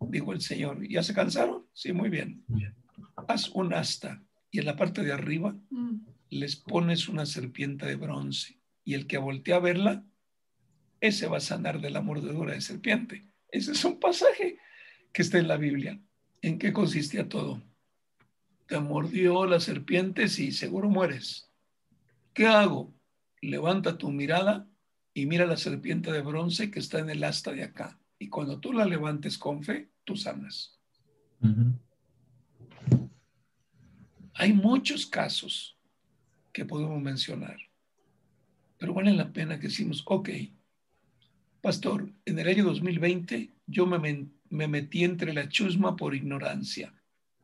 dijo 0.00 0.32
el 0.32 0.40
Señor. 0.40 0.86
¿Ya 0.88 1.02
se 1.02 1.14
cansaron? 1.14 1.66
Sí, 1.72 1.92
muy 1.92 2.10
bien. 2.10 2.44
Haz 3.26 3.48
un 3.48 3.74
asta 3.74 4.22
y 4.52 4.60
en 4.60 4.66
la 4.66 4.76
parte 4.76 5.02
de 5.02 5.12
arriba 5.12 5.58
les 6.30 6.54
pones 6.54 7.08
una 7.08 7.26
serpiente 7.26 7.86
de 7.86 7.96
bronce 7.96 8.60
y 8.84 8.94
el 8.94 9.08
que 9.08 9.18
voltea 9.18 9.56
a 9.56 9.60
verla, 9.60 10.06
ese 11.00 11.26
va 11.26 11.38
a 11.38 11.40
sanar 11.40 11.80
de 11.80 11.90
la 11.90 12.02
mordedura 12.02 12.54
de 12.54 12.60
serpiente. 12.60 13.26
Ese 13.48 13.72
es 13.72 13.84
un 13.84 13.98
pasaje 13.98 14.58
que 15.12 15.22
está 15.22 15.38
en 15.38 15.48
la 15.48 15.56
Biblia. 15.56 16.00
¿En 16.40 16.56
qué 16.60 16.72
consistía 16.72 17.28
todo? 17.28 17.60
Te 18.68 18.78
mordió 18.78 19.44
la 19.44 19.58
serpiente 19.58 20.22
y 20.22 20.52
seguro 20.52 20.88
mueres. 20.88 21.50
¿Qué 22.32 22.46
hago? 22.46 22.93
Levanta 23.44 23.98
tu 23.98 24.10
mirada 24.10 24.68
y 25.12 25.26
mira 25.26 25.46
la 25.46 25.56
serpiente 25.56 26.10
de 26.12 26.22
bronce 26.22 26.70
que 26.70 26.80
está 26.80 26.98
en 26.98 27.10
el 27.10 27.22
asta 27.24 27.52
de 27.52 27.62
acá. 27.62 27.98
Y 28.18 28.28
cuando 28.28 28.58
tú 28.58 28.72
la 28.72 28.84
levantes 28.84 29.38
con 29.38 29.62
fe, 29.62 29.90
tú 30.04 30.16
sanas. 30.16 30.78
Hay 34.34 34.52
muchos 34.52 35.06
casos 35.06 35.78
que 36.52 36.64
podemos 36.64 37.00
mencionar, 37.00 37.58
pero 38.78 38.94
vale 38.94 39.12
la 39.12 39.32
pena 39.32 39.58
que 39.58 39.68
decimos, 39.68 40.02
ok, 40.06 40.30
pastor, 41.60 42.10
en 42.24 42.38
el 42.38 42.48
año 42.48 42.64
2020 42.64 43.50
yo 43.66 43.86
me, 43.86 44.28
me 44.48 44.68
metí 44.68 45.04
entre 45.04 45.34
la 45.34 45.48
chusma 45.48 45.96
por 45.96 46.14
ignorancia, 46.14 46.94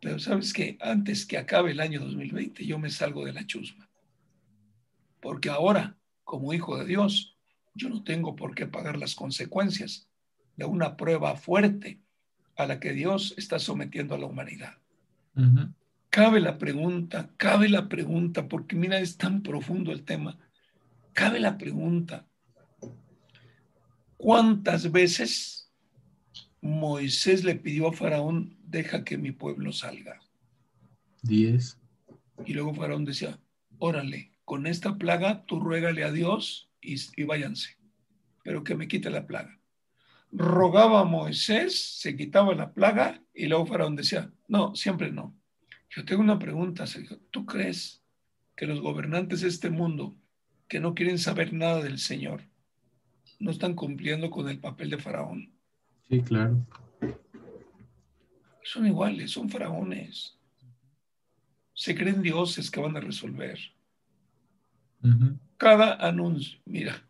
pero 0.00 0.18
sabes 0.18 0.52
que 0.52 0.78
antes 0.80 1.26
que 1.26 1.36
acabe 1.36 1.72
el 1.72 1.80
año 1.80 2.00
2020 2.00 2.64
yo 2.64 2.78
me 2.78 2.90
salgo 2.90 3.24
de 3.24 3.34
la 3.34 3.46
chusma 3.46 3.89
porque 5.20 5.50
ahora, 5.50 5.96
como 6.24 6.52
hijo 6.52 6.76
de 6.78 6.86
Dios, 6.86 7.36
yo 7.74 7.88
no 7.88 8.02
tengo 8.02 8.36
por 8.36 8.54
qué 8.54 8.66
pagar 8.66 8.98
las 8.98 9.14
consecuencias 9.14 10.08
de 10.56 10.64
una 10.64 10.96
prueba 10.96 11.36
fuerte 11.36 12.00
a 12.56 12.66
la 12.66 12.80
que 12.80 12.92
Dios 12.92 13.34
está 13.36 13.58
sometiendo 13.58 14.14
a 14.14 14.18
la 14.18 14.26
humanidad. 14.26 14.74
Cabe 16.10 16.40
la 16.40 16.58
pregunta, 16.58 17.30
cabe 17.36 17.68
la 17.68 17.88
pregunta, 17.88 18.48
porque 18.48 18.76
mira, 18.76 18.98
es 18.98 19.16
tan 19.16 19.42
profundo 19.42 19.92
el 19.92 20.02
tema. 20.02 20.38
Cabe 21.12 21.40
la 21.40 21.56
pregunta, 21.56 22.26
¿cuántas 24.16 24.90
veces 24.90 25.72
Moisés 26.60 27.44
le 27.44 27.54
pidió 27.54 27.88
a 27.88 27.92
Faraón, 27.92 28.58
deja 28.62 29.04
que 29.04 29.16
mi 29.16 29.32
pueblo 29.32 29.72
salga? 29.72 30.20
Diez. 31.22 31.78
Y 32.44 32.52
luego 32.54 32.74
Faraón 32.74 33.04
decía, 33.04 33.38
órale, 33.78 34.32
con 34.50 34.66
esta 34.66 34.98
plaga 34.98 35.44
tú 35.46 35.60
ruégale 35.60 36.02
a 36.02 36.10
Dios 36.10 36.72
y, 36.80 37.22
váyanse, 37.22 37.78
pero 38.42 38.64
que 38.64 38.74
me 38.74 38.88
quite 38.88 39.08
la 39.08 39.24
plaga. 39.24 39.60
Rogaba 40.32 41.02
a 41.02 41.04
Moisés, 41.04 42.00
se 42.00 42.16
quitaba 42.16 42.52
la 42.56 42.74
plaga 42.74 43.22
y 43.32 43.46
luego 43.46 43.66
Faraón 43.66 43.94
decía, 43.94 44.32
no, 44.48 44.74
siempre 44.74 45.12
no. 45.12 45.38
Yo 45.88 46.04
tengo 46.04 46.22
una 46.22 46.40
pregunta, 46.40 46.88
Sergio. 46.88 47.20
¿Tú 47.30 47.46
crees 47.46 48.02
que 48.56 48.66
los 48.66 48.80
gobernantes 48.80 49.42
de 49.42 49.46
este 49.46 49.70
mundo 49.70 50.16
que 50.66 50.80
no 50.80 50.96
quieren 50.96 51.20
saber 51.20 51.52
nada 51.52 51.80
del 51.80 52.00
Señor 52.00 52.42
no 53.38 53.52
están 53.52 53.74
cumpliendo 53.74 54.30
con 54.30 54.48
el 54.48 54.58
papel 54.58 54.90
de 54.90 54.98
Faraón? 54.98 55.54
Sí, 56.08 56.22
claro. 56.22 56.66
Son 58.64 58.84
iguales, 58.84 59.30
son 59.30 59.48
faraones. 59.48 60.36
Se 61.72 61.94
creen 61.94 62.20
dioses 62.20 62.68
que 62.68 62.80
van 62.80 62.96
a 62.96 63.00
resolver. 63.00 63.60
Cada 65.56 65.94
anuncio, 66.06 66.58
mira, 66.64 67.02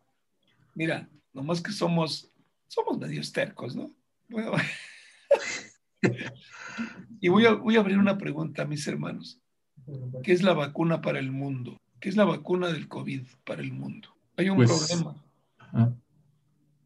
mira, 0.74 1.09
nomás 1.33 1.61
que 1.61 1.72
somos, 1.72 2.31
somos 2.68 2.98
medios 2.98 3.33
tercos, 3.33 3.74
¿no? 3.74 3.90
y 7.20 7.29
voy 7.29 7.46
a, 7.46 7.55
voy 7.55 7.76
a 7.76 7.81
abrir 7.81 7.98
una 7.98 8.18
pregunta 8.18 8.62
a 8.62 8.66
mis 8.66 8.87
hermanos. 8.87 9.40
¿Qué 10.22 10.33
es 10.33 10.42
la 10.42 10.53
vacuna 10.53 11.00
para 11.00 11.18
el 11.18 11.33
mundo? 11.33 11.81
¿Qué 12.00 12.09
es 12.09 12.16
la 12.16 12.24
vacuna 12.24 12.68
del 12.68 12.88
COVID 12.88 13.26
para 13.44 13.62
el 13.62 13.72
mundo? 13.72 14.09
Hay 14.37 14.50
un 14.50 14.57
pues, 14.57 14.70
problema. 14.70 15.16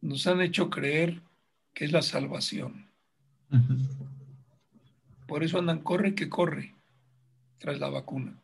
Nos 0.01 0.27
han 0.27 0.41
hecho 0.41 0.69
creer 0.69 1.21
que 1.73 1.85
es 1.85 1.91
la 1.91 2.01
salvación. 2.01 2.89
Por 5.27 5.43
eso 5.43 5.59
andan, 5.59 5.79
corre 5.79 6.15
que 6.15 6.29
corre 6.29 6.73
tras 7.59 7.79
la 7.79 7.89
vacuna 7.89 8.39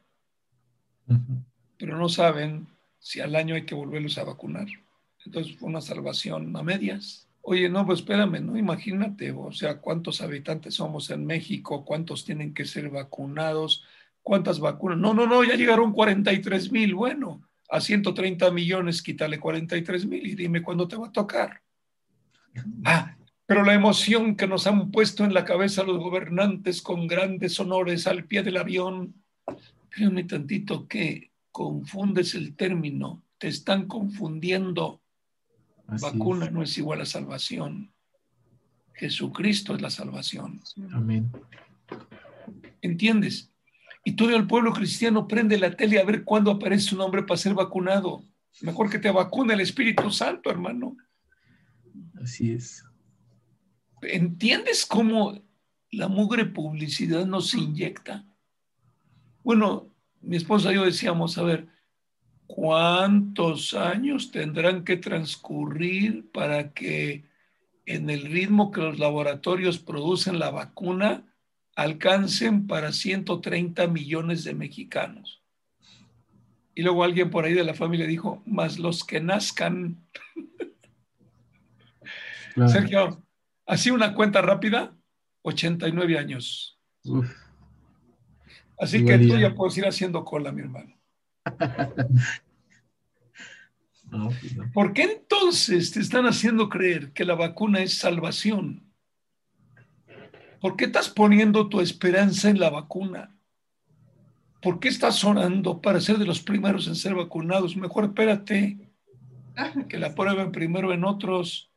pero 1.82 1.98
no 1.98 2.10
saben 2.10 2.68
si 3.00 3.22
al 3.22 3.36
año 3.36 3.56
hay 3.56 3.66
que 3.66 3.74
volverlos 3.74 4.20
a 4.20 4.24
vacunar. 4.24 4.68
Entonces 5.26 5.58
fue 5.58 5.68
una 5.68 5.82
salvación 5.82 6.56
a 6.56 6.62
medias. 6.62 7.28
Oye, 7.42 7.70
no, 7.70 7.88
pues 7.88 8.02
espérame, 8.02 8.40
¿no? 8.40 8.56
Imagínate, 8.56 9.32
o 9.32 9.52
sea, 9.52 9.80
cuántos 9.80 10.22
habitantes 10.22 10.76
somos 10.76 11.10
en 11.10 11.26
México, 11.26 11.84
cuántos 11.84 12.24
tienen 12.24 12.54
que 12.54 12.66
ser 12.66 12.92
vacunados, 12.92 13.84
cuántas 14.22 14.60
vacunas. 14.60 15.00
No, 15.00 15.16
no, 15.16 15.26
no, 15.26 15.44
ya 15.44 15.56
llegaron 15.56 15.92
43 15.92 16.72
mil. 16.72 16.94
Bueno, 16.94 17.42
a 17.68 17.82
130 17.82 18.52
millones, 18.52 19.02
quítale 19.02 19.40
43 19.40 20.06
mil 20.06 20.28
y 20.28 20.36
dime 20.36 20.62
cuándo 20.62 20.88
te 20.88 20.98
va 20.98 21.08
a 21.08 21.12
tocar. 21.12 21.64
Ah, 22.86 23.18
pero 23.48 23.64
la 23.64 23.74
emoción 23.74 24.36
que 24.36 24.46
nos 24.46 24.68
han 24.68 24.92
puesto 24.92 25.26
en 25.26 25.34
la 25.34 25.46
cabeza 25.46 25.82
los 25.82 25.98
gobernantes 25.98 26.84
con 26.84 27.08
grandes 27.08 27.60
honores 27.60 28.06
al 28.06 28.26
pie 28.26 28.44
del 28.44 28.58
avión. 28.58 29.16
Espérame 29.90 30.28
tantito, 30.28 30.88
que 30.88 31.31
confundes 31.52 32.36
el 32.36 32.56
término, 32.56 33.24
te 33.38 33.48
están 33.48 33.88
confundiendo. 33.88 35.02
Vacuna 35.88 36.50
no 36.50 36.64
es 36.64 36.78
igual 36.78 37.02
a 37.02 37.06
salvación. 37.06 37.94
Jesucristo 38.94 39.76
es 39.76 39.82
la 39.82 39.90
salvación. 39.90 40.62
Amén. 40.94 41.32
¿Entiendes? 42.82 43.52
Y 44.04 44.14
todo 44.14 44.36
el 44.36 44.48
pueblo 44.48 44.74
cristiano 44.74 45.28
prende 45.28 45.58
la 45.60 45.76
tele 45.76 46.00
a 46.00 46.06
ver 46.06 46.24
cuándo 46.24 46.52
aparece 46.52 46.96
un 46.96 47.02
hombre 47.02 47.24
para 47.24 47.38
ser 47.38 47.54
vacunado. 47.54 48.24
Mejor 48.62 48.90
que 48.90 49.00
te 49.00 49.12
vacune 49.12 49.54
el 49.54 49.62
Espíritu 49.62 50.10
Santo, 50.12 50.50
hermano. 50.50 50.98
Así 52.22 52.52
es. 52.52 52.84
¿Entiendes 54.02 54.86
cómo 54.86 55.42
la 55.92 56.08
mugre 56.08 56.46
publicidad 56.46 57.26
nos 57.26 57.54
inyecta? 57.54 58.26
Bueno, 59.44 59.91
mi 60.22 60.38
esposa 60.38 60.72
y 60.72 60.76
yo 60.76 60.86
decíamos, 60.86 61.38
a 61.38 61.44
ver, 61.44 61.68
¿Cuántos 62.54 63.74
años 63.74 64.30
tendrán 64.30 64.84
que 64.84 64.98
transcurrir 64.98 66.30
para 66.34 66.74
que 66.74 67.24
en 67.86 68.10
el 68.10 68.24
ritmo 68.24 68.72
que 68.72 68.82
los 68.82 69.00
laboratorios 69.00 69.80
producen 69.80 70.38
la 70.38 70.52
vacuna 70.52 71.34
alcancen 71.78 72.68
para 72.68 72.92
130 72.92 73.88
millones 73.88 74.44
de 74.44 74.54
mexicanos? 74.54 75.42
Y 76.76 76.82
luego 76.84 77.06
alguien 77.06 77.30
por 77.30 77.46
ahí 77.46 77.54
de 77.54 77.64
la 77.64 77.74
familia 77.74 78.06
dijo, 78.06 78.44
más 78.46 78.80
los 78.80 79.06
que 79.06 79.22
nazcan. 79.22 80.06
Sergio, 82.68 83.24
así 83.66 83.92
una 83.92 84.14
cuenta 84.14 84.42
rápida, 84.42 84.94
89 85.44 86.18
años. 86.18 86.78
Así 88.82 89.06
que 89.06 89.16
tú 89.20 89.38
ya 89.38 89.54
puedes 89.54 89.78
ir 89.78 89.86
haciendo 89.86 90.26
cola, 90.26 90.52
mi 90.52 90.62
hermano. 90.62 90.96
Pues 94.12 94.58
¿Por 94.74 94.92
qué 94.92 95.04
entonces 95.04 95.92
te 95.92 96.02
están 96.02 96.26
haciendo 96.26 96.68
creer 96.68 97.14
que 97.14 97.24
la 97.24 97.34
vacuna 97.34 97.82
es 97.82 97.98
salvación? 97.98 98.84
¿Por 100.60 100.76
qué 100.76 100.84
estás 100.84 101.08
poniendo 101.08 101.70
tu 101.70 101.80
esperanza 101.80 102.50
en 102.50 102.60
la 102.60 102.70
vacuna? 102.70 103.34
¿Por 104.62 104.82
qué 104.82 104.90
estás 104.90 105.24
orando 105.24 105.80
para 105.80 106.02
ser 106.02 106.18
de 106.18 106.26
los 106.26 106.42
primeros 106.42 106.90
en 106.90 106.98
ser 106.98 107.16
vacunados? 107.16 107.78
Mejor 107.78 108.04
espérate 108.04 108.78
que 109.88 109.98
la 109.98 110.14
prueben 110.14 110.52
primero 110.52 110.92
en 110.92 111.06
otros. 111.06 111.72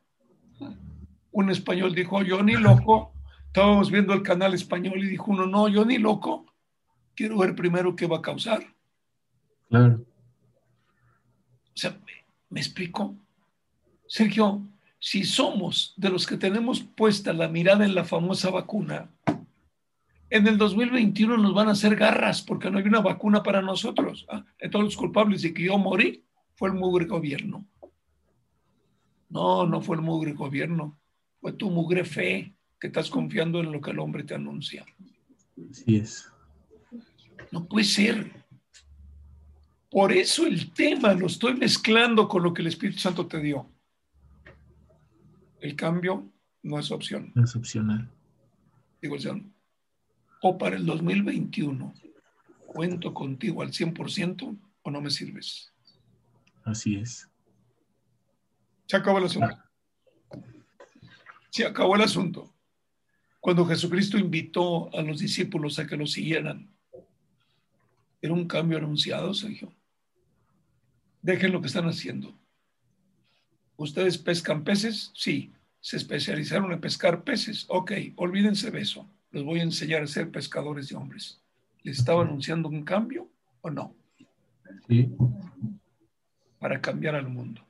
Un 1.31 1.49
español 1.51 1.95
dijo, 1.95 2.21
yo 2.21 2.43
ni 2.43 2.55
loco. 2.55 3.13
Estábamos 3.45 3.89
viendo 3.89 4.13
el 4.13 4.23
canal 4.23 4.53
español 4.53 5.01
y 5.01 5.07
dijo 5.07 5.31
uno, 5.31 5.45
no, 5.45 5.69
yo 5.69 5.85
ni 5.85 5.99
loco. 5.99 6.47
Quiero 7.15 7.37
ver 7.37 7.55
primero 7.55 7.95
qué 7.95 8.07
va 8.07 8.17
a 8.17 8.21
causar. 8.21 8.65
Claro. 9.69 10.05
O 11.75 11.77
sea, 11.77 11.97
¿me, 12.49 12.59
explico? 12.59 13.15
Sergio, 14.07 14.61
si 14.99 15.23
somos 15.23 15.93
de 15.97 16.09
los 16.09 16.25
que 16.25 16.37
tenemos 16.37 16.81
puesta 16.81 17.33
la 17.33 17.47
mirada 17.47 17.85
en 17.85 17.95
la 17.95 18.03
famosa 18.03 18.49
vacuna, 18.49 19.09
en 20.29 20.47
el 20.47 20.57
2021 20.57 21.37
nos 21.37 21.53
van 21.53 21.69
a 21.69 21.71
hacer 21.71 21.95
garras 21.95 22.41
porque 22.41 22.69
no 22.69 22.77
hay 22.77 22.85
una 22.85 23.01
vacuna 23.01 23.43
para 23.43 23.61
nosotros. 23.61 24.25
Ah, 24.29 24.45
todos 24.71 24.85
los 24.85 24.97
culpables 24.97 25.41
de 25.41 25.53
que 25.53 25.63
yo 25.63 25.77
morí 25.77 26.23
fue 26.55 26.69
el 26.69 26.75
mugre 26.75 27.05
gobierno. 27.05 27.65
No, 29.29 29.65
no 29.65 29.81
fue 29.81 29.97
el 29.97 30.01
mugre 30.01 30.33
gobierno, 30.33 30.97
fue 31.41 31.53
tu 31.53 31.69
mugre 31.69 32.05
fe 32.05 32.55
que 32.79 32.87
estás 32.87 33.09
confiando 33.09 33.59
en 33.59 33.71
lo 33.71 33.81
que 33.81 33.91
el 33.91 33.99
hombre 33.99 34.23
te 34.23 34.35
anuncia. 34.35 34.85
Así 35.69 35.97
es. 35.97 36.31
No 37.55 37.69
puede 37.69 37.85
ser. 37.85 38.45
Por 39.89 40.11
eso 40.11 40.45
el 40.45 40.73
tema 40.73 41.13
lo 41.13 41.27
estoy 41.27 41.53
mezclando 41.53 42.27
con 42.27 42.43
lo 42.43 42.53
que 42.53 42.61
el 42.61 42.67
Espíritu 42.67 42.99
Santo 42.99 43.27
te 43.27 43.39
dio. 43.39 43.71
El 45.61 45.73
cambio 45.77 46.33
no 46.63 46.77
es 46.77 46.91
opción. 46.91 47.31
No 47.33 47.45
es 47.45 47.55
opcional. 47.55 48.11
Digo, 49.01 49.15
o 50.41 50.57
para 50.57 50.75
el 50.75 50.85
2021, 50.85 51.93
¿cuento 52.67 53.13
contigo 53.13 53.61
al 53.61 53.71
100% 53.71 54.59
o 54.81 54.91
no 54.91 54.99
me 54.99 55.09
sirves? 55.09 55.71
Así 56.65 56.97
es. 56.97 57.29
Se 58.85 58.97
acabó 58.97 59.19
el 59.19 59.25
asunto. 59.27 59.57
Se 61.51 61.65
acabó 61.65 61.95
el 61.95 62.01
asunto. 62.01 62.53
Cuando 63.39 63.65
Jesucristo 63.65 64.17
invitó 64.17 64.93
a 64.93 65.01
los 65.01 65.19
discípulos 65.19 65.79
a 65.79 65.87
que 65.87 65.95
lo 65.95 66.05
siguieran, 66.05 66.74
era 68.21 68.33
un 68.33 68.47
cambio 68.47 68.77
anunciado, 68.77 69.33
Sergio. 69.33 69.73
Dejen 71.21 71.51
lo 71.51 71.61
que 71.61 71.67
están 71.67 71.87
haciendo. 71.87 72.37
¿Ustedes 73.77 74.17
pescan 74.17 74.63
peces? 74.63 75.11
Sí. 75.15 75.51
¿Se 75.79 75.97
especializaron 75.97 76.71
en 76.71 76.81
pescar 76.81 77.23
peces? 77.23 77.65
Ok, 77.69 77.91
olvídense 78.15 78.71
de 78.71 78.81
eso. 78.81 79.09
Les 79.31 79.43
voy 79.43 79.59
a 79.59 79.63
enseñar 79.63 80.01
a 80.01 80.07
ser 80.07 80.31
pescadores 80.31 80.89
de 80.89 80.95
hombres. 80.95 81.41
¿Les 81.83 81.99
estaba 81.99 82.23
anunciando 82.23 82.69
un 82.69 82.83
cambio 82.83 83.29
o 83.61 83.69
no? 83.69 83.95
Sí. 84.87 85.11
Para 86.59 86.81
cambiar 86.81 87.15
al 87.15 87.29
mundo. 87.29 87.61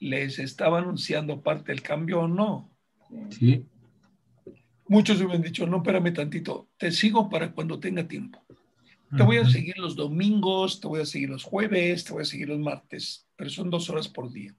¿Les 0.00 0.38
estaba 0.38 0.78
anunciando 0.78 1.42
parte 1.42 1.70
del 1.70 1.82
cambio 1.82 2.20
o 2.20 2.28
no? 2.28 2.70
Sí. 3.30 3.64
Muchos 4.88 5.24
me 5.24 5.34
han 5.34 5.42
dicho, 5.42 5.66
no, 5.66 5.78
espérame 5.78 6.12
tantito, 6.12 6.68
te 6.76 6.90
sigo 6.90 7.30
para 7.30 7.52
cuando 7.52 7.80
tenga 7.80 8.06
tiempo. 8.06 8.44
Te 9.16 9.22
voy 9.22 9.36
a 9.36 9.48
seguir 9.48 9.78
los 9.78 9.94
domingos, 9.94 10.80
te 10.80 10.88
voy 10.88 11.00
a 11.00 11.06
seguir 11.06 11.30
los 11.30 11.44
jueves, 11.44 12.04
te 12.04 12.12
voy 12.12 12.22
a 12.22 12.26
seguir 12.26 12.48
los 12.48 12.58
martes, 12.58 13.28
pero 13.36 13.48
son 13.48 13.70
dos 13.70 13.88
horas 13.88 14.08
por 14.08 14.32
día. 14.32 14.54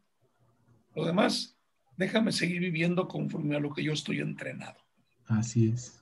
Lo 0.96 1.06
demás, 1.06 1.58
déjame 1.98 2.32
seguir 2.32 2.62
viviendo 2.62 3.08
conforme 3.08 3.56
a 3.56 3.60
lo 3.60 3.74
que 3.74 3.84
yo 3.84 3.92
estoy 3.92 4.20
entrenado. 4.20 4.78
Así 5.26 5.70
es. 5.70 6.02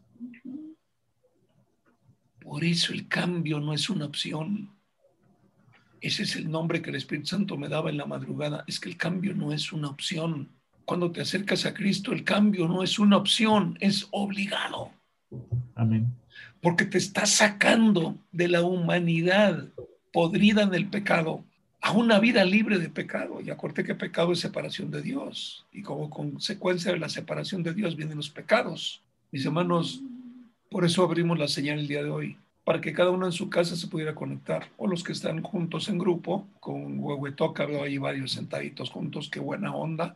Por 2.39 2.63
eso 2.63 2.93
el 2.93 3.07
cambio 3.07 3.59
no 3.59 3.73
es 3.73 3.89
una 3.89 4.05
opción. 4.05 4.75
Ese 5.99 6.23
es 6.23 6.35
el 6.35 6.51
nombre 6.51 6.81
que 6.81 6.89
el 6.91 6.97
Espíritu 6.97 7.27
Santo 7.27 7.57
me 7.57 7.69
daba 7.69 7.89
en 7.89 7.97
la 7.97 8.05
madrugada. 8.05 8.65
Es 8.67 8.79
que 8.79 8.89
el 8.89 8.97
cambio 8.97 9.33
no 9.33 9.51
es 9.51 9.71
una 9.71 9.89
opción. 9.89 10.49
Cuando 10.85 11.11
te 11.11 11.21
acercas 11.21 11.65
a 11.65 11.73
Cristo, 11.73 12.11
el 12.11 12.23
cambio 12.23 12.67
no 12.67 12.83
es 12.83 12.99
una 12.99 13.17
opción, 13.17 13.77
es 13.79 14.07
obligado. 14.11 14.91
Amén 15.75 16.13
porque 16.63 16.85
te 16.85 16.97
está 16.97 17.25
sacando 17.25 18.15
de 18.31 18.47
la 18.47 18.63
humanidad 18.63 19.67
podrida 20.13 20.63
en 20.63 20.73
el 20.73 20.87
pecado 20.87 21.43
a 21.81 21.91
una 21.91 22.19
vida 22.19 22.45
libre 22.45 22.79
de 22.79 22.87
pecado. 22.87 23.41
Y 23.41 23.49
acuérdate 23.49 23.83
que 23.83 23.95
pecado 23.95 24.31
es 24.31 24.39
separación 24.39 24.89
de 24.89 25.01
Dios. 25.01 25.65
Y 25.73 25.81
como 25.81 26.09
consecuencia 26.09 26.93
de 26.93 26.99
la 26.99 27.09
separación 27.09 27.63
de 27.63 27.73
Dios 27.73 27.97
vienen 27.97 28.15
los 28.15 28.29
pecados. 28.29 29.01
Mis 29.29 29.45
hermanos, 29.45 30.01
por 30.71 30.85
eso 30.85 31.03
abrimos 31.03 31.37
la 31.37 31.49
señal 31.49 31.79
el 31.79 31.87
día 31.89 32.01
de 32.01 32.09
hoy, 32.09 32.37
para 32.63 32.79
que 32.79 32.93
cada 32.93 33.09
uno 33.09 33.25
en 33.25 33.33
su 33.33 33.49
casa 33.49 33.75
se 33.75 33.87
pudiera 33.87 34.15
conectar. 34.15 34.69
O 34.77 34.87
los 34.87 35.03
que 35.03 35.11
están 35.11 35.41
juntos 35.41 35.89
en 35.89 35.97
grupo, 35.97 36.47
con 36.61 36.97
Huehuetoca, 36.97 37.65
veo 37.65 37.83
ahí 37.83 37.97
varios 37.97 38.31
sentaditos 38.31 38.89
juntos, 38.89 39.29
qué 39.29 39.41
buena 39.41 39.75
onda. 39.75 40.15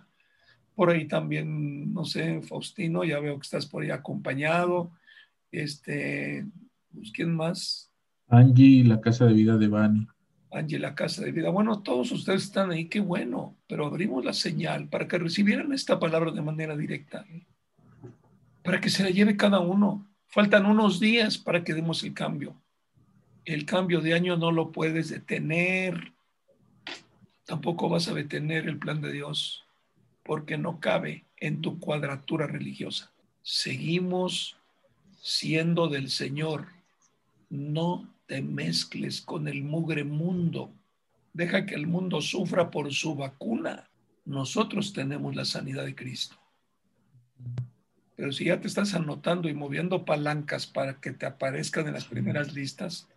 Por 0.75 0.91
ahí 0.91 1.09
también, 1.09 1.93
no 1.93 2.05
sé, 2.05 2.41
Faustino, 2.41 3.03
ya 3.03 3.19
veo 3.19 3.35
que 3.37 3.43
estás 3.43 3.65
por 3.65 3.83
ahí 3.83 3.91
acompañado 3.91 4.91
este, 5.51 6.45
pues, 6.93 7.11
¿quién 7.11 7.35
más? 7.35 7.91
Angie, 8.27 8.83
la 8.83 8.99
casa 8.99 9.25
de 9.25 9.33
vida 9.33 9.57
de 9.57 9.67
Bani. 9.67 10.07
Angie, 10.51 10.79
la 10.79 10.95
casa 10.95 11.23
de 11.23 11.31
vida. 11.31 11.49
Bueno, 11.49 11.81
todos 11.81 12.11
ustedes 12.11 12.43
están 12.43 12.71
ahí, 12.71 12.85
qué 12.85 12.99
bueno, 12.99 13.55
pero 13.67 13.85
abrimos 13.85 14.23
la 14.23 14.33
señal 14.33 14.87
para 14.87 15.07
que 15.07 15.17
recibieran 15.17 15.73
esta 15.73 15.99
palabra 15.99 16.31
de 16.31 16.41
manera 16.41 16.75
directa, 16.75 17.25
para 18.63 18.81
que 18.81 18.89
se 18.89 19.03
la 19.03 19.09
lleve 19.09 19.37
cada 19.37 19.59
uno. 19.59 20.05
Faltan 20.27 20.65
unos 20.65 20.99
días 20.99 21.37
para 21.37 21.63
que 21.63 21.73
demos 21.73 22.03
el 22.03 22.13
cambio. 22.13 22.55
El 23.45 23.65
cambio 23.65 24.01
de 24.01 24.13
año 24.13 24.35
no 24.35 24.51
lo 24.51 24.71
puedes 24.71 25.09
detener. 25.09 26.11
Tampoco 27.45 27.87
vas 27.87 28.09
a 28.09 28.13
detener 28.13 28.67
el 28.67 28.77
plan 28.77 28.99
de 29.01 29.13
Dios, 29.13 29.63
porque 30.23 30.57
no 30.57 30.81
cabe 30.81 31.23
en 31.37 31.61
tu 31.61 31.79
cuadratura 31.79 32.45
religiosa. 32.45 33.13
Seguimos 33.41 34.56
siendo 35.21 35.87
del 35.87 36.09
Señor. 36.09 36.67
No 37.49 38.13
te 38.25 38.41
mezcles 38.41 39.21
con 39.21 39.47
el 39.47 39.63
mugre 39.63 40.03
mundo. 40.03 40.71
Deja 41.33 41.65
que 41.65 41.75
el 41.75 41.87
mundo 41.87 42.21
sufra 42.21 42.71
por 42.71 42.93
su 42.93 43.15
vacuna. 43.15 43.89
Nosotros 44.25 44.93
tenemos 44.93 45.35
la 45.35 45.45
sanidad 45.45 45.85
de 45.85 45.95
Cristo. 45.95 46.35
Pero 48.15 48.31
si 48.31 48.45
ya 48.45 48.59
te 48.59 48.67
estás 48.67 48.95
anotando 48.95 49.47
y 49.47 49.53
moviendo 49.53 50.03
palancas 50.03 50.65
para 50.65 50.99
que 50.99 51.11
te 51.11 51.25
aparezcan 51.25 51.87
en 51.87 51.93
las 51.93 52.05
primeras 52.05 52.53
listas, 52.53 53.07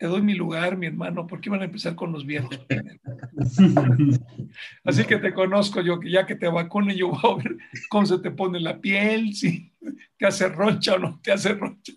te 0.00 0.06
doy 0.06 0.22
mi 0.22 0.32
lugar, 0.32 0.78
mi 0.78 0.86
hermano, 0.86 1.26
porque 1.26 1.50
van 1.50 1.60
a 1.60 1.66
empezar 1.66 1.94
con 1.94 2.10
los 2.10 2.24
viejos 2.24 2.58
Así 4.84 5.04
que 5.04 5.18
te 5.18 5.34
conozco 5.34 5.82
yo, 5.82 6.00
que 6.00 6.10
ya 6.10 6.24
que 6.24 6.36
te 6.36 6.48
vacunen, 6.48 6.96
yo 6.96 7.10
voy 7.10 7.20
a 7.22 7.34
ver 7.36 7.58
cómo 7.90 8.06
se 8.06 8.18
te 8.18 8.30
pone 8.30 8.60
la 8.60 8.80
piel, 8.80 9.34
si 9.34 9.74
te 10.16 10.26
hace 10.26 10.48
roncha 10.48 10.94
o 10.94 10.98
no 10.98 11.20
te 11.22 11.32
hace 11.32 11.52
roncha. 11.52 11.92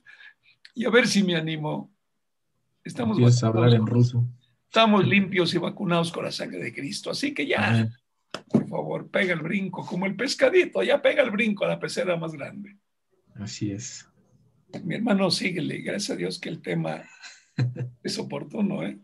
Y 0.76 0.84
a 0.84 0.90
ver 0.90 1.08
si 1.08 1.24
me 1.24 1.38
animo. 1.38 1.94
Estamos 2.84 3.42
hablar 3.42 3.74
en 3.74 3.88
ruso. 3.88 4.28
Estamos 4.66 5.08
limpios 5.08 5.54
y 5.54 5.58
vacunados 5.58 6.12
con 6.12 6.26
la 6.26 6.32
sangre 6.34 6.62
de 6.62 6.74
Cristo. 6.74 7.10
Así 7.10 7.34
que 7.34 7.48
ya, 7.48 7.90
por 8.50 8.68
favor, 8.68 9.10
pega 9.10 9.34
el 9.34 9.40
brinco, 9.40 9.86
como 9.86 10.08
el 10.08 10.18
pescadito, 10.18 10.84
ya 10.84 11.02
pega 11.02 11.24
el 11.24 11.32
brinco 11.32 11.64
a 11.64 11.70
la 11.70 11.80
pecera 11.80 12.18
más 12.18 12.34
grande. 12.34 12.76
Así 13.36 13.72
es. 13.72 14.10
Mi 14.84 14.96
hermano, 14.96 15.32
síguele. 15.32 15.78
Gracias 15.78 16.10
a 16.10 16.16
Dios 16.18 16.38
que 16.38 16.50
el 16.50 16.62
tema 16.62 17.06
es 18.04 18.20
oportuno, 18.20 18.84
¿eh? 18.84 19.00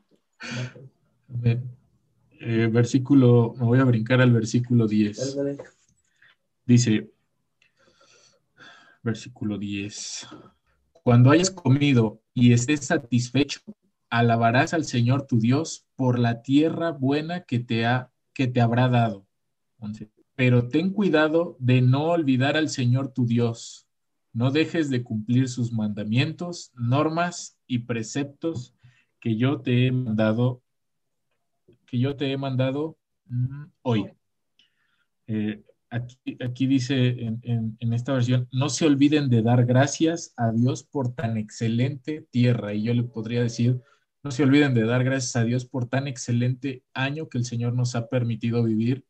¿eh? 2.39 2.67
versículo, 2.71 3.53
me 3.57 3.65
voy 3.65 3.79
a 3.79 3.83
brincar 3.83 4.21
al 4.21 4.31
versículo 4.31 4.87
10. 4.87 5.37
Dice, 6.65 7.11
versículo 9.01 9.57
10, 9.57 10.27
cuando 11.03 11.31
hayas 11.31 11.49
comido 11.49 12.21
y 12.33 12.53
estés 12.53 12.85
satisfecho, 12.85 13.61
alabarás 14.09 14.73
al 14.73 14.85
Señor 14.85 15.27
tu 15.27 15.39
Dios 15.39 15.87
por 15.95 16.19
la 16.19 16.41
tierra 16.41 16.91
buena 16.91 17.43
que 17.43 17.59
te, 17.59 17.85
ha, 17.85 18.11
que 18.33 18.47
te 18.47 18.61
habrá 18.61 18.89
dado. 18.89 19.25
Pero 20.35 20.67
ten 20.67 20.91
cuidado 20.91 21.57
de 21.59 21.81
no 21.81 22.05
olvidar 22.11 22.57
al 22.57 22.69
Señor 22.69 23.13
tu 23.13 23.25
Dios. 23.25 23.88
No 24.33 24.51
dejes 24.51 24.89
de 24.89 25.03
cumplir 25.03 25.49
sus 25.49 25.71
mandamientos, 25.71 26.71
normas 26.75 27.57
y 27.67 27.79
preceptos 27.79 28.75
que 29.19 29.35
yo 29.35 29.61
te 29.61 29.87
he 29.87 29.91
mandado, 29.91 30.61
que 31.85 31.99
yo 31.99 32.15
te 32.15 32.31
he 32.31 32.37
mandado 32.37 32.97
mm, 33.25 33.63
hoy. 33.81 34.09
Eh, 35.27 35.63
aquí, 35.89 36.67
dice 36.67 37.09
en, 37.19 37.93
esta 37.93 38.13
versión, 38.13 38.47
no 38.51 38.69
se 38.69 38.85
olviden 38.85 39.29
de 39.29 39.41
dar 39.41 39.65
gracias 39.65 40.33
a 40.37 40.51
Dios 40.51 40.83
por 40.83 41.13
tan 41.13 41.37
excelente 41.37 42.25
tierra. 42.29 42.73
Y 42.73 42.83
yo 42.83 42.93
le 42.93 43.03
podría 43.03 43.41
decir, 43.41 43.81
no 44.23 44.31
se 44.31 44.43
olviden 44.43 44.73
de 44.73 44.85
dar 44.85 45.03
gracias 45.03 45.35
a 45.35 45.43
Dios 45.43 45.65
por 45.65 45.87
tan 45.87 46.07
excelente 46.07 46.83
año 46.93 47.29
que 47.29 47.37
el 47.37 47.45
Señor 47.45 47.73
nos 47.73 47.95
ha 47.95 48.07
permitido 48.07 48.63
vivir. 48.63 49.05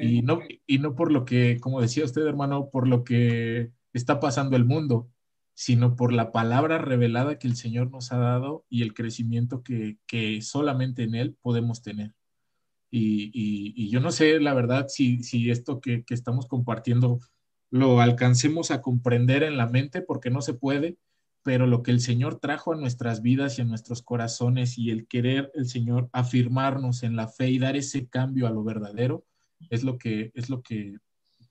Y 0.00 0.22
no, 0.22 0.40
y 0.66 0.78
no 0.78 0.94
por 0.94 1.10
lo 1.10 1.24
que, 1.24 1.58
como 1.60 1.80
decía 1.80 2.04
usted, 2.04 2.24
hermano, 2.26 2.68
por 2.70 2.86
lo 2.86 3.04
que 3.04 3.72
está 3.92 4.20
pasando 4.20 4.56
el 4.56 4.64
mundo, 4.64 5.10
sino 5.54 5.96
por 5.96 6.12
la 6.12 6.32
palabra 6.32 6.78
revelada 6.78 7.38
que 7.38 7.46
el 7.46 7.56
Señor 7.56 7.90
nos 7.90 8.12
ha 8.12 8.18
dado 8.18 8.64
y 8.68 8.82
el 8.82 8.94
crecimiento 8.94 9.62
que, 9.62 9.98
que 10.06 10.40
solamente 10.42 11.02
en 11.02 11.14
Él 11.14 11.36
podemos 11.40 11.82
tener. 11.82 12.14
Y, 12.94 13.88
yo 13.88 14.00
no 14.00 14.10
sé, 14.10 14.38
la 14.38 14.52
verdad, 14.52 14.86
si, 14.88 15.22
si 15.22 15.50
esto 15.50 15.80
que, 15.80 16.04
que, 16.04 16.12
estamos 16.12 16.46
compartiendo 16.46 17.20
lo 17.70 18.02
alcancemos 18.02 18.70
a 18.70 18.82
comprender 18.82 19.42
en 19.42 19.56
la 19.56 19.66
mente, 19.66 20.02
porque 20.02 20.28
no 20.30 20.42
se 20.42 20.52
puede, 20.52 20.98
pero 21.42 21.66
lo 21.66 21.82
que 21.82 21.90
el 21.90 22.00
Señor 22.00 22.38
trajo 22.38 22.72
a 22.72 22.76
nuestras 22.76 23.22
vidas 23.22 23.58
y 23.58 23.62
a 23.62 23.64
nuestros 23.64 24.02
corazones 24.02 24.76
y 24.78 24.90
el 24.90 25.06
querer 25.06 25.50
el 25.54 25.66
Señor 25.66 26.10
afirmarnos 26.12 27.02
en 27.02 27.16
la 27.16 27.28
fe 27.28 27.48
y 27.48 27.58
dar 27.58 27.76
ese 27.76 28.08
cambio 28.08 28.46
a 28.46 28.50
lo 28.50 28.62
verdadero, 28.62 29.24
es 29.70 29.84
lo 29.84 29.96
que, 29.96 30.30
es 30.34 30.50
lo 30.50 30.62
que, 30.62 30.98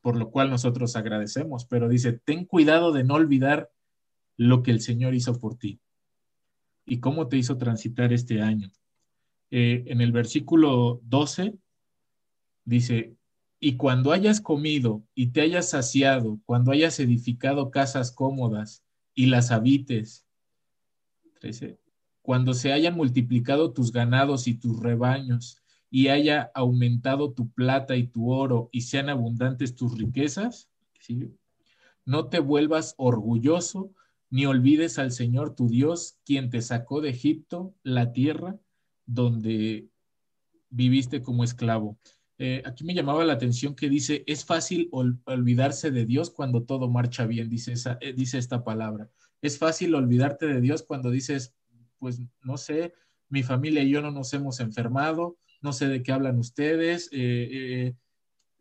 por 0.02 0.18
lo 0.18 0.30
cual 0.32 0.50
nosotros 0.50 0.96
agradecemos. 0.96 1.66
Pero 1.66 1.88
dice, 1.88 2.14
ten 2.14 2.46
cuidado 2.46 2.92
de 2.92 3.04
no 3.04 3.16
olvidar 3.16 3.72
lo 4.38 4.64
que 4.64 4.72
el 4.72 4.82
Señor 4.82 5.14
hizo 5.14 5.40
por 5.40 5.58
ti 5.58 5.80
y 6.86 7.00
cómo 7.00 7.28
te 7.28 7.38
hizo 7.38 7.58
transitar 7.58 8.12
este 8.12 8.42
año 8.42 8.72
eh, 9.52 9.84
en 9.88 10.00
el 10.00 10.14
versículo 10.14 11.02
12, 11.04 11.54
dice, 12.64 13.18
y 13.60 13.76
cuando 13.76 14.14
hayas 14.14 14.40
comido 14.40 15.04
y 15.14 15.28
te 15.28 15.42
hayas 15.42 15.70
saciado, 15.70 16.40
cuando 16.46 16.72
hayas 16.72 16.98
edificado 17.02 17.70
casas 17.70 18.14
cómodas 18.14 18.86
y 19.14 19.26
las 19.26 19.52
habites, 19.52 20.26
13, 21.42 21.78
cuando 22.22 22.54
se 22.54 22.72
hayan 22.72 22.96
multiplicado 22.96 23.74
tus 23.74 23.92
ganados 23.92 24.48
y 24.48 24.54
tus 24.54 24.80
rebaños 24.80 25.61
y 25.92 26.08
haya 26.08 26.50
aumentado 26.56 27.34
tu 27.34 27.52
plata 27.52 27.98
y 27.98 28.08
tu 28.08 28.32
oro 28.32 28.70
y 28.72 28.82
sean 28.82 29.10
abundantes 29.10 29.76
tus 29.76 29.98
riquezas, 29.98 30.70
no 32.06 32.30
te 32.30 32.40
vuelvas 32.40 32.96
orgulloso 32.98 33.94
ni 34.30 34.46
olvides 34.46 34.98
al 34.98 35.12
Señor 35.12 35.54
tu 35.54 35.68
Dios, 35.68 36.18
quien 36.26 36.50
te 36.50 36.62
sacó 36.62 37.02
de 37.02 37.10
Egipto, 37.10 37.76
la 37.84 38.14
tierra 38.14 38.58
donde 39.06 39.90
viviste 40.70 41.22
como 41.22 41.44
esclavo. 41.44 42.00
Eh, 42.38 42.64
aquí 42.66 42.86
me 42.86 42.94
llamaba 42.94 43.26
la 43.26 43.34
atención 43.34 43.76
que 43.76 43.90
dice, 43.90 44.24
es 44.26 44.46
fácil 44.46 44.90
olvidarse 44.92 45.92
de 45.92 46.06
Dios 46.06 46.30
cuando 46.30 46.64
todo 46.64 46.90
marcha 46.90 47.26
bien, 47.26 47.50
eh, 47.52 48.14
dice 48.14 48.38
esta 48.38 48.64
palabra. 48.64 49.10
Es 49.42 49.58
fácil 49.58 49.94
olvidarte 49.94 50.48
de 50.48 50.62
Dios 50.62 50.84
cuando 50.84 51.12
dices, 51.12 51.54
pues 52.00 52.22
no 52.42 52.56
sé, 52.56 52.94
mi 53.28 53.44
familia 53.44 53.84
y 53.84 53.90
yo 53.90 54.02
no 54.02 54.12
nos 54.12 54.34
hemos 54.34 54.62
enfermado, 54.62 55.38
no 55.62 55.74
sé 55.74 55.88
de 55.88 56.04
qué 56.04 56.12
hablan 56.12 56.38
ustedes. 56.40 57.10
Eh, 57.12 57.96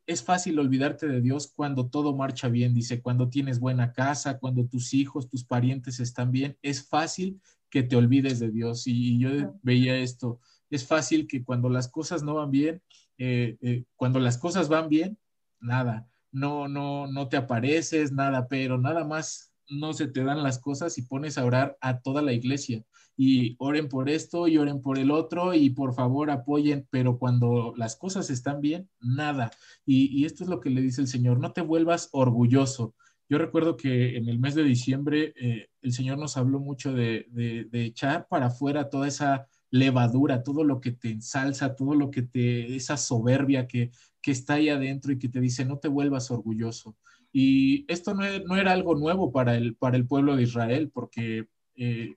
es 0.07 0.25
fácil 0.25 0.59
olvidarte 0.59 1.07
de 1.07 1.21
Dios 1.21 1.53
cuando 1.55 1.89
todo 1.89 2.17
marcha 2.17 2.49
bien, 2.49 2.75
dice, 2.75 3.01
cuando 3.01 3.29
tienes 3.29 3.61
buena 3.61 3.93
casa, 3.93 4.39
cuando 4.39 4.67
tus 4.67 4.93
hijos, 4.93 5.29
tus 5.29 5.45
parientes 5.45 6.01
están 6.01 6.33
bien. 6.33 6.59
Es 6.63 6.89
fácil 6.89 7.41
que 7.71 7.85
te 7.85 7.97
olvides 7.97 8.41
de 8.41 8.51
Dios. 8.51 8.87
Y, 8.87 9.19
yo 9.19 9.31
veía 9.63 9.97
esto, 9.99 10.41
es 10.69 10.87
fácil 10.87 11.27
que 11.27 11.45
cuando 11.45 11.69
las 11.69 11.89
cosas 11.89 12.23
no 12.23 12.35
van 12.35 12.51
bien, 12.51 12.83
eh, 13.19 13.57
eh, 13.63 13.85
cuando 13.95 14.19
las 14.19 14.37
cosas 14.37 14.69
van 14.69 14.89
bien, 14.89 15.17
nada, 15.61 16.09
no, 16.33 16.69
no, 16.69 17.07
no 17.07 17.29
te 17.29 17.37
apareces, 17.37 18.13
nada, 18.13 18.49
pero 18.49 18.79
nada 18.79 19.05
más 19.05 19.53
no 19.69 19.93
se 19.93 20.09
te 20.09 20.25
dan 20.25 20.43
las 20.43 20.59
cosas 20.59 20.99
y 20.99 21.03
pones 21.03 21.39
a 21.39 21.45
orar 21.45 21.77
a 21.81 22.01
toda 22.01 22.23
la 22.23 22.33
iglesia 22.33 22.85
y 23.23 23.55
oren 23.59 23.91
por 23.91 24.09
esto 24.09 24.49
y 24.49 24.57
oren 24.57 24.81
por 24.81 24.99
el 24.99 25.11
otro 25.11 25.53
y 25.53 25.69
por 25.69 25.93
favor 25.93 26.31
apoyen, 26.31 26.87
pero 26.89 27.19
cuando 27.19 27.75
las 27.77 27.95
cosas 27.95 28.31
están 28.31 28.63
bien, 28.63 28.89
nada. 28.99 29.51
Y, 29.85 30.25
esto 30.25 30.43
es 30.43 30.49
lo 30.49 30.59
que 30.59 30.71
le 30.71 30.81
dice 30.81 31.03
el 31.03 31.07
Señor, 31.07 31.39
no 31.39 31.53
te 31.53 31.61
vuelvas 31.61 32.09
orgulloso, 32.13 32.95
yo 33.29 33.37
recuerdo 33.37 33.77
que 33.77 34.17
en 34.17 34.31
el 34.31 34.39
mes 34.39 34.55
de 34.55 34.65
diciembre 34.65 35.35
eh, 35.37 35.69
el 35.83 35.93
Señor 35.93 36.17
nos 36.17 36.39
habló 36.39 36.61
mucho 36.61 36.95
de, 36.95 37.27
echar 37.75 38.27
para 38.27 38.47
afuera 38.47 38.89
toda 38.89 39.07
esa 39.07 39.47
levadura, 39.71 40.43
todo 40.43 40.65
lo 40.65 40.81
que 40.81 40.93
te 40.93 41.11
ensalza, 41.11 41.77
todo 41.77 41.95
lo 41.95 42.11
que 42.11 42.23
te, 42.23 42.75
esa 42.75 42.97
soberbia 42.97 43.67
que, 43.67 43.91
está 44.25 44.55
ahí 44.55 44.71
adentro 44.71 45.13
y 45.13 45.19
que 45.19 45.29
te 45.29 45.41
dice, 45.41 45.67
no 45.67 45.77
te 45.79 45.89
vuelvas 45.89 46.31
orgulloso. 46.31 46.97
Y 47.33 47.85
esto 47.93 48.15
no, 48.15 48.25
e, 48.25 48.43
era 48.59 48.73
algo 48.73 48.95
nuevo 48.95 49.31
para 49.31 49.59
el, 49.59 49.77
para 49.77 49.99
el 49.99 50.07
pueblo 50.07 50.37
de 50.37 50.45
Israel, 50.45 50.91
porque 50.91 51.49
eh, 51.77 52.15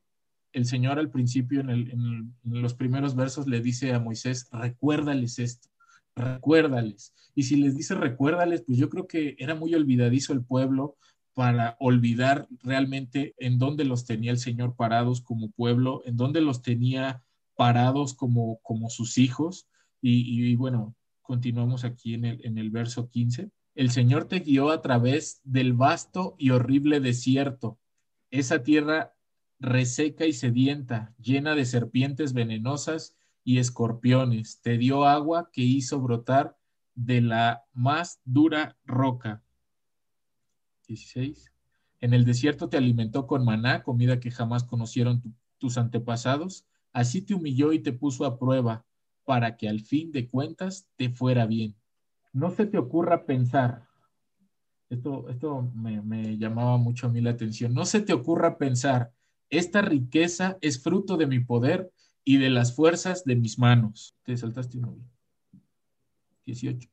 el 0.53 0.65
Señor 0.65 0.99
al 0.99 1.09
principio, 1.09 1.61
en, 1.61 2.33
los 2.43 2.73
primeros 2.73 3.15
versos, 3.15 3.47
le 3.47 3.61
dice 3.61 3.93
a 3.93 3.99
Moisés, 3.99 4.47
recuérdales 4.51 5.39
esto 5.39 5.73
recuérdales. 6.15 7.13
Y 7.35 7.43
si 7.43 7.55
les 7.55 7.75
dice 7.75 7.95
recuérdales, 7.95 8.63
pues 8.65 8.77
yo 8.77 8.89
creo 8.89 9.07
que 9.07 9.35
era 9.39 9.55
muy 9.55 9.73
olvidadizo 9.73 10.33
el 10.33 10.43
pueblo 10.43 10.97
para 11.33 11.75
olvidar 11.79 12.47
realmente 12.61 13.33
en 13.37 13.57
dónde 13.57 13.85
los 13.85 14.05
tenía 14.05 14.31
el 14.31 14.37
Señor 14.37 14.75
parados 14.75 15.21
como 15.21 15.49
pueblo, 15.51 16.03
en 16.05 16.15
dónde 16.15 16.41
los 16.41 16.61
tenía 16.61 17.23
parados 17.55 18.13
como, 18.13 18.59
como 18.61 18.89
sus 18.89 19.17
hijos. 19.17 19.67
Y, 20.01 20.55
bueno, 20.55 20.95
continuamos 21.21 21.85
aquí 21.85 22.13
en 22.13 22.25
el, 22.25 22.45
en 22.45 22.57
el 22.57 22.69
verso 22.69 23.09
15. 23.09 23.49
El 23.73 23.89
Señor 23.89 24.25
te 24.25 24.41
guió 24.41 24.69
a 24.69 24.81
través 24.81 25.41
del 25.43 25.73
vasto 25.73 26.35
y 26.37 26.51
horrible 26.51 26.99
desierto, 26.99 27.79
esa 28.29 28.63
tierra 28.63 29.12
reseca 29.63 30.25
y 30.25 30.33
sedienta, 30.33 31.13
llena 31.17 31.55
de 31.55 31.65
serpientes 31.65 32.33
venenosas 32.33 33.15
y 33.45 33.59
escorpiones, 33.59 34.59
te 34.61 34.77
dio 34.77 35.05
agua 35.05 35.49
que 35.53 35.61
hizo 35.61 36.01
brotar 36.01 36.57
de 36.95 37.21
la 37.21 37.63
más 37.71 38.19
dura 38.25 38.77
roca. 38.83 39.41
16. 40.89 41.53
En 42.01 42.13
el 42.13 42.25
desierto 42.25 42.67
te 42.67 42.75
alimentó 42.75 43.25
con 43.25 43.45
maná, 43.45 43.83
comida 43.83 44.19
que 44.19 44.31
jamás 44.31 44.65
conocieron 44.65 45.21
tus 45.57 45.77
antepasados. 45.77 46.65
Así 46.91 47.21
te 47.21 47.33
humilló 47.33 47.71
y 47.71 47.79
te 47.79 47.93
puso 47.93 48.25
a 48.25 48.37
prueba 48.37 48.85
para 49.23 49.55
que 49.55 49.69
al 49.69 49.79
fin 49.79 50.11
de 50.11 50.27
cuentas 50.27 50.89
te 50.97 51.09
fuera 51.09 51.45
bien. 51.45 51.73
No 52.33 52.51
se 52.51 52.65
te 52.65 52.77
ocurra 52.77 53.25
pensar, 53.25 53.87
esto, 54.89 55.29
esto 55.29 55.71
me, 55.73 56.01
me 56.01 56.37
llamaba 56.37 56.75
mucho 56.75 57.07
a 57.07 57.09
mí 57.09 57.21
la 57.21 57.29
atención, 57.29 57.73
no 57.73 57.85
se 57.85 58.01
te 58.01 58.11
ocurra 58.11 58.57
pensar, 58.57 59.13
esta 59.57 59.81
riqueza 59.81 60.57
es 60.61 60.81
fruto 60.81 61.15
de 61.15 61.27
mi 61.27 61.39
poder 61.39 61.91
y 62.25 62.37
de 62.37 62.49
las 62.49 62.75
fuerzas 62.75 63.23
de 63.23 63.35
mis 63.35 63.59
manos. 63.59 64.15
Te 64.23 64.35
saltaste 64.35 64.79
uno. 64.79 64.97
18. 66.45 66.89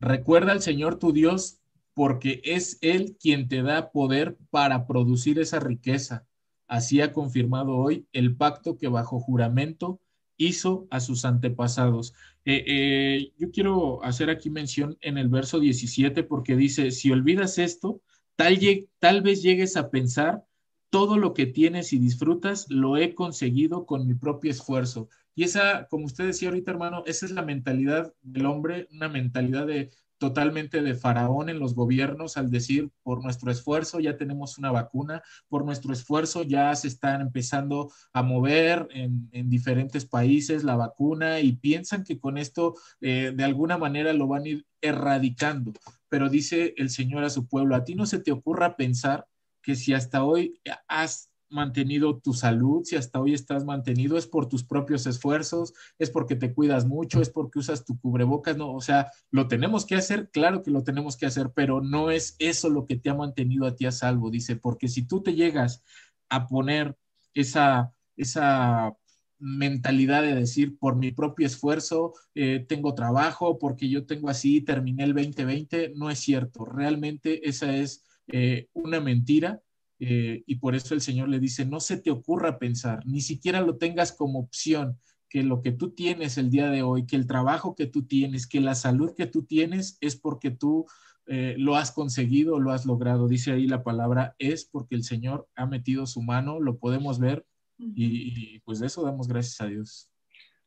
Recuerda 0.00 0.52
al 0.52 0.60
Señor 0.60 0.98
tu 0.98 1.12
Dios 1.12 1.58
porque 1.94 2.40
es 2.44 2.78
Él 2.82 3.16
quien 3.20 3.48
te 3.48 3.62
da 3.62 3.90
poder 3.90 4.36
para 4.50 4.86
producir 4.86 5.38
esa 5.38 5.60
riqueza. 5.60 6.26
Así 6.66 7.00
ha 7.00 7.12
confirmado 7.12 7.76
hoy 7.76 8.06
el 8.12 8.36
pacto 8.36 8.76
que 8.76 8.88
bajo 8.88 9.18
juramento 9.18 10.00
hizo 10.36 10.86
a 10.90 11.00
sus 11.00 11.24
antepasados. 11.24 12.14
Eh, 12.44 12.64
eh, 12.66 13.32
yo 13.38 13.50
quiero 13.50 14.02
hacer 14.04 14.30
aquí 14.30 14.50
mención 14.50 14.96
en 15.00 15.18
el 15.18 15.28
verso 15.28 15.58
17 15.58 16.22
porque 16.22 16.56
dice, 16.56 16.90
si 16.90 17.10
olvidas 17.10 17.58
esto, 17.58 18.00
tal, 18.36 18.58
tal 18.98 19.22
vez 19.22 19.42
llegues 19.42 19.76
a 19.76 19.90
pensar 19.90 20.44
todo 20.90 21.16
lo 21.16 21.34
que 21.34 21.46
tienes 21.46 21.92
y 21.92 21.98
disfrutas 21.98 22.66
lo 22.68 22.96
he 22.96 23.14
conseguido 23.14 23.86
con 23.86 24.06
mi 24.06 24.14
propio 24.14 24.50
esfuerzo. 24.50 25.08
Y 25.34 25.44
esa, 25.44 25.86
como 25.88 26.04
usted 26.04 26.26
decía 26.26 26.48
ahorita, 26.48 26.72
hermano, 26.72 27.04
esa 27.06 27.26
es 27.26 27.32
la 27.32 27.42
mentalidad 27.42 28.12
del 28.22 28.46
hombre, 28.46 28.88
una 28.90 29.08
mentalidad 29.08 29.66
de 29.66 29.90
totalmente 30.20 30.82
de 30.82 30.94
faraón 30.94 31.48
en 31.48 31.58
los 31.58 31.74
gobiernos 31.74 32.36
al 32.36 32.50
decir, 32.50 32.90
por 33.02 33.22
nuestro 33.24 33.50
esfuerzo 33.50 34.00
ya 34.00 34.18
tenemos 34.18 34.58
una 34.58 34.70
vacuna, 34.70 35.22
por 35.48 35.64
nuestro 35.64 35.94
esfuerzo 35.94 36.42
ya 36.42 36.74
se 36.76 36.88
están 36.88 37.22
empezando 37.22 37.90
a 38.12 38.22
mover 38.22 38.86
en, 38.90 39.30
diferentes 39.48 40.04
países 40.04 40.62
la 40.62 40.76
vacuna 40.76 41.40
y 41.40 41.52
piensan 41.52 42.04
que 42.04 42.20
con 42.20 42.36
esto 42.36 42.74
eh, 43.00 43.32
de 43.34 43.44
alguna 43.44 43.78
manera 43.78 44.12
lo 44.12 44.26
van 44.28 44.42
a 44.42 44.48
ir 44.48 44.66
erradicando. 44.82 45.72
Pero 46.10 46.28
dice 46.28 46.74
el 46.76 46.90
Señor 46.90 47.24
a 47.24 47.30
su 47.30 47.46
pueblo, 47.46 47.74
a 47.74 47.84
ti 47.84 47.94
no 47.94 48.04
se 48.04 48.18
te 48.18 48.30
ocurra 48.30 48.76
pensar 48.76 49.26
que 49.62 49.74
si 49.74 49.92
hasta 49.92 50.24
hoy 50.24 50.60
has 50.88 51.30
mantenido 51.50 52.18
tu 52.18 52.32
salud, 52.32 52.84
si 52.84 52.96
hasta 52.96 53.20
hoy 53.20 53.34
estás 53.34 53.64
mantenido, 53.64 54.16
es 54.16 54.26
por 54.26 54.48
tus 54.48 54.64
propios 54.64 55.06
esfuerzos, 55.06 55.74
es 55.98 56.10
porque 56.10 56.36
te 56.36 56.54
cuidas 56.54 56.86
mucho, 56.86 57.20
es 57.20 57.28
porque 57.28 57.58
usas 57.58 57.84
tu 57.84 57.98
cubrebocas, 57.98 58.56
no, 58.56 58.72
o 58.72 58.80
sea, 58.80 59.10
lo 59.30 59.48
tenemos 59.48 59.84
que 59.84 59.96
hacer, 59.96 60.30
claro 60.30 60.62
que 60.62 60.70
lo 60.70 60.84
tenemos 60.84 61.16
que 61.16 61.26
hacer, 61.26 61.50
pero 61.54 61.80
no 61.80 62.10
es 62.10 62.36
eso 62.38 62.70
lo 62.70 62.86
que 62.86 62.96
te 62.96 63.10
ha 63.10 63.14
mantenido 63.14 63.66
a 63.66 63.74
ti 63.74 63.86
a 63.86 63.92
salvo, 63.92 64.30
dice, 64.30 64.56
porque 64.56 64.88
si 64.88 65.06
tú 65.06 65.22
te 65.22 65.34
llegas 65.34 65.82
a 66.28 66.46
poner 66.46 66.96
esa, 67.34 67.92
esa 68.16 68.96
mentalidad 69.40 70.22
de 70.22 70.34
decir, 70.34 70.78
por 70.78 70.96
mi 70.96 71.12
propio 71.12 71.46
esfuerzo, 71.46 72.12
eh, 72.34 72.64
tengo 72.68 72.94
trabajo, 72.94 73.58
porque 73.58 73.88
yo 73.88 74.06
tengo 74.06 74.28
así, 74.28 74.60
terminé 74.60 75.04
el 75.04 75.14
2020, 75.14 75.94
no 75.96 76.10
es 76.10 76.18
cierto. 76.18 76.66
Realmente 76.66 77.48
esa 77.48 77.74
es 77.74 78.04
eh, 78.32 78.68
una 78.72 79.00
mentira 79.00 79.60
eh, 79.98 80.42
y 80.46 80.56
por 80.56 80.74
eso 80.74 80.94
el 80.94 81.00
Señor 81.00 81.28
le 81.28 81.40
dice, 81.40 81.66
no 81.66 81.80
se 81.80 81.98
te 81.98 82.10
ocurra 82.10 82.58
pensar, 82.58 83.04
ni 83.06 83.20
siquiera 83.20 83.60
lo 83.60 83.76
tengas 83.76 84.12
como 84.12 84.38
opción, 84.38 84.98
que 85.28 85.42
lo 85.42 85.62
que 85.62 85.72
tú 85.72 85.90
tienes 85.90 86.38
el 86.38 86.50
día 86.50 86.70
de 86.70 86.82
hoy, 86.82 87.06
que 87.06 87.16
el 87.16 87.26
trabajo 87.26 87.76
que 87.76 87.86
tú 87.86 88.04
tienes, 88.06 88.46
que 88.46 88.60
la 88.60 88.74
salud 88.74 89.14
que 89.14 89.26
tú 89.26 89.44
tienes 89.44 89.96
es 90.00 90.16
porque 90.16 90.50
tú 90.50 90.86
lo 91.26 91.76
has 91.76 91.92
conseguido, 91.92 92.58
lo 92.58 92.72
has 92.72 92.84
logrado. 92.86 93.28
Dice 93.28 93.52
ahí 93.52 93.68
la 93.68 93.84
palabra 93.84 94.34
es 94.40 94.64
porque 94.64 94.96
el 94.96 95.04
Señor 95.04 95.46
ha 95.54 95.64
metido 95.66 96.04
su 96.06 96.20
mano, 96.22 96.58
lo 96.58 96.78
podemos 96.78 97.20
ver 97.20 97.46
y, 97.78 98.58
pues 98.60 98.80
de 98.80 98.86
eso 98.86 99.02
damos 99.02 99.28
gracias 99.28 99.60
a 99.60 99.66
Dios. 99.66 100.10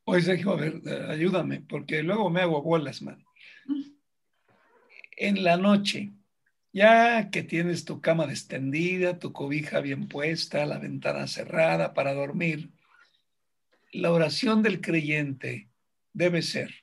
Oye, 0.05 0.22
Sergio, 0.22 0.51
a 0.51 0.55
ver, 0.57 0.82
ayúdame, 1.07 1.61
porque 1.61 2.03
luego 2.03 2.30
me 2.30 2.41
hago 2.41 2.61
bolas, 2.61 3.01
man. 3.01 3.24
En 5.16 5.43
la 5.43 5.57
noche, 5.57 6.11
ya 6.74 7.30
que 7.30 7.44
tienes 7.44 7.86
tu 7.86 8.02
cama 8.02 8.26
extendida, 8.26 9.20
tu 9.20 9.32
cobija 9.32 9.80
bien 9.80 10.08
puesta, 10.08 10.66
la 10.66 10.80
ventana 10.80 11.28
cerrada 11.28 11.94
para 11.94 12.14
dormir, 12.14 12.72
la 13.92 14.12
oración 14.12 14.64
del 14.64 14.82
creyente 14.82 15.70
debe 16.14 16.42
ser, 16.42 16.74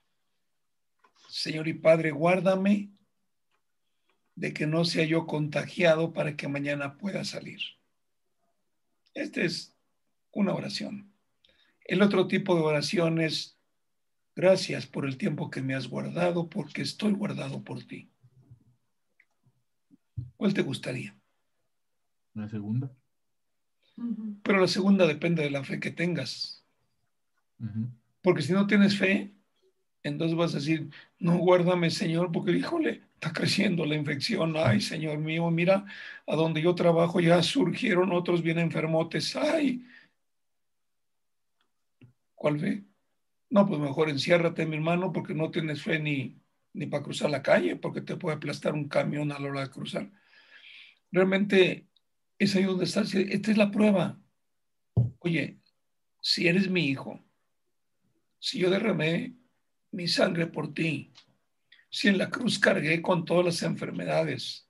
Señor 1.29 1.67
y 1.67 1.75
Padre, 1.75 2.13
guárdame 2.13 2.91
de 4.37 4.53
que 4.53 4.67
no 4.67 4.85
sea 4.85 5.05
yo 5.05 5.27
contagiado 5.27 6.13
para 6.13 6.37
que 6.37 6.47
mañana 6.47 6.97
pueda 6.97 7.25
salir. 7.25 7.61
Este 9.13 9.45
es 9.45 9.77
una 10.31 10.55
oración. 10.55 11.13
El 11.85 12.03
otro 12.03 12.29
tipo 12.29 12.55
de 12.55 12.63
oración 12.63 13.21
es, 13.21 13.59
gracias 14.37 14.87
por 14.87 15.05
el 15.05 15.19
tiempo 15.19 15.51
que 15.51 15.63
me 15.63 15.75
has 15.75 15.89
guardado, 15.89 16.49
porque 16.49 16.83
estoy 16.83 17.13
guardado 17.13 17.65
por 17.65 17.83
ti. 17.85 18.09
¿Cuál 20.41 20.55
te 20.55 20.63
gustaría? 20.63 21.15
La 22.33 22.49
segunda. 22.49 22.91
Pero 24.43 24.59
la 24.59 24.69
segunda 24.69 25.07
depende 25.07 25.43
de 25.43 25.51
la 25.51 25.63
fe 25.63 25.79
que 25.79 25.91
tengas. 25.91 26.65
Porque 28.23 28.41
si 28.41 28.55
no 28.55 28.67
tienes 28.67 28.97
fe, 28.97 29.35
entonces 30.03 30.35
vas 30.35 30.55
a 30.55 30.57
decir, 30.57 30.89
no 31.19 31.37
guárdame, 31.37 31.91
Señor, 31.91 32.33
porque 32.33 32.53
híjole, 32.53 33.03
está 33.17 33.35
creciendo 33.35 33.85
la 33.85 33.97
infección. 33.97 34.55
Ay, 34.57 34.81
Señor 34.81 35.19
mío, 35.19 35.51
mira, 35.51 35.85
a 36.27 36.37
donde 36.37 36.63
yo 36.63 36.75
trabajo 36.75 37.21
ya 37.21 37.43
surgieron 37.43 38.11
otros 38.11 38.43
bien 38.43 38.59
enfermotes. 38.61 39.37
Ay, 39.37 39.85
¿Cuál 42.35 42.59
fe? 42.59 42.85
No, 43.51 43.67
pues 43.67 43.79
mejor 43.79 44.09
enciérrate, 44.09 44.65
mi 44.65 44.77
hermano, 44.77 45.13
porque 45.13 45.35
no 45.35 45.51
tienes 45.51 45.83
fe 45.83 45.99
ni, 45.99 46.41
ni 46.73 46.87
para 46.87 47.03
cruzar 47.03 47.29
la 47.29 47.43
calle, 47.43 47.77
porque 47.77 48.01
te 48.01 48.17
puede 48.17 48.37
aplastar 48.37 48.73
un 48.73 48.89
camión 48.89 49.33
a 49.33 49.39
la 49.39 49.51
hora 49.51 49.61
de 49.61 49.71
cruzar. 49.71 50.11
Realmente 51.13 51.87
es 52.39 52.55
ahí 52.57 52.65
donde 52.65 52.85
estás. 52.85 53.15
Esta 53.15 53.51
es 53.51 53.57
la 53.57 53.71
prueba. 53.71 54.21
Oye, 55.19 55.59
si 56.21 56.49
eres 56.49 56.69
mi 56.69 56.87
hijo, 56.87 57.23
si 58.39 58.59
yo 58.59 58.71
derramé 58.71 59.35
mi 59.91 60.09
sangre 60.09 60.47
por 60.47 60.73
ti, 60.73 61.13
si 61.91 62.09
en 62.09 62.19
la 62.19 62.31
cruz 62.31 62.59
cargué 62.59 63.03
con 63.03 63.25
todas 63.25 63.45
las 63.45 63.63
enfermedades, 63.63 64.69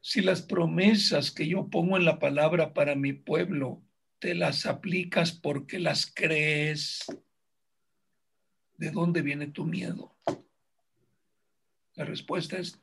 si 0.00 0.22
las 0.22 0.42
promesas 0.42 1.30
que 1.30 1.46
yo 1.46 1.68
pongo 1.68 1.96
en 1.96 2.04
la 2.04 2.18
palabra 2.18 2.72
para 2.72 2.94
mi 2.94 3.12
pueblo 3.12 3.82
te 4.18 4.34
las 4.34 4.66
aplicas 4.66 5.32
porque 5.32 5.78
las 5.78 6.06
crees. 6.06 7.04
¿De 8.76 8.90
dónde 8.90 9.22
viene 9.22 9.48
tu 9.48 9.64
miedo? 9.64 10.16
La 11.94 12.04
respuesta 12.04 12.58
es, 12.58 12.80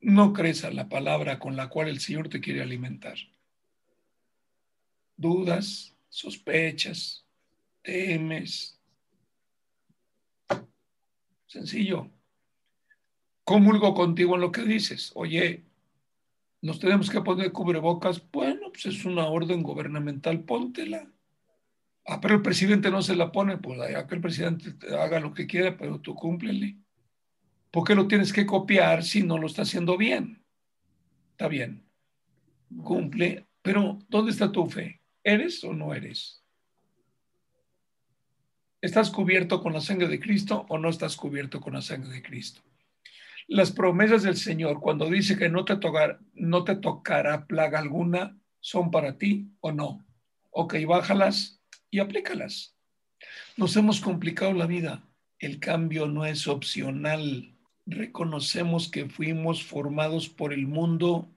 no 0.00 0.32
crees 0.32 0.64
a 0.64 0.70
la 0.70 0.88
palabra 0.88 1.38
con 1.38 1.56
la 1.56 1.68
cual 1.68 1.88
el 1.88 2.00
Señor 2.00 2.28
te 2.28 2.40
quiere 2.40 2.62
alimentar. 2.62 3.16
Dudas, 5.16 5.96
sospechas, 6.08 7.26
temes. 7.82 8.80
Sencillo. 11.46 12.10
Comulgo 13.44 13.94
contigo 13.94 14.34
en 14.34 14.40
lo 14.40 14.52
que 14.52 14.62
dices. 14.62 15.12
Oye, 15.14 15.64
nos 16.60 16.80
tenemos 16.80 17.08
que 17.10 17.20
poner 17.20 17.52
cubrebocas. 17.52 18.22
Bueno, 18.30 18.70
pues 18.72 18.86
es 18.86 19.04
una 19.04 19.26
orden 19.26 19.62
gubernamental, 19.62 20.44
póntela. 20.44 21.08
Ah, 22.04 22.20
pero 22.20 22.36
el 22.36 22.42
presidente 22.42 22.90
no 22.90 23.02
se 23.02 23.16
la 23.16 23.32
pone, 23.32 23.58
pues 23.58 23.78
ya 23.90 24.06
que 24.06 24.14
el 24.14 24.20
presidente 24.20 24.74
haga 24.96 25.18
lo 25.20 25.34
que 25.34 25.46
quiera, 25.46 25.76
pero 25.76 26.00
tú 26.00 26.14
cúmplele. 26.14 26.76
¿Por 27.70 27.84
qué 27.84 27.94
lo 27.94 28.08
tienes 28.08 28.32
que 28.32 28.46
copiar 28.46 29.02
si 29.02 29.22
no 29.22 29.38
lo 29.38 29.46
está 29.46 29.62
haciendo 29.62 29.96
bien? 29.96 30.44
Está 31.32 31.48
bien, 31.48 31.86
cumple, 32.82 33.46
pero 33.62 33.98
¿dónde 34.08 34.30
está 34.30 34.50
tu 34.50 34.66
fe? 34.66 35.02
¿Eres 35.22 35.62
o 35.64 35.72
no 35.72 35.92
eres? 35.92 36.42
¿Estás 38.80 39.10
cubierto 39.10 39.60
con 39.60 39.72
la 39.72 39.80
sangre 39.80 40.06
de 40.08 40.20
Cristo 40.20 40.64
o 40.68 40.78
no 40.78 40.88
estás 40.88 41.16
cubierto 41.16 41.60
con 41.60 41.72
la 41.72 41.82
sangre 41.82 42.10
de 42.10 42.22
Cristo? 42.22 42.62
Las 43.48 43.72
promesas 43.72 44.22
del 44.22 44.36
Señor, 44.36 44.80
cuando 44.80 45.10
dice 45.10 45.36
que 45.36 45.48
no 45.48 45.64
te, 45.64 45.76
tocar, 45.76 46.20
no 46.34 46.64
te 46.64 46.76
tocará 46.76 47.46
plaga 47.46 47.78
alguna, 47.78 48.38
son 48.60 48.90
para 48.90 49.18
ti 49.18 49.50
o 49.60 49.72
no. 49.72 50.06
Ok, 50.50 50.74
bájalas 50.86 51.60
y 51.90 51.98
aplícalas. 51.98 52.76
Nos 53.56 53.76
hemos 53.76 54.00
complicado 54.00 54.52
la 54.52 54.66
vida. 54.66 55.08
El 55.38 55.60
cambio 55.60 56.06
no 56.06 56.24
es 56.24 56.48
opcional. 56.48 57.55
Reconocemos 57.86 58.90
que 58.90 59.08
fuimos 59.08 59.64
formados 59.64 60.28
por 60.28 60.52
el 60.52 60.66
mundo 60.66 61.30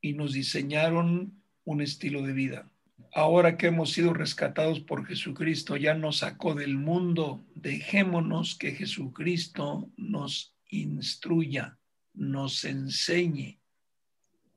y 0.00 0.12
nos 0.12 0.32
diseñaron 0.32 1.42
un 1.64 1.80
estilo 1.80 2.22
de 2.22 2.32
vida. 2.32 2.70
Ahora 3.14 3.56
que 3.56 3.66
hemos 3.66 3.92
sido 3.92 4.14
rescatados 4.14 4.80
por 4.80 5.06
Jesucristo, 5.06 5.76
ya 5.76 5.94
nos 5.94 6.18
sacó 6.18 6.54
del 6.54 6.76
mundo. 6.76 7.44
Dejémonos 7.54 8.54
que 8.56 8.72
Jesucristo 8.72 9.90
nos 9.96 10.54
instruya, 10.68 11.78
nos 12.14 12.64
enseñe 12.64 13.58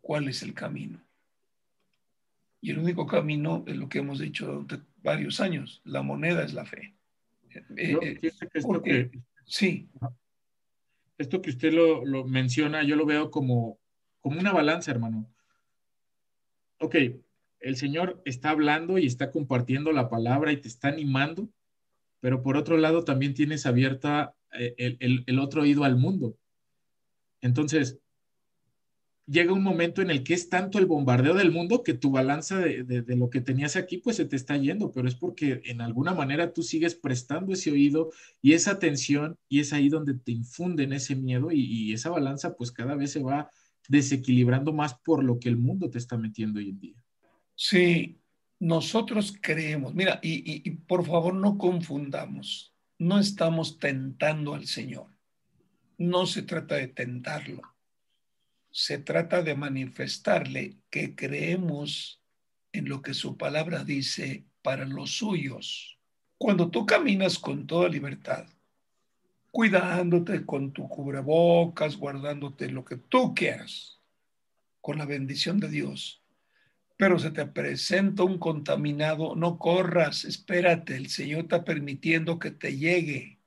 cuál 0.01 0.27
es 0.27 0.41
el 0.41 0.53
camino. 0.53 1.01
Y 2.61 2.71
el 2.71 2.79
único 2.79 3.05
camino 3.05 3.63
es 3.67 3.75
lo 3.75 3.89
que 3.89 3.99
hemos 3.99 4.19
dicho 4.19 4.47
durante 4.47 4.79
varios 5.03 5.39
años, 5.39 5.81
la 5.83 6.01
moneda 6.01 6.43
es 6.43 6.53
la 6.53 6.65
fe. 6.65 6.95
Eh, 7.51 7.63
eh, 7.77 8.19
que, 8.83 9.11
sí. 9.45 9.87
Esto 11.17 11.41
que 11.41 11.49
usted 11.49 11.73
lo, 11.73 12.25
menciona, 12.25 12.83
yo 12.83 12.95
lo 12.95 13.05
veo 13.05 13.31
como, 13.31 13.79
como 14.19 14.39
una 14.39 14.51
balanza, 14.51 14.91
hermano. 14.91 15.29
Ok, 16.79 16.95
el 17.59 17.77
Señor 17.77 18.21
está 18.25 18.49
hablando 18.49 18.97
y 18.97 19.05
está 19.05 19.31
compartiendo 19.31 19.91
la 19.91 20.09
palabra 20.09 20.51
y 20.51 20.57
te 20.57 20.67
está 20.67 20.89
animando, 20.89 21.49
pero 22.19 22.41
por 22.41 22.57
otro 22.57 22.77
lado 22.77 23.03
también 23.03 23.33
tienes 23.33 23.65
abierta 23.65 24.35
eh, 24.53 24.97
el, 24.99 25.39
otro 25.39 25.61
oído 25.61 25.83
al 25.83 25.95
mundo. 25.95 26.37
Entonces, 27.41 27.99
llega 29.27 29.53
un 29.53 29.63
momento 29.63 30.01
en 30.01 30.11
el 30.11 30.23
que 30.23 30.33
es 30.33 30.49
tanto 30.49 30.77
el 30.77 30.85
bombardeo 30.85 31.33
del 31.33 31.51
mundo 31.51 31.83
que 31.83 31.93
tu 31.93 32.11
balanza 32.11 32.59
de, 32.59 33.03
lo 33.15 33.29
que 33.29 33.41
tenías 33.41 33.75
aquí 33.75 33.97
pues 33.97 34.17
se 34.17 34.25
te 34.25 34.35
está 34.35 34.57
yendo, 34.57 34.91
pero 34.91 35.07
es 35.07 35.15
porque 35.15 35.61
en 35.65 35.81
alguna 35.81 36.13
manera 36.13 36.53
tú 36.53 36.63
sigues 36.63 36.95
prestando 36.95 37.53
ese 37.53 37.71
oído 37.71 38.11
y 38.41 38.53
esa 38.53 38.71
atención 38.71 39.37
y 39.49 39.59
es 39.59 39.73
ahí 39.73 39.89
donde 39.89 40.13
te 40.13 40.31
infunden 40.31 40.93
ese 40.93 41.15
miedo 41.15 41.51
y, 41.51 41.93
esa 41.93 42.09
balanza 42.09 42.55
pues 42.55 42.71
cada 42.71 42.95
vez 42.95 43.11
se 43.11 43.23
va 43.23 43.49
desequilibrando 43.87 44.73
más 44.73 44.95
por 44.95 45.23
lo 45.23 45.39
que 45.39 45.49
el 45.49 45.57
mundo 45.57 45.89
te 45.89 45.97
está 45.97 46.17
metiendo 46.17 46.59
hoy 46.59 46.69
en 46.69 46.79
día. 46.79 47.03
Sí, 47.55 48.19
nosotros 48.59 49.33
creemos, 49.41 49.93
mira, 49.93 50.19
y 50.21 50.69
por 50.71 51.05
favor 51.05 51.33
no 51.35 51.57
confundamos 51.57 52.75
no 52.97 53.19
estamos 53.19 53.79
tentando 53.79 54.53
al 54.53 54.67
Señor. 54.67 55.07
No 55.97 56.25
se 56.25 56.43
trata 56.43 56.75
de 56.75 56.87
tentarlo. 56.87 57.61
Se 58.77 58.97
trata 58.97 59.41
de 59.41 59.55
manifestarle 59.55 60.75
que 60.89 61.15
creemos 61.15 62.21
en 62.73 62.89
lo 62.89 63.01
que 63.01 63.13
su 63.13 63.37
palabra 63.37 63.85
dice 63.85 64.43
para 64.61 64.83
los 64.83 65.11
suyos. 65.11 65.97
Cuando 66.37 66.69
tú 66.69 66.85
caminas 66.85 67.39
con 67.39 67.67
toda 67.67 67.87
libertad, 67.87 68.49
cuidándote 69.49 70.45
con 70.45 70.73
tu 70.73 70.89
cubrebocas, 70.89 71.95
guardándote 71.95 72.69
lo 72.69 72.83
que 72.83 72.97
tú 72.97 73.33
quieras, 73.33 74.01
con 74.81 74.97
la 74.97 75.05
bendición 75.05 75.57
de 75.61 75.69
Dios, 75.69 76.21
pero 76.97 77.17
se 77.17 77.31
te 77.31 77.45
presenta 77.45 78.23
un 78.23 78.37
contaminado, 78.37 79.37
no 79.37 79.57
corras, 79.57 80.25
espérate, 80.25 80.97
el 80.97 81.07
Señor 81.07 81.43
está 81.43 81.63
permitiendo 81.63 82.39
que 82.39 82.51
te 82.51 82.75
llegue, 82.75 83.39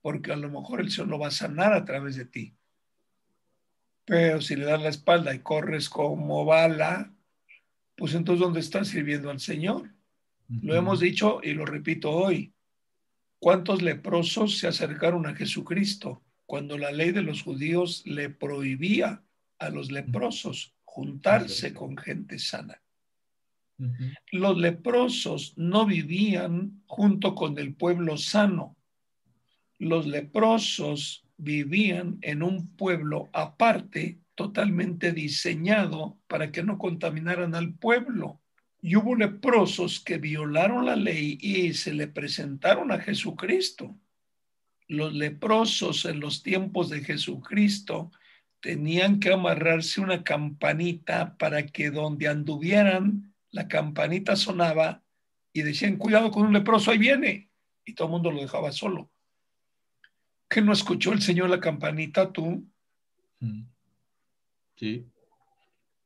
porque 0.00 0.32
a 0.32 0.36
lo 0.36 0.50
mejor 0.50 0.80
el 0.80 0.90
Señor 0.90 1.06
lo 1.06 1.20
va 1.20 1.28
a 1.28 1.30
sanar 1.30 1.72
a 1.72 1.84
través 1.84 2.16
de 2.16 2.24
ti. 2.24 2.56
Pero 4.04 4.40
si 4.40 4.56
le 4.56 4.64
das 4.64 4.82
la 4.82 4.88
espalda 4.88 5.34
y 5.34 5.40
corres 5.40 5.88
como 5.88 6.44
bala, 6.44 7.12
pues 7.96 8.14
entonces 8.14 8.40
¿dónde 8.40 8.60
estás 8.60 8.88
sirviendo 8.88 9.30
al 9.30 9.40
Señor? 9.40 9.94
Lo 10.48 10.74
hemos 10.74 11.00
dicho 11.00 11.40
y 11.42 11.54
lo 11.54 11.64
repito 11.64 12.10
hoy. 12.10 12.52
¿Cuántos 13.38 13.80
leprosos 13.80 14.58
se 14.58 14.68
acercaron 14.68 15.26
a 15.26 15.34
Jesucristo 15.34 16.22
cuando 16.46 16.76
la 16.76 16.92
ley 16.92 17.12
de 17.12 17.22
los 17.22 17.42
judíos 17.42 18.02
le 18.06 18.28
prohibía 18.28 19.22
a 19.58 19.70
los 19.70 19.90
leprosos 19.90 20.74
juntarse 20.84 21.72
con 21.72 21.96
gente 21.96 22.38
sana? 22.38 22.82
Los 24.30 24.58
leprosos 24.58 25.54
no 25.56 25.86
vivían 25.86 26.82
junto 26.86 27.34
con 27.34 27.58
el 27.58 27.74
pueblo 27.74 28.16
sano. 28.16 28.76
Los 29.78 30.06
leprosos 30.06 31.24
vivían 31.42 32.18
en 32.22 32.42
un 32.42 32.76
pueblo 32.76 33.28
aparte, 33.32 34.20
totalmente 34.34 35.12
diseñado 35.12 36.18
para 36.28 36.52
que 36.52 36.62
no 36.62 36.78
contaminaran 36.78 37.54
al 37.54 37.74
pueblo. 37.74 38.40
Y 38.80 38.96
hubo 38.96 39.14
leprosos 39.14 40.00
que 40.00 40.18
violaron 40.18 40.86
la 40.86 40.96
ley 40.96 41.38
y 41.40 41.74
se 41.74 41.92
le 41.92 42.08
presentaron 42.08 42.90
a 42.92 42.98
Jesucristo. 42.98 43.96
Los 44.88 45.14
leprosos 45.14 46.04
en 46.04 46.20
los 46.20 46.42
tiempos 46.42 46.90
de 46.90 47.02
Jesucristo 47.02 48.10
tenían 48.60 49.20
que 49.20 49.32
amarrarse 49.32 50.00
una 50.00 50.22
campanita 50.22 51.36
para 51.36 51.66
que 51.66 51.90
donde 51.90 52.28
anduvieran 52.28 53.34
la 53.50 53.68
campanita 53.68 54.36
sonaba 54.36 55.02
y 55.52 55.62
decían, 55.62 55.96
cuidado 55.96 56.30
con 56.30 56.46
un 56.46 56.52
leproso, 56.52 56.90
ahí 56.90 56.98
viene. 56.98 57.50
Y 57.84 57.94
todo 57.94 58.08
el 58.08 58.12
mundo 58.12 58.30
lo 58.30 58.40
dejaba 58.40 58.72
solo. 58.72 59.11
¿Que 60.52 60.60
no 60.60 60.74
escuchó 60.74 61.14
el 61.14 61.22
Señor 61.22 61.48
la 61.48 61.60
campanita 61.60 62.30
tú? 62.30 62.68
Mm. 63.40 63.62
Sí. 64.76 65.08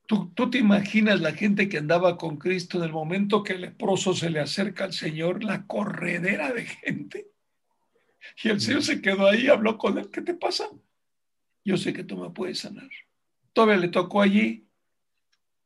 ¿Tú, 0.06 0.32
¿Tú, 0.34 0.48
te 0.48 0.58
imaginas 0.58 1.20
la 1.20 1.32
gente 1.32 1.68
que 1.68 1.78
andaba 1.78 2.16
con 2.16 2.36
Cristo 2.36 2.78
en 2.78 2.84
el 2.84 2.92
momento 2.92 3.42
que 3.42 3.54
el 3.54 3.62
leproso 3.62 4.14
se 4.14 4.30
le 4.30 4.38
acerca 4.38 4.84
al 4.84 4.92
Señor, 4.92 5.42
la 5.42 5.66
corredera 5.66 6.52
de 6.52 6.64
gente? 6.64 7.32
Y 8.44 8.50
el 8.50 8.60
Señor 8.60 8.80
mm. 8.80 8.84
se 8.84 9.02
quedó 9.02 9.26
ahí, 9.26 9.48
habló 9.48 9.76
con 9.76 9.98
él, 9.98 10.10
¿qué 10.12 10.22
te 10.22 10.34
pasa? 10.34 10.68
Yo 11.64 11.76
sé 11.76 11.92
que 11.92 12.04
tú 12.04 12.16
me 12.16 12.30
puedes 12.30 12.60
sanar. 12.60 12.88
Todavía 13.52 13.78
le 13.78 13.88
tocó 13.88 14.22
allí 14.22 14.68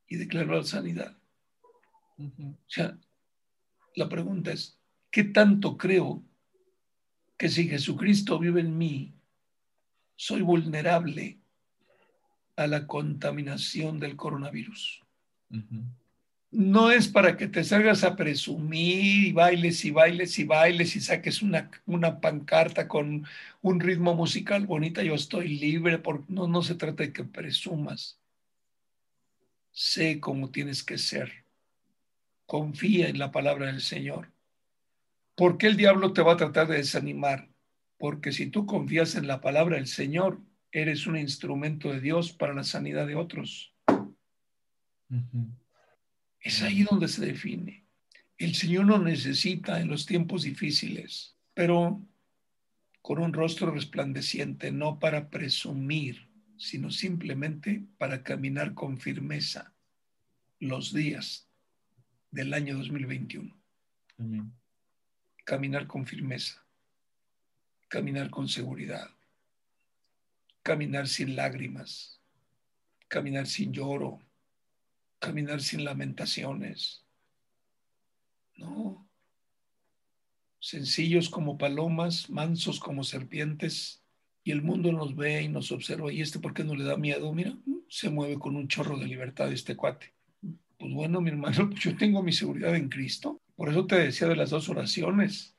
y 0.06 0.16
declaró 0.16 0.56
la 0.56 0.64
sanidad. 0.64 1.18
O 2.16 2.56
sea, 2.66 2.98
la 3.94 4.08
pregunta 4.08 4.52
es, 4.52 4.78
¿qué 5.10 5.24
tanto 5.24 5.76
creo 5.76 6.24
que 7.40 7.48
si 7.48 7.66
Jesucristo 7.66 8.38
vive 8.38 8.60
en 8.60 8.76
mí, 8.76 9.14
soy 10.14 10.42
vulnerable 10.42 11.38
a 12.54 12.66
la 12.66 12.86
contaminación 12.86 13.98
del 13.98 14.14
coronavirus? 14.14 15.02
No 16.50 16.90
es 16.90 17.08
para 17.08 17.38
que 17.38 17.48
te 17.48 17.64
salgas 17.64 18.04
a 18.04 18.14
presumir 18.14 19.28
y 19.28 19.32
bailes 19.32 19.82
y 19.86 19.90
bailes 19.90 20.38
y 20.38 20.44
bailes 20.44 20.94
y 20.96 21.00
saques 21.00 21.40
una, 21.40 21.70
una 21.86 22.20
pancarta 22.20 22.86
con 22.86 23.24
un 23.62 23.80
ritmo 23.80 24.14
musical 24.14 24.66
bonita, 24.66 25.02
yo 25.02 25.14
estoy 25.14 25.48
libre, 25.48 25.96
porque 25.96 26.26
no, 26.28 26.46
no 26.46 26.60
se 26.60 26.74
trata 26.74 27.04
de 27.04 27.14
que 27.14 27.24
presumas. 27.24 28.20
Sé 29.70 30.20
cómo 30.20 30.50
tienes 30.50 30.84
que 30.84 30.98
ser 30.98 31.46
confía 32.44 33.08
en 33.08 33.18
la 33.18 33.30
palabra 33.30 33.68
del 33.68 33.80
Señor. 33.80 34.30
¿Por 35.40 35.56
qué 35.56 35.68
el 35.68 35.78
diablo 35.78 36.12
te 36.12 36.20
va 36.20 36.34
a 36.34 36.36
tratar 36.36 36.68
de 36.68 36.76
desanimar? 36.76 37.48
Porque 37.96 38.30
si 38.30 38.48
tú 38.48 38.66
confías 38.66 39.14
en 39.14 39.26
la 39.26 39.40
palabra 39.40 39.76
del 39.76 39.86
Señor, 39.86 40.42
eres 40.70 41.06
un 41.06 41.16
instrumento 41.16 41.90
de 41.90 41.98
Dios 41.98 42.30
para 42.30 42.52
la 42.52 42.62
sanidad 42.62 43.06
de 43.06 43.14
otros. 43.14 43.74
Es 46.40 46.60
ahí 46.60 46.82
donde 46.82 47.08
se 47.08 47.24
define. 47.24 47.86
El 48.36 48.54
Señor 48.54 48.84
nos 48.84 49.02
necesita 49.02 49.80
en 49.80 49.88
los 49.88 50.04
tiempos 50.04 50.42
difíciles, 50.42 51.38
pero 51.54 52.06
con 53.00 53.18
un 53.18 53.32
rostro 53.32 53.70
resplandeciente, 53.70 54.70
no 54.72 54.98
para 54.98 55.30
presumir, 55.30 56.28
sino 56.58 56.90
simplemente 56.90 57.86
para 57.96 58.22
caminar 58.22 58.74
con 58.74 58.98
firmeza 58.98 59.72
los 60.58 60.92
días 60.92 61.48
del 62.30 62.52
año 62.52 62.76
2021. 62.76 63.58
Caminar 65.44 65.86
con 65.86 66.06
firmeza, 66.06 66.64
caminar 67.88 68.30
con 68.30 68.48
seguridad, 68.48 69.10
caminar 70.62 71.08
sin 71.08 71.34
lágrimas, 71.34 72.20
caminar 73.08 73.46
sin 73.46 73.72
lloro, 73.72 74.20
caminar 75.18 75.60
sin 75.60 75.84
lamentaciones. 75.84 77.04
No. 78.56 79.08
Sencillos 80.58 81.30
como 81.30 81.56
palomas, 81.56 82.28
mansos 82.28 82.78
como 82.78 83.02
serpientes, 83.02 84.00
y 84.42 84.52
el 84.52 84.62
mundo 84.62 84.92
nos 84.92 85.14
ve 85.16 85.42
y 85.42 85.48
nos 85.48 85.70
observa. 85.72 86.12
¿Y 86.12 86.22
este 86.22 86.38
por 86.38 86.54
qué 86.54 86.64
no 86.64 86.74
le 86.74 86.84
da 86.84 86.96
miedo? 86.96 87.32
Mira, 87.32 87.56
se 87.88 88.10
mueve 88.10 88.38
con 88.38 88.56
un 88.56 88.68
chorro 88.68 88.98
de 88.98 89.06
libertad 89.06 89.52
este 89.52 89.76
cuate. 89.76 90.14
Pues 90.78 90.92
bueno, 90.94 91.20
mi 91.20 91.30
hermano, 91.30 91.70
yo 91.74 91.96
tengo 91.96 92.22
mi 92.22 92.32
seguridad 92.32 92.74
en 92.74 92.88
Cristo. 92.88 93.40
Por 93.60 93.68
eso 93.68 93.86
te 93.86 93.96
decía 93.96 94.26
de 94.26 94.36
las 94.36 94.48
dos 94.48 94.70
oraciones. 94.70 95.54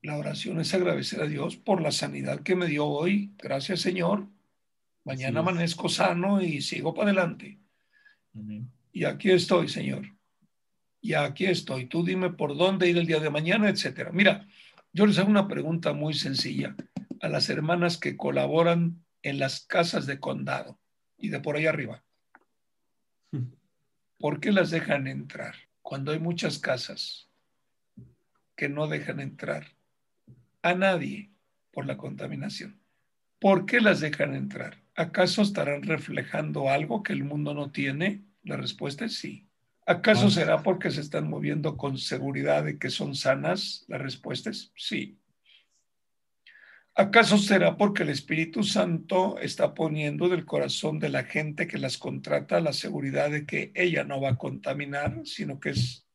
La 0.00 0.16
oración 0.16 0.60
es 0.60 0.72
agradecer 0.72 1.20
a 1.20 1.26
Dios 1.26 1.58
por 1.58 1.82
la 1.82 1.92
sanidad 1.92 2.40
que 2.40 2.56
me 2.56 2.68
dio 2.68 2.86
hoy. 2.86 3.34
Gracias, 3.36 3.80
Señor. 3.80 4.28
Mañana 5.04 5.40
amanezco 5.40 5.90
sano 5.90 6.40
y 6.40 6.62
sigo 6.62 6.94
para 6.94 7.10
adelante. 7.10 7.58
Y 8.92 9.04
aquí 9.04 9.30
estoy, 9.30 9.68
Señor. 9.68 10.06
Y 11.02 11.12
aquí 11.12 11.44
estoy. 11.44 11.84
Tú 11.84 12.02
dime 12.02 12.30
por 12.30 12.56
dónde 12.56 12.88
ir 12.88 12.96
el 12.96 13.06
día 13.06 13.20
de 13.20 13.28
mañana, 13.28 13.68
etcétera. 13.68 14.10
Mira, 14.10 14.48
yo 14.90 15.04
les 15.04 15.18
hago 15.18 15.28
una 15.28 15.46
pregunta 15.46 15.92
muy 15.92 16.14
sencilla 16.14 16.74
a 17.20 17.28
las 17.28 17.50
hermanas 17.50 17.98
que 17.98 18.16
colaboran 18.16 19.04
en 19.20 19.38
las 19.38 19.66
casas 19.66 20.06
de 20.06 20.18
condado 20.18 20.80
y 21.18 21.28
de 21.28 21.40
por 21.40 21.56
ahí 21.58 21.66
arriba. 21.66 22.02
¿Por 24.18 24.40
qué 24.40 24.50
las 24.50 24.70
dejan 24.70 25.08
entrar 25.08 25.56
cuando 25.84 26.12
hay 26.12 26.18
muchas 26.18 26.58
casas 26.58 27.28
que 28.56 28.70
no 28.70 28.88
dejan 28.88 29.20
entrar 29.20 29.66
a 30.62 30.74
nadie 30.74 31.30
por 31.72 31.84
la 31.84 31.98
contaminación? 31.98 32.80
¿Por 33.38 33.66
qué 33.66 33.82
las 33.82 34.00
dejan 34.00 34.34
entrar? 34.34 34.82
¿Acaso 34.96 35.42
estarán 35.42 35.82
reflejando 35.82 36.70
algo 36.70 37.02
que 37.02 37.12
el 37.12 37.22
mundo 37.22 37.52
no 37.52 37.70
tiene? 37.70 38.24
La 38.44 38.56
respuesta 38.56 39.04
es 39.04 39.18
sí. 39.18 39.46
¿Acaso 39.84 40.30
será 40.30 40.62
porque 40.62 40.90
se 40.90 41.02
están 41.02 41.28
moviendo 41.28 41.76
con 41.76 41.98
seguridad 41.98 42.64
de 42.64 42.78
que 42.78 42.88
son 42.88 43.14
sanas? 43.14 43.84
La 43.86 43.98
respuesta 43.98 44.48
es 44.48 44.72
sí. 44.76 45.18
¿Acaso 46.96 47.38
será 47.38 47.76
porque 47.76 48.04
el 48.04 48.10
Espíritu 48.10 48.62
Santo 48.62 49.36
está 49.40 49.74
poniendo 49.74 50.28
del 50.28 50.44
corazón 50.44 51.00
de 51.00 51.08
la 51.08 51.24
gente 51.24 51.66
que 51.66 51.76
las 51.76 51.98
contrata 51.98 52.60
la 52.60 52.72
seguridad 52.72 53.32
de 53.32 53.46
que 53.46 53.72
ella 53.74 54.04
no 54.04 54.20
va 54.20 54.30
a 54.30 54.38
contaminar, 54.38 55.22
sino 55.24 55.58
que 55.58 55.70
es 55.70 56.06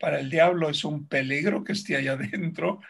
para 0.00 0.20
el 0.20 0.30
diablo 0.30 0.70
es 0.70 0.82
un 0.84 1.06
peligro 1.06 1.62
que 1.62 1.72
esté 1.72 1.96
allá 1.96 2.12
adentro, 2.14 2.80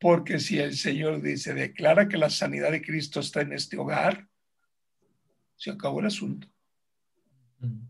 porque 0.00 0.40
si 0.40 0.58
el 0.58 0.74
Señor 0.76 1.22
dice, 1.22 1.54
declara 1.54 2.08
que 2.08 2.18
la 2.18 2.28
sanidad 2.28 2.72
de 2.72 2.82
Cristo 2.82 3.20
está 3.20 3.42
en 3.42 3.52
este 3.52 3.76
hogar, 3.76 4.28
se 5.56 5.70
acabó 5.70 6.00
el 6.00 6.06
asunto. 6.06 6.48
Mm. 7.60 7.82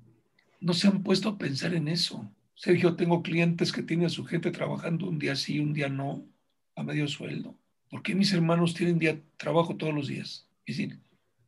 No 0.61 0.75
se 0.75 0.89
han 0.89 1.03
puesto 1.03 1.31
a 1.31 1.39
pensar 1.39 1.73
en 1.73 1.89
eso. 1.89 2.31
Sergio, 2.55 2.97
tengo 2.97 3.23
clientes 3.23 3.73
que 3.73 3.83
tienen 3.83 4.07
a 4.07 4.11
su 4.11 4.27
gente 4.27 4.51
trabajando 4.51 5.09
un 5.09 5.19
día 5.19 5.37
sí, 5.37 5.59
un 5.59 5.73
día 5.73 5.89
no, 5.89 6.29
a 6.77 6.83
medio 6.83 7.09
sueldo 7.09 7.60
¿Por 7.91 8.03
qué 8.05 8.15
mis 8.15 8.33
hermanos 8.33 8.73
tienen 8.73 9.01
día, 9.01 9.21
trabajo 9.37 9.77
todos 9.77 9.93
los 9.93 10.07
días? 10.07 10.49
Es 10.65 10.77
decir, 10.77 11.01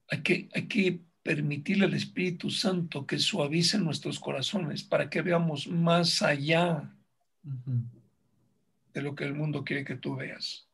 hay 0.09 0.23
que, 0.23 0.49
hay 0.53 0.67
que 0.67 1.01
permitirle 1.23 1.85
al 1.85 1.95
Espíritu 1.95 2.51
Santo 2.51 3.07
que 3.07 3.21
suavice 3.21 3.79
nuestros 3.79 4.19
corazones 4.19 4.83
para 4.83 5.09
que 5.09 5.23
veamos 5.23 5.69
más 5.69 6.21
allá 6.21 6.93
de 8.93 9.03
lo 9.03 9.15
que 9.15 9.25
el 9.25 9.35
mundo 9.35 9.65
quiere 9.65 9.85
que 9.85 9.95
tú 9.95 10.17
veas 10.17 10.69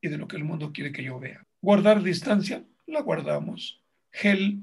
y 0.00 0.08
de 0.08 0.18
lo 0.18 0.28
que 0.28 0.36
el 0.36 0.44
mundo 0.44 0.72
quiere 0.72 0.92
que 0.92 1.02
yo 1.02 1.18
vea. 1.18 1.44
Guardar 1.60 2.00
distancia, 2.00 2.64
la 2.86 3.02
guardamos. 3.02 3.82
Gel, 4.12 4.62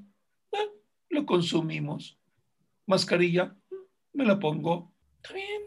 eh, 0.53 0.69
lo 1.09 1.25
consumimos. 1.25 2.17
Mascarilla, 2.87 3.53
me 4.13 4.23
la 4.23 4.39
pongo. 4.39 4.93
Está 5.17 5.33
bien. 5.33 5.61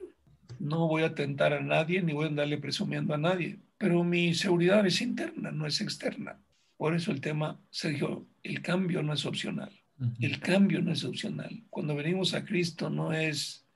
No 0.59 0.89
voy 0.89 1.03
a 1.03 1.14
tentar 1.14 1.53
a 1.53 1.61
nadie 1.61 2.01
ni 2.01 2.14
voy 2.14 2.24
a 2.24 2.28
andarle 2.28 2.57
presumiendo 2.57 3.12
a 3.12 3.18
nadie 3.18 3.61
pero 3.79 4.05
mi 4.05 4.35
seguridad 4.35 4.85
es 4.87 5.01
interna, 5.01 5.51
no 5.51 5.66
es 5.66 5.81
externa. 5.81 6.41
Por 6.76 6.95
eso 6.95 7.12
el 7.12 7.20
tema, 7.20 7.61
Sergio, 7.70 8.26
el 8.43 8.61
cambio 8.61 9.03
no 9.03 9.12
es 9.12 9.24
opcional. 9.24 9.72
El 10.20 10.39
cambio 10.39 10.81
no 10.81 10.93
es 10.93 11.05
opcional. 11.05 11.64
Cuando 11.70 11.97
venimos 11.97 12.33
a 12.35 12.45
Cristo 12.45 12.89
no 12.89 13.12
es, 13.12 13.66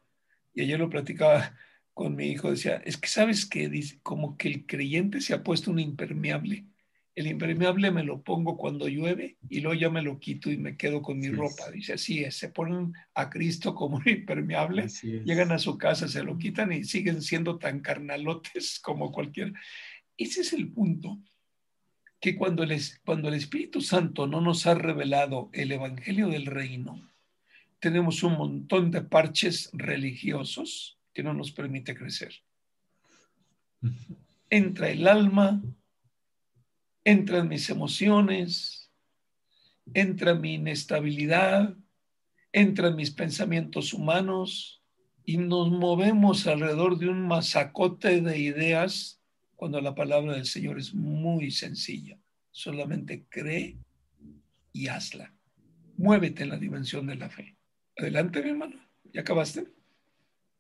y 0.55 0.62
ayer 0.62 0.78
lo 0.78 0.88
platicaba 0.88 1.57
con 1.94 2.14
mi 2.14 2.26
hijo, 2.28 2.50
decía, 2.50 2.80
es 2.84 2.96
que 2.96 3.09
sabes 3.09 3.44
que 3.44 3.68
dice, 3.68 3.98
como 4.03 4.36
que 4.36 4.48
el 4.48 4.66
creyente 4.66 5.20
se 5.20 5.34
ha 5.34 5.42
puesto 5.42 5.70
un 5.70 5.80
impermeable. 5.80 6.66
El 7.14 7.26
impermeable 7.26 7.90
me 7.90 8.05
lo 8.05 8.22
pongo 8.22 8.57
cuando 8.57 8.88
llueve 8.88 9.36
y 9.50 9.61
luego 9.61 9.78
ya 9.78 9.90
me 9.90 10.00
lo 10.00 10.18
quito 10.18 10.50
y 10.50 10.57
me 10.57 10.76
quedo 10.78 11.03
con 11.03 11.18
mi 11.18 11.28
ropa. 11.28 11.70
Dice, 11.70 11.94
así 11.94 12.24
es, 12.24 12.36
se 12.36 12.48
ponen 12.48 12.94
a 13.14 13.28
Cristo 13.28 13.74
como 13.74 13.96
un 13.96 14.09
impermeable, 14.09 14.86
llegan 15.24 15.53
a 15.53 15.59
su 15.59 15.76
casa, 15.76 16.09
se 16.09 16.22
lo 16.22 16.38
quitan 16.38 16.72
y 16.72 16.84
siguen 16.84 17.20
siendo 17.20 17.59
tan 17.59 17.80
carnalotes 17.80 18.78
como 18.80 19.12
cualquier. 19.12 19.53
Ese 20.16 20.42
es 20.42 20.52
el 20.52 20.72
punto, 20.72 21.18
que 22.20 22.36
cuando 22.36 22.62
el, 22.62 22.80
cuando 23.04 23.28
el 23.28 23.34
Espíritu 23.34 23.80
Santo 23.80 24.26
no 24.26 24.40
nos 24.40 24.66
ha 24.66 24.74
revelado 24.74 25.50
el 25.52 25.72
Evangelio 25.72 26.28
del 26.28 26.46
Reino, 26.46 27.10
tenemos 27.80 28.22
un 28.22 28.34
montón 28.34 28.92
de 28.92 29.02
parches 29.02 29.70
religiosos 29.72 31.00
que 31.12 31.24
no 31.24 31.34
nos 31.34 31.50
permite 31.50 31.96
crecer. 31.96 32.32
Entra 34.48 34.90
el 34.90 35.08
alma, 35.08 35.60
entran 37.04 37.48
mis 37.48 37.68
emociones, 37.70 38.92
entra 39.92 40.34
mi 40.34 40.54
inestabilidad, 40.54 41.76
entran 42.52 42.94
mis 42.94 43.10
pensamientos 43.10 43.92
humanos 43.92 44.80
y 45.24 45.38
nos 45.38 45.70
movemos 45.70 46.46
alrededor 46.46 46.98
de 46.98 47.08
un 47.08 47.26
masacote 47.26 48.20
de 48.20 48.38
ideas 48.38 49.22
cuando 49.62 49.80
la 49.80 49.94
palabra 49.94 50.34
del 50.34 50.46
Señor 50.46 50.76
es 50.80 50.92
muy 50.92 51.52
sencilla. 51.52 52.18
Solamente 52.50 53.26
cree 53.28 53.78
y 54.72 54.88
hazla. 54.88 55.32
Muévete 55.96 56.42
en 56.42 56.48
la 56.48 56.58
dimensión 56.58 57.06
de 57.06 57.14
la 57.14 57.30
fe. 57.30 57.56
Adelante, 57.96 58.42
mi 58.42 58.50
hermano. 58.50 58.74
¿Ya 59.12 59.20
acabaste? 59.20 59.68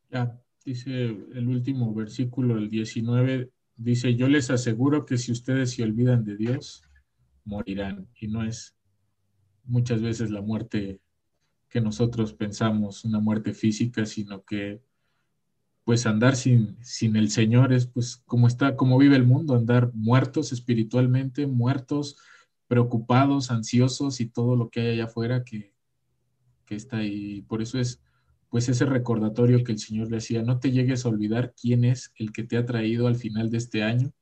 Ya, 0.08 0.40
dice 0.64 1.06
el 1.06 1.48
último 1.48 1.92
versículo, 1.92 2.56
el 2.56 2.70
19, 2.70 3.50
dice, 3.74 4.14
yo 4.14 4.28
les 4.28 4.50
aseguro 4.50 5.04
que 5.04 5.18
si 5.18 5.32
ustedes 5.32 5.72
se 5.72 5.82
olvidan 5.82 6.22
de 6.22 6.36
Dios, 6.36 6.84
morirán. 7.44 8.06
Y 8.20 8.28
no 8.28 8.44
es 8.44 8.76
muchas 9.64 10.00
veces 10.00 10.30
la 10.30 10.42
muerte 10.42 11.00
que 11.68 11.80
nosotros 11.80 12.34
pensamos, 12.34 13.04
una 13.04 13.18
muerte 13.18 13.52
física, 13.52 14.06
sino 14.06 14.44
que 14.44 14.80
pues 15.84 16.06
andar 16.06 16.36
sin, 16.36 16.76
sin 16.82 17.16
el 17.16 17.30
Señor 17.30 17.72
es 17.72 17.86
pues 17.86 18.22
como 18.26 18.46
está, 18.46 18.76
como 18.76 18.98
vive 18.98 19.16
el 19.16 19.26
mundo, 19.26 19.54
andar 19.54 19.90
muertos 19.94 20.52
espiritualmente, 20.52 21.46
muertos, 21.46 22.16
preocupados, 22.68 23.50
ansiosos 23.50 24.20
y 24.20 24.26
todo 24.26 24.56
lo 24.56 24.70
que 24.70 24.80
hay 24.80 24.88
allá 24.90 25.04
afuera 25.04 25.44
que, 25.44 25.74
que 26.64 26.76
está 26.76 26.98
ahí. 26.98 27.42
Por 27.42 27.62
eso 27.62 27.78
es 27.78 28.00
pues 28.48 28.68
ese 28.68 28.84
recordatorio 28.84 29.64
que 29.64 29.72
el 29.72 29.78
Señor 29.78 30.10
le 30.10 30.18
hacía, 30.18 30.42
no 30.42 30.58
te 30.60 30.70
llegues 30.70 31.04
a 31.04 31.08
olvidar 31.08 31.54
quién 31.58 31.84
es 31.84 32.12
el 32.16 32.32
que 32.32 32.44
te 32.44 32.58
ha 32.58 32.66
traído 32.66 33.06
al 33.06 33.16
final 33.16 33.48
de 33.48 33.56
este 33.56 33.82
año, 33.82 34.12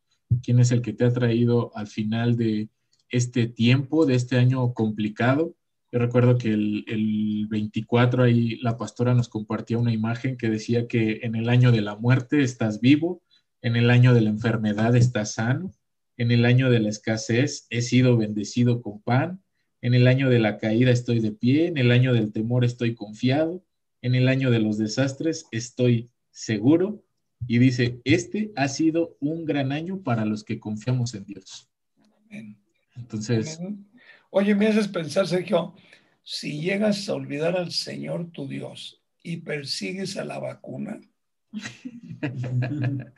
quién 0.43 0.61
es 0.61 0.71
el 0.71 0.83
que 0.83 0.93
te 0.93 1.05
ha 1.05 1.13
traído 1.13 1.77
al 1.77 1.89
final 1.89 2.37
de 2.37 2.69
este 3.09 3.49
tiempo, 3.49 4.07
de 4.07 4.15
este 4.15 4.39
año 4.39 4.73
complicado. 4.73 5.57
Yo 5.93 5.99
recuerdo 5.99 6.39
que 6.39 6.53
el, 6.53 6.85
el 6.87 7.47
24 7.49 8.23
ahí 8.23 8.57
la 8.57 8.77
pastora 8.77 9.15
nos 9.15 9.29
compartía 9.29 9.79
una 9.79 9.93
imagen 9.93 10.37
que 10.37 10.49
decía 10.49 10.87
que 10.87 11.21
en 11.23 11.35
el 11.35 11.49
año 11.49 11.73
de 11.73 11.81
la 11.81 11.97
muerte 11.97 12.43
estás 12.43 12.81
vivo, 12.81 13.23
en 13.63 13.77
el 13.77 13.91
año 13.91 14.15
de 14.15 14.21
la 14.21 14.31
enfermedad 14.31 14.95
estás 14.95 15.35
sano, 15.35 15.73
en 16.17 16.31
el 16.31 16.45
año 16.45 16.71
de 16.71 16.81
la 16.81 16.91
escasez 16.91 17.67
he 17.71 17.83
sido 17.83 18.17
bendecido 18.17 18.83
con 18.83 19.01
pan, 19.01 19.43
en 19.83 19.95
el 19.95 20.07
año 20.07 20.29
de 20.29 20.39
la 20.39 20.59
caída 20.59 20.91
estoy 20.91 21.21
de 21.21 21.33
pie, 21.33 21.67
en 21.67 21.79
el 21.79 21.91
año 21.91 22.13
del 22.13 22.33
temor 22.33 22.65
estoy 22.65 22.95
confiado, 22.95 23.65
en 24.03 24.15
el 24.15 24.29
año 24.29 24.51
de 24.51 24.61
los 24.61 24.79
desastres, 24.79 25.47
estoy 25.51 26.11
seguro. 26.31 27.03
Y 27.47 27.59
dice, 27.59 28.01
este 28.05 28.53
ha 28.55 28.69
sido 28.69 29.17
un 29.21 29.47
gran 29.47 29.73
año 29.73 30.03
para 30.03 30.27
los 30.27 30.45
que 30.45 30.61
confiamos 30.61 31.15
en 31.15 31.25
Dios. 31.25 31.71
Entonces... 32.95 33.59
Oye, 34.31 34.55
me 34.55 34.69
haces 34.69 34.87
pensar, 34.87 35.27
Sergio, 35.27 35.75
si 36.23 36.61
llegas 36.61 37.09
a 37.09 37.15
olvidar 37.15 37.57
al 37.57 37.73
Señor 37.73 38.31
tu 38.31 38.47
Dios 38.47 39.03
y 39.23 39.39
persigues 39.39 40.17
a 40.17 40.25
la 40.25 40.39
vacuna, 40.39 41.01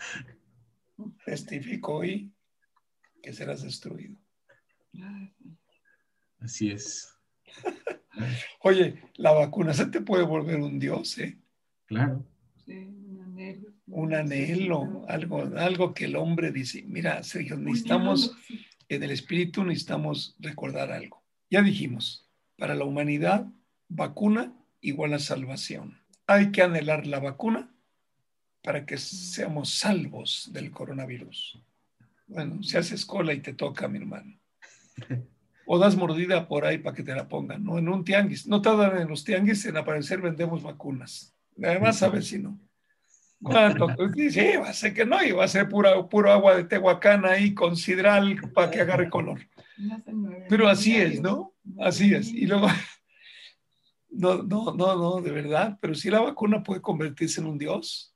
testifico 1.27 1.97
hoy 1.97 2.33
que 3.23 3.35
serás 3.35 3.63
destruido. 3.63 4.17
Así 6.41 6.71
es. 6.71 7.15
Oye, 8.61 9.03
la 9.17 9.33
vacuna 9.33 9.75
se 9.75 9.87
te 9.87 10.01
puede 10.01 10.25
volver 10.25 10.61
un 10.61 10.79
dios, 10.79 11.19
¿eh? 11.19 11.39
Claro. 11.87 12.25
Sí, 12.65 12.87
un 12.87 13.21
anhelo. 13.23 13.73
Un 13.87 14.15
anhelo, 14.15 15.05
algo, 15.09 15.43
algo 15.57 15.93
que 15.93 16.07
el 16.07 16.17
hombre 16.17 16.51
dice, 16.53 16.83
mira, 16.87 17.23
Sergio, 17.23 17.57
necesitamos, 17.59 18.35
en 18.95 19.03
el 19.03 19.11
espíritu 19.11 19.65
necesitamos 19.65 20.37
recordar 20.39 20.93
algo. 20.93 21.23
Ya 21.51 21.63
dijimos, 21.63 22.29
para 22.57 22.75
la 22.75 22.85
humanidad, 22.85 23.47
vacuna 23.89 24.55
igual 24.81 25.15
a 25.15 25.19
salvación. 25.19 26.01
Hay 26.27 26.51
que 26.53 26.63
anhelar 26.63 27.07
la 27.07 27.21
vacuna 27.21 27.75
para 28.63 28.87
que 28.87 28.97
seamos 28.99 29.75
salvos 29.75 30.51
del 30.53 30.71
coronavirus. 30.71 31.63
Bueno, 32.27 32.63
si 32.63 32.77
haces 32.77 33.05
cola 33.05 33.33
y 33.35 33.41
te 33.41 33.53
toca, 33.53 33.89
mi 33.89 33.99
hermano. 33.99 34.39
o 35.67 35.79
das 35.79 35.97
mordida 35.97 36.49
por 36.49 36.65
ahí 36.65 36.79
para 36.79 36.95
que 36.95 37.03
te 37.03 37.15
la 37.15 37.29
pongan, 37.29 37.65
¿no? 37.65 37.79
En 37.79 37.89
un 37.89 38.05
tianguis. 38.05 38.47
No 38.47 38.63
tardan 38.63 39.01
en 39.01 39.09
los 39.09 39.25
tianguis 39.25 39.65
en 39.67 39.77
aparecer, 39.77 40.21
vendemos 40.21 40.63
vacunas. 40.63 41.35
Además, 41.63 42.03
a 42.03 42.09
ver 42.09 42.23
si 42.23 42.39
no. 42.39 42.59
¿Cuánto? 43.43 43.89
Sí, 44.31 44.57
va 44.57 44.69
a 44.69 44.73
ser 44.73 44.95
que 44.95 45.05
no, 45.05 45.23
y 45.23 45.33
va 45.33 45.45
a 45.45 45.49
ser 45.49 45.69
pura, 45.69 46.09
puro 46.09 46.31
agua 46.31 46.57
de 46.57 46.65
Tehuacán 46.65 47.25
ahí 47.25 47.55
con 47.55 47.77
sidral 47.77 48.41
para 48.55 48.71
que 48.71 48.81
agarre 48.81 49.11
color. 49.11 49.41
Pero 50.49 50.69
así 50.69 50.97
es, 50.97 51.21
¿no? 51.21 51.55
Así 51.81 52.15
es. 52.15 52.29
Y 52.29 52.47
luego, 52.47 52.69
no, 54.11 54.43
no, 54.43 54.75
no, 54.75 54.97
no, 54.97 55.21
de 55.21 55.33
verdad, 55.33 55.79
pero 55.81 55.95
si 55.95 56.09
la 56.09 56.21
vacuna 56.21 56.63
puede 56.63 56.81
convertirse 56.81 57.41
en 57.41 57.49
un 57.49 57.59
dios. 57.59 58.15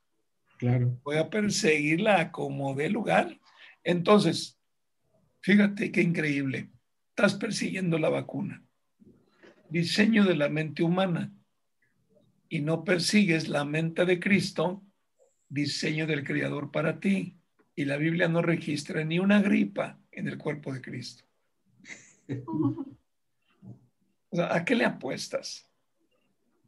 Claro. 0.59 0.99
Voy 1.03 1.17
a 1.17 1.29
perseguirla 1.29 2.31
como 2.31 2.75
de 2.75 2.89
lugar. 2.89 3.39
Entonces, 3.85 4.59
fíjate 5.41 5.91
qué 5.93 6.03
increíble 6.03 6.71
estás 7.17 7.35
persiguiendo 7.35 7.99
la 7.99 8.11
vacuna. 8.11 8.63
Diseño 9.71 10.25
de 10.25 10.37
la 10.37 10.51
mente 10.51 10.83
humana. 10.83 11.33
Y 12.51 12.61
no 12.61 12.85
persigues 12.85 13.49
la 13.49 13.65
mente 13.65 14.05
de 14.05 14.21
Cristo, 14.21 14.85
diseño 15.49 16.07
del 16.07 16.25
Creador 16.25 16.71
para 16.71 17.01
ti. 17.01 17.37
Y 17.75 17.85
la 17.85 17.97
Biblia 17.97 18.29
no 18.29 18.43
registra 18.43 19.05
ni 19.05 19.19
una 19.19 19.43
gripa 19.43 19.99
en 20.11 20.29
el 20.29 20.39
cuerpo 20.39 20.73
de 20.73 20.81
Cristo. 20.81 21.25
¿A 24.39 24.65
qué 24.65 24.75
le 24.75 24.85
apuestas? 24.85 25.69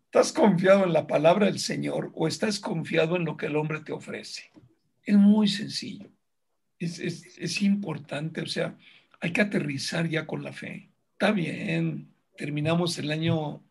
¿Estás 0.05 0.33
confiado 0.33 0.85
en 0.85 0.93
la 0.93 1.07
palabra 1.07 1.47
del 1.47 1.59
Señor 1.59 2.13
o 2.15 2.29
estás 2.29 2.61
confiado 2.61 3.17
en 3.17 3.25
lo 3.25 3.37
que 3.37 3.47
el 3.47 3.57
hombre 3.57 3.81
te 3.81 3.93
ofrece? 3.93 4.51
Es 5.03 5.17
muy 5.17 5.49
sencillo. 5.49 6.11
Es, 6.79 6.99
es, 6.99 7.37
es 7.39 7.63
importante, 7.63 8.41
o 8.41 8.47
sea, 8.47 8.77
hay 9.21 9.33
que 9.33 9.41
aterrizar 9.41 10.09
ya 10.09 10.27
con 10.27 10.43
la 10.43 10.53
fe. 10.53 10.91
Está 11.13 11.33
bien, 11.33 12.09
terminamos 12.37 12.99
el 12.99 13.11
año 13.11 13.63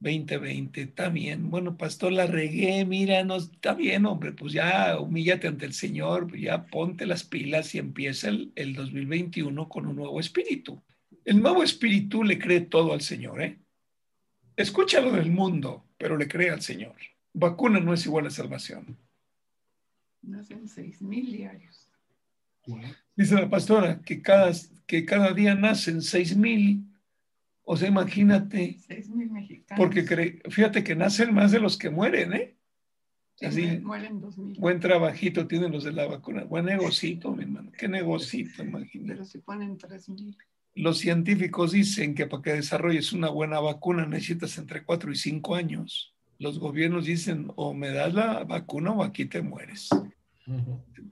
2020, 0.00 0.82
está 0.82 1.08
bien. 1.08 1.50
Bueno, 1.50 1.76
pastor, 1.76 2.12
la 2.12 2.26
regué, 2.26 2.84
mira, 2.84 3.24
no, 3.24 3.36
está 3.36 3.74
bien, 3.74 4.06
hombre, 4.06 4.32
pues 4.32 4.52
ya 4.52 4.98
humíllate 5.00 5.48
ante 5.48 5.66
el 5.66 5.72
Señor, 5.72 6.28
pues 6.28 6.42
ya 6.42 6.66
ponte 6.66 7.06
las 7.06 7.24
pilas 7.24 7.74
y 7.74 7.78
empieza 7.78 8.28
el, 8.28 8.52
el 8.56 8.74
2021 8.74 9.68
con 9.68 9.86
un 9.86 9.96
nuevo 9.96 10.20
espíritu. 10.20 10.82
El 11.24 11.42
nuevo 11.42 11.62
espíritu 11.62 12.22
le 12.22 12.38
cree 12.38 12.60
todo 12.60 12.92
al 12.92 13.00
Señor, 13.00 13.42
¿eh? 13.42 13.58
Escúchalo 14.56 15.12
del 15.12 15.30
mundo, 15.30 15.84
pero 15.98 16.16
le 16.16 16.28
cree 16.28 16.50
al 16.50 16.62
Señor. 16.62 16.94
Vacuna 17.34 17.80
no 17.80 17.92
es 17.92 18.06
igual 18.06 18.26
a 18.26 18.30
salvación. 18.30 18.96
Nacen 20.22 20.66
seis 20.66 21.02
mil 21.02 21.30
diarios. 21.30 21.86
Dice 23.14 23.34
la 23.34 23.48
pastora 23.48 24.00
que 24.00 24.22
cada, 24.22 24.50
que 24.86 25.04
cada 25.04 25.32
día 25.32 25.54
nacen 25.54 26.00
seis 26.00 26.34
mil. 26.36 26.85
O 27.68 27.76
sea, 27.76 27.88
imagínate. 27.88 28.78
Seis 28.78 29.10
mil 29.10 29.28
mexicanos. 29.28 29.76
Porque 29.76 30.40
fíjate 30.48 30.84
que 30.84 30.94
nacen 30.94 31.34
más 31.34 31.50
de 31.50 31.58
los 31.58 31.76
que 31.76 31.90
mueren, 31.90 32.32
¿eh? 32.32 32.56
Así, 33.42 33.80
mueren 33.82 34.20
dos 34.20 34.38
mil. 34.38 34.56
Buen 34.58 34.78
trabajito 34.78 35.48
tienen 35.48 35.72
los 35.72 35.82
de 35.82 35.92
la 35.92 36.06
vacuna. 36.06 36.44
Buen 36.44 36.64
negocito, 36.66 37.32
mi 37.32 37.42
hermano. 37.42 37.72
Qué 37.76 37.88
negocito, 37.88 38.62
imagínate. 38.62 39.14
Pero 39.14 39.24
si 39.24 39.38
ponen 39.38 39.76
tres 39.76 40.08
mil. 40.08 40.36
Los 40.76 40.98
científicos 40.98 41.72
dicen 41.72 42.14
que 42.14 42.26
para 42.26 42.42
que 42.42 42.52
desarrolles 42.52 43.12
una 43.12 43.30
buena 43.30 43.58
vacuna 43.58 44.06
necesitas 44.06 44.56
entre 44.58 44.84
cuatro 44.84 45.10
y 45.10 45.16
cinco 45.16 45.56
años. 45.56 46.14
Los 46.38 46.58
gobiernos 46.60 47.06
dicen 47.06 47.50
o 47.56 47.74
me 47.74 47.90
das 47.90 48.14
la 48.14 48.44
vacuna 48.44 48.92
o 48.92 49.02
aquí 49.02 49.24
te 49.24 49.42
mueres. 49.42 49.88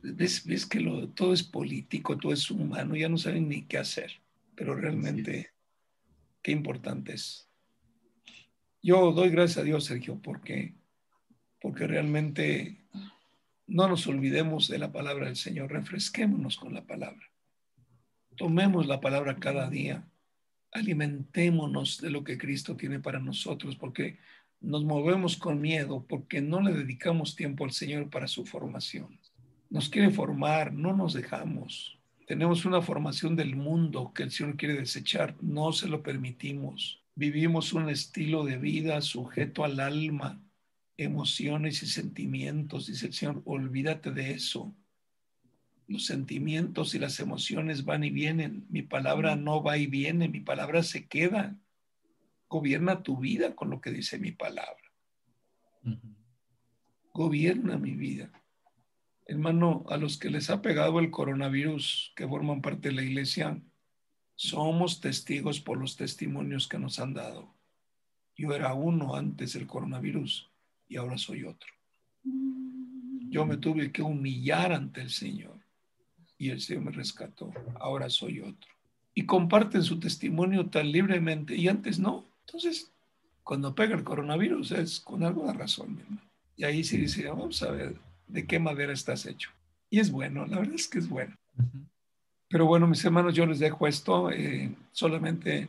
¿Ves, 0.02 0.46
ves 0.46 0.66
que 0.66 0.78
lo, 0.78 1.08
todo 1.08 1.32
es 1.32 1.42
político, 1.42 2.16
todo 2.16 2.32
es 2.32 2.48
humano, 2.48 2.94
ya 2.94 3.08
no 3.08 3.18
saben 3.18 3.48
ni 3.48 3.62
qué 3.62 3.78
hacer, 3.78 4.12
pero 4.54 4.76
realmente 4.76 5.53
qué 6.44 6.52
importante 6.52 7.14
es 7.14 7.44
yo 8.84 9.12
doy 9.12 9.30
gracias 9.30 9.56
a 9.56 9.62
Dios, 9.62 9.86
Sergio, 9.86 10.20
porque, 10.20 10.74
porque 11.58 11.86
realmente 11.86 12.84
no 13.66 13.88
nos 13.88 14.06
olvidemos 14.06 14.68
de 14.68 14.76
la 14.76 14.92
palabra 14.92 15.24
del 15.24 15.36
Señor, 15.36 15.72
refresquémonos 15.72 16.58
con 16.58 16.74
la 16.74 16.84
palabra. 16.84 17.24
Tomemos 18.36 18.86
la 18.86 19.00
palabra 19.00 19.36
cada 19.36 19.70
día, 19.70 20.06
alimentémonos 20.70 21.98
de 22.02 22.10
lo 22.10 22.24
que 22.24 22.36
Cristo 22.36 22.76
tiene 22.76 23.00
para 23.00 23.20
nosotros, 23.20 23.74
porque 23.74 24.18
nos 24.60 24.84
movemos 24.84 25.38
con 25.38 25.62
miedo, 25.62 26.04
porque 26.06 26.42
no 26.42 26.60
le 26.60 26.74
dedicamos 26.74 27.36
tiempo 27.36 27.64
al 27.64 27.72
Señor 27.72 28.10
para 28.10 28.28
su 28.28 28.44
formación. 28.44 29.18
Nos 29.70 29.88
quiere 29.88 30.10
formar, 30.10 30.74
no 30.74 30.94
nos 30.94 31.14
dejamos. 31.14 31.93
Tenemos 32.26 32.64
una 32.64 32.80
formación 32.80 33.36
del 33.36 33.54
mundo 33.54 34.12
que 34.14 34.22
el 34.22 34.30
Señor 34.30 34.56
quiere 34.56 34.74
desechar, 34.74 35.36
no 35.42 35.72
se 35.72 35.88
lo 35.88 36.02
permitimos. 36.02 37.02
Vivimos 37.14 37.72
un 37.74 37.90
estilo 37.90 38.44
de 38.44 38.56
vida 38.56 39.00
sujeto 39.02 39.62
al 39.62 39.78
alma, 39.78 40.42
emociones 40.96 41.82
y 41.82 41.86
sentimientos. 41.86 42.86
Dice 42.86 43.06
el 43.06 43.12
Señor, 43.12 43.42
olvídate 43.44 44.10
de 44.10 44.32
eso. 44.32 44.74
Los 45.86 46.06
sentimientos 46.06 46.94
y 46.94 46.98
las 46.98 47.20
emociones 47.20 47.84
van 47.84 48.04
y 48.04 48.10
vienen. 48.10 48.66
Mi 48.70 48.80
palabra 48.80 49.36
no 49.36 49.62
va 49.62 49.76
y 49.76 49.86
viene, 49.86 50.28
mi 50.28 50.40
palabra 50.40 50.82
se 50.82 51.06
queda. 51.06 51.58
Gobierna 52.48 53.02
tu 53.02 53.18
vida 53.18 53.54
con 53.54 53.68
lo 53.68 53.82
que 53.82 53.90
dice 53.90 54.18
mi 54.18 54.32
palabra. 54.32 54.82
Gobierna 57.12 57.76
mi 57.76 57.92
vida. 57.92 58.32
Hermano, 59.26 59.86
a 59.88 59.96
los 59.96 60.18
que 60.18 60.28
les 60.28 60.50
ha 60.50 60.60
pegado 60.60 60.98
el 61.00 61.10
coronavirus, 61.10 62.12
que 62.14 62.28
forman 62.28 62.60
parte 62.60 62.88
de 62.88 62.94
la 62.94 63.02
iglesia, 63.02 63.58
somos 64.34 65.00
testigos 65.00 65.60
por 65.60 65.78
los 65.78 65.96
testimonios 65.96 66.68
que 66.68 66.78
nos 66.78 66.98
han 66.98 67.14
dado. 67.14 67.54
Yo 68.36 68.52
era 68.52 68.74
uno 68.74 69.14
antes 69.14 69.54
del 69.54 69.66
coronavirus 69.66 70.50
y 70.88 70.96
ahora 70.96 71.16
soy 71.16 71.44
otro. 71.44 71.72
Yo 73.30 73.46
me 73.46 73.56
tuve 73.56 73.92
que 73.92 74.02
humillar 74.02 74.72
ante 74.72 75.00
el 75.00 75.10
Señor 75.10 75.58
y 76.36 76.50
el 76.50 76.60
Señor 76.60 76.84
me 76.84 76.90
rescató. 76.90 77.50
Ahora 77.80 78.10
soy 78.10 78.40
otro. 78.40 78.70
Y 79.14 79.24
comparten 79.24 79.82
su 79.82 79.98
testimonio 80.00 80.68
tan 80.68 80.92
libremente 80.92 81.56
y 81.56 81.68
antes 81.68 81.98
no. 81.98 82.26
Entonces, 82.46 82.92
cuando 83.42 83.74
pega 83.74 83.94
el 83.94 84.04
coronavirus 84.04 84.72
es 84.72 85.00
con 85.00 85.22
alguna 85.22 85.54
razón. 85.54 86.20
Y 86.56 86.64
ahí 86.64 86.84
sí 86.84 86.98
dice, 86.98 87.26
vamos 87.28 87.62
a 87.62 87.70
ver 87.70 87.96
de 88.26 88.46
qué 88.46 88.58
madera 88.58 88.92
estás 88.92 89.26
hecho. 89.26 89.50
Y 89.90 90.00
es 90.00 90.10
bueno, 90.10 90.46
la 90.46 90.58
verdad 90.58 90.74
es 90.74 90.88
que 90.88 90.98
es 90.98 91.08
bueno. 91.08 91.36
Pero 92.48 92.66
bueno, 92.66 92.86
mis 92.86 93.04
hermanos, 93.04 93.34
yo 93.34 93.46
les 93.46 93.58
dejo 93.58 93.86
esto. 93.86 94.30
Eh, 94.30 94.74
solamente 94.92 95.68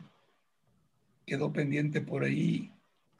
quedó 1.24 1.52
pendiente 1.52 2.00
por 2.00 2.24
ahí 2.24 2.72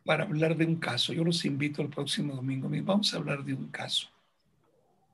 para 0.04 0.24
hablar 0.24 0.56
de 0.56 0.66
un 0.66 0.76
caso. 0.76 1.12
Yo 1.12 1.24
los 1.24 1.44
invito 1.44 1.82
el 1.82 1.88
próximo 1.88 2.34
domingo. 2.34 2.68
Vamos 2.82 3.12
a 3.12 3.16
hablar 3.16 3.44
de 3.44 3.54
un 3.54 3.68
caso. 3.68 4.08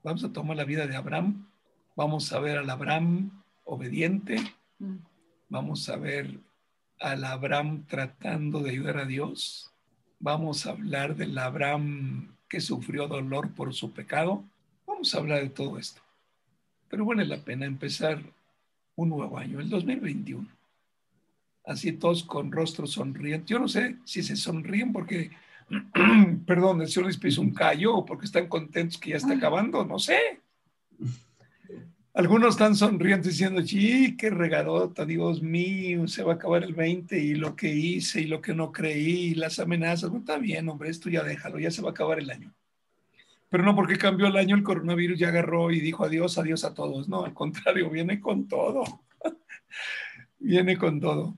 Vamos 0.03 0.23
a 0.23 0.31
tomar 0.31 0.57
la 0.57 0.65
vida 0.65 0.85
de 0.85 0.95
Abraham. 0.95 1.47
Vamos 1.95 2.31
a 2.33 2.39
ver 2.39 2.57
al 2.57 2.69
Abraham 2.69 3.43
obediente. 3.65 4.37
Mm. 4.79 4.97
Vamos 5.49 5.89
a 5.89 5.95
ver 5.95 6.39
al 6.99 7.23
Abraham 7.23 7.85
tratando 7.87 8.61
de 8.61 8.71
ayudar 8.71 8.97
a 8.97 9.05
Dios. 9.05 9.71
Vamos 10.19 10.65
a 10.65 10.71
hablar 10.71 11.15
del 11.15 11.37
Abraham 11.37 12.32
que 12.53 12.61
sufrió 12.61 13.07
dolor 13.07 13.49
por 13.55 13.73
su 13.73 13.93
pecado. 13.93 14.43
Vamos 14.85 15.15
a 15.15 15.17
hablar 15.17 15.41
de 15.41 15.49
todo 15.49 15.79
esto. 15.79 16.03
Pero 16.87 17.03
vale 17.03 17.25
la 17.25 17.43
pena 17.43 17.65
empezar 17.65 18.21
un 18.95 19.09
nuevo 19.09 19.39
año, 19.39 19.59
el 19.59 19.71
2021 19.71 20.47
así 21.65 21.93
todos 21.93 22.23
con 22.23 22.51
rostro 22.51 22.85
sonriente. 22.85 23.53
Yo 23.53 23.57
no 23.57 23.67
sé 23.67 23.95
si 24.05 24.21
se 24.21 24.35
sonríen 24.35 24.93
porque, 24.93 25.31
perdón, 26.45 26.81
el 26.81 26.89
Señor 26.89 27.07
les 27.07 27.17
piso 27.17 27.41
un 27.41 27.55
callo 27.55 27.95
o 27.95 28.05
porque 28.05 28.25
están 28.25 28.47
contentos 28.47 28.99
que 28.99 29.11
ya 29.11 29.17
está 29.17 29.33
acabando, 29.33 29.83
no 29.83 29.97
sé. 29.97 30.19
Algunos 32.15 32.49
están 32.49 32.75
sonriendo 32.75 33.27
diciendo, 33.27 33.63
sí, 33.63 34.15
qué 34.15 34.29
regadota, 34.29 35.03
Dios 35.03 35.41
mío, 35.41 36.07
se 36.07 36.21
va 36.21 36.33
a 36.33 36.35
acabar 36.35 36.63
el 36.63 36.75
20 36.75 37.17
y 37.17 37.33
lo 37.33 37.55
que 37.55 37.73
hice 37.73 38.21
y 38.21 38.27
lo 38.27 38.39
que 38.39 38.53
no 38.53 38.71
creí 38.71 39.31
y 39.31 39.35
las 39.35 39.57
amenazas. 39.57 40.11
No 40.11 40.19
está 40.19 40.37
bien, 40.37 40.69
hombre, 40.69 40.91
esto 40.91 41.09
ya 41.09 41.23
déjalo, 41.23 41.57
ya 41.57 41.71
se 41.71 41.81
va 41.81 41.89
a 41.89 41.91
acabar 41.91 42.19
el 42.19 42.29
año. 42.29 42.53
Pero 43.49 43.63
no 43.63 43.75
porque 43.75 43.97
cambió 43.97 44.27
el 44.27 44.37
año, 44.37 44.55
el 44.55 44.61
coronavirus 44.61 45.17
ya 45.17 45.29
agarró 45.29 45.71
y 45.71 45.79
dijo 45.79 46.05
adiós, 46.05 46.37
adiós 46.37 46.63
a 46.63 46.75
todos. 46.75 47.09
No, 47.09 47.25
al 47.25 47.33
contrario, 47.33 47.89
viene 47.89 48.19
con 48.19 48.47
todo. 48.47 48.83
viene 50.39 50.77
con 50.77 50.99
todo. 50.99 51.35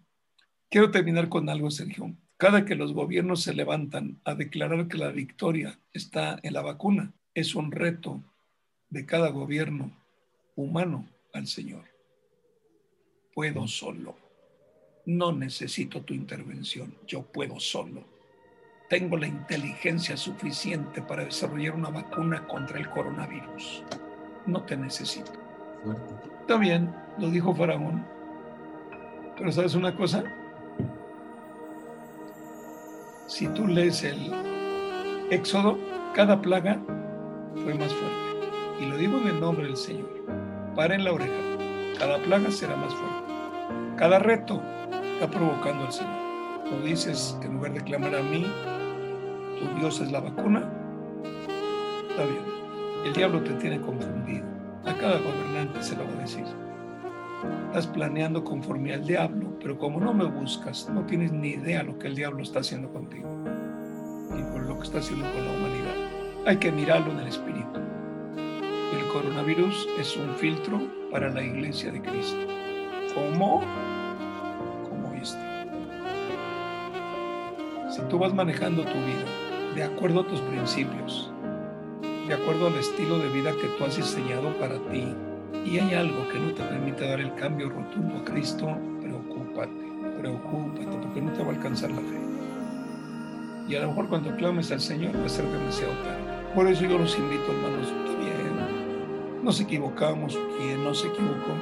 Quiero 0.69 0.91
terminar 0.91 1.29
con 1.29 1.47
algo, 1.49 1.71
Sergio. 1.71 2.13
Cada 2.35 2.65
que 2.65 2.75
los 2.75 2.91
gobiernos 2.91 3.43
se 3.43 3.53
levantan 3.53 4.19
a 4.25 4.35
declarar 4.35 4.89
que 4.89 4.97
la 4.97 5.11
victoria 5.11 5.79
está 5.93 6.37
en 6.43 6.51
la 6.51 6.61
vacuna, 6.61 7.13
es 7.33 7.55
un 7.55 7.71
reto 7.71 8.21
de 8.89 9.05
cada 9.05 9.29
gobierno 9.29 9.91
humano 10.55 11.07
al 11.33 11.47
Señor. 11.47 11.85
Puedo 13.33 13.67
solo. 13.67 14.15
No 15.05 15.31
necesito 15.31 16.01
tu 16.01 16.13
intervención. 16.13 16.95
Yo 17.05 17.23
puedo 17.23 17.59
solo. 17.59 18.03
Tengo 18.89 19.17
la 19.17 19.27
inteligencia 19.27 20.15
suficiente 20.15 21.01
para 21.01 21.25
desarrollar 21.25 21.75
una 21.75 21.89
vacuna 21.89 22.47
contra 22.47 22.79
el 22.79 22.89
coronavirus. 22.89 23.83
No 24.45 24.63
te 24.63 24.77
necesito. 24.77 25.33
Está 26.41 26.57
bien, 26.57 26.93
lo 27.17 27.29
dijo 27.29 27.53
Faraón. 27.53 28.05
Pero 29.37 29.51
¿sabes 29.51 29.75
una 29.75 29.95
cosa? 29.95 30.23
si 33.35 33.47
tú 33.49 33.67
lees 33.67 34.03
el 34.03 34.31
Éxodo, 35.29 35.77
cada 36.13 36.41
plaga 36.41 36.79
fue 37.63 37.73
más 37.73 37.93
fuerte. 37.93 38.81
Y 38.81 38.85
lo 38.85 38.97
digo 38.97 39.17
en 39.17 39.27
el 39.27 39.39
nombre 39.39 39.65
del 39.65 39.75
Señor. 39.75 40.09
Paren 40.75 41.05
la 41.05 41.13
oreja. 41.13 41.31
Cada 41.97 42.17
plaga 42.17 42.51
será 42.51 42.75
más 42.75 42.93
fuerte. 42.93 43.33
Cada 43.95 44.19
reto 44.19 44.61
está 45.13 45.31
provocando 45.31 45.85
al 45.85 45.93
Señor. 45.93 46.13
Tú 46.69 46.85
dices 46.85 47.37
que 47.39 47.47
en 47.47 47.53
lugar 47.53 47.73
de 47.73 47.81
clamar 47.81 48.13
a 48.13 48.21
mí, 48.21 48.45
tu 49.57 49.79
Dios 49.79 50.01
es 50.01 50.11
la 50.11 50.19
vacuna. 50.19 50.69
Está 52.09 52.25
bien. 52.25 52.43
El 53.05 53.13
diablo 53.13 53.41
te 53.41 53.53
tiene 53.53 53.79
confundido. 53.79 54.45
A 54.85 54.93
cada 54.93 55.17
gobernante 55.19 55.81
se 55.81 55.95
lo 55.95 56.03
va 56.03 56.11
a 56.11 56.21
decir. 56.21 56.43
Estás 57.67 57.87
planeando 57.87 58.43
conforme 58.43 58.93
al 58.93 59.05
diablo, 59.05 59.57
pero 59.61 59.77
como 59.77 60.01
no 60.01 60.13
me 60.13 60.25
buscas, 60.25 60.89
no 60.89 61.05
tienes 61.05 61.31
ni 61.31 61.51
idea 61.51 61.83
lo 61.83 61.97
que 61.97 62.07
el 62.07 62.15
diablo 62.15 62.43
está 62.43 62.59
haciendo 62.59 62.91
contigo 62.91 63.29
y 64.37 64.41
con 64.51 64.67
lo 64.67 64.77
que 64.77 64.83
está 64.83 64.99
haciendo 64.99 65.25
con 65.31 65.45
la 65.45 65.51
humanidad. 65.51 66.47
Hay 66.47 66.57
que 66.57 66.71
mirarlo 66.71 67.13
en 67.13 67.19
el 67.19 67.27
espíritu. 67.27 67.74
Coronavirus 69.15 69.87
es 69.97 70.17
un 70.17 70.35
filtro 70.35 70.77
para 71.09 71.29
la 71.29 71.41
iglesia 71.41 71.89
de 71.89 72.01
Cristo. 72.01 72.35
¿Cómo? 73.13 73.63
Como 74.89 75.13
este. 75.13 75.39
Si 77.89 78.01
tú 78.09 78.19
vas 78.19 78.33
manejando 78.33 78.83
tu 78.83 78.91
vida 78.91 79.23
de 79.73 79.83
acuerdo 79.85 80.19
a 80.19 80.27
tus 80.27 80.41
principios, 80.41 81.31
de 82.27 82.33
acuerdo 82.33 82.67
al 82.67 82.75
estilo 82.75 83.17
de 83.19 83.29
vida 83.29 83.53
que 83.53 83.69
tú 83.77 83.85
has 83.85 83.95
diseñado 83.95 84.49
para 84.59 84.75
ti, 84.91 85.15
y 85.63 85.79
hay 85.79 85.93
algo 85.93 86.27
que 86.27 86.37
no 86.37 86.53
te 86.53 86.63
permite 86.63 87.07
dar 87.07 87.21
el 87.21 87.33
cambio 87.35 87.69
rotundo 87.69 88.17
a 88.17 88.25
Cristo, 88.25 88.67
preocúpate, 88.99 89.71
preocúpate, 90.19 90.87
porque 90.87 91.21
no 91.21 91.31
te 91.31 91.41
va 91.41 91.51
a 91.51 91.55
alcanzar 91.55 91.89
la 91.91 92.01
fe. 92.01 92.19
Y 93.69 93.75
a 93.77 93.79
lo 93.79 93.87
mejor 93.87 94.09
cuando 94.09 94.35
clames 94.35 94.73
al 94.73 94.81
Señor 94.81 95.17
va 95.17 95.25
a 95.25 95.29
ser 95.29 95.45
demasiado 95.45 95.93
tarde. 96.03 96.35
Por 96.53 96.67
eso 96.67 96.83
yo 96.83 96.97
los 96.97 97.17
invito, 97.17 97.45
hermanos, 97.49 97.93
bien, 98.19 98.34
nos 99.45 99.59
equivocamos, 99.61 100.37
quien 100.57 100.83
no 100.83 100.93
se 100.93 101.07
equivocó. 101.07 101.53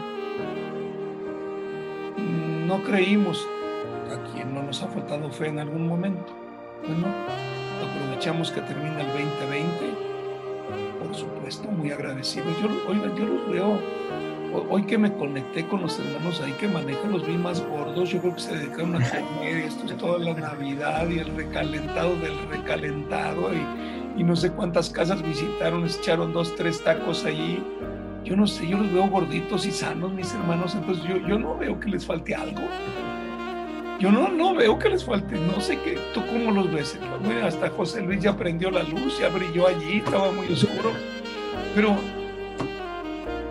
No 2.65 2.81
creímos 2.83 3.45
a 4.09 4.31
quien 4.31 4.55
no 4.55 4.63
nos 4.63 4.81
ha 4.81 4.87
faltado 4.87 5.29
fe 5.29 5.49
en 5.49 5.59
algún 5.59 5.87
momento. 5.87 6.33
Bueno, 6.87 7.07
aprovechamos 7.85 8.51
que 8.51 8.61
termina 8.61 9.01
el 9.01 9.07
2020 9.07 10.13
por 11.03 11.13
supuesto, 11.13 11.69
muy 11.69 11.91
agradecido. 11.91 12.45
Yo, 12.61 12.69
yo 13.15 13.25
los 13.25 13.51
veo, 13.51 13.79
hoy 14.69 14.83
que 14.83 14.97
me 14.97 15.11
conecté 15.13 15.67
con 15.67 15.81
los 15.81 15.99
hermanos 15.99 16.41
ahí 16.41 16.53
que 16.53 16.67
manejan, 16.67 17.11
los 17.11 17.27
vi 17.27 17.37
más 17.37 17.61
gordos, 17.67 18.09
yo 18.09 18.19
creo 18.19 18.35
que 18.35 18.41
se 18.41 18.55
dedicaron 18.55 18.95
a 18.95 19.09
comer, 19.09 19.57
esto 19.57 19.85
es 19.85 19.97
toda 19.97 20.19
la 20.19 20.33
Navidad 20.33 21.07
y 21.09 21.19
el 21.19 21.35
recalentado 21.35 22.15
del 22.15 22.37
recalentado 22.49 23.53
y, 23.53 23.92
y 24.15 24.23
no 24.23 24.35
sé 24.35 24.51
cuántas 24.51 24.89
casas 24.89 25.21
visitaron, 25.21 25.85
echaron 25.85 26.33
dos, 26.33 26.55
tres 26.55 26.83
tacos 26.83 27.25
allí. 27.25 27.63
Yo 28.23 28.35
no 28.35 28.47
sé, 28.47 28.67
yo 28.67 28.77
los 28.77 28.91
veo 28.93 29.07
gorditos 29.09 29.65
y 29.65 29.71
sanos, 29.71 30.13
mis 30.13 30.33
hermanos, 30.33 30.75
entonces 30.75 31.03
yo, 31.03 31.17
yo 31.17 31.37
no 31.37 31.57
veo 31.57 31.79
que 31.79 31.89
les 31.89 32.05
falte 32.05 32.35
algo. 32.35 32.61
Yo 33.99 34.11
no, 34.11 34.29
no 34.29 34.55
veo 34.55 34.77
que 34.79 34.89
les 34.89 35.03
falte, 35.03 35.35
no 35.35 35.59
sé 35.61 35.79
qué, 35.79 35.97
tú 36.13 36.21
cómo 36.27 36.51
los 36.51 36.71
ves. 36.71 36.97
hasta 37.43 37.69
José 37.69 38.01
Luis 38.01 38.21
ya 38.21 38.35
prendió 38.35 38.71
la 38.71 38.83
luz, 38.83 39.19
ya 39.19 39.29
brilló 39.29 39.67
allí, 39.67 39.97
estaba 39.97 40.31
muy 40.31 40.47
oscuro. 40.51 40.91
Pero, 41.75 41.95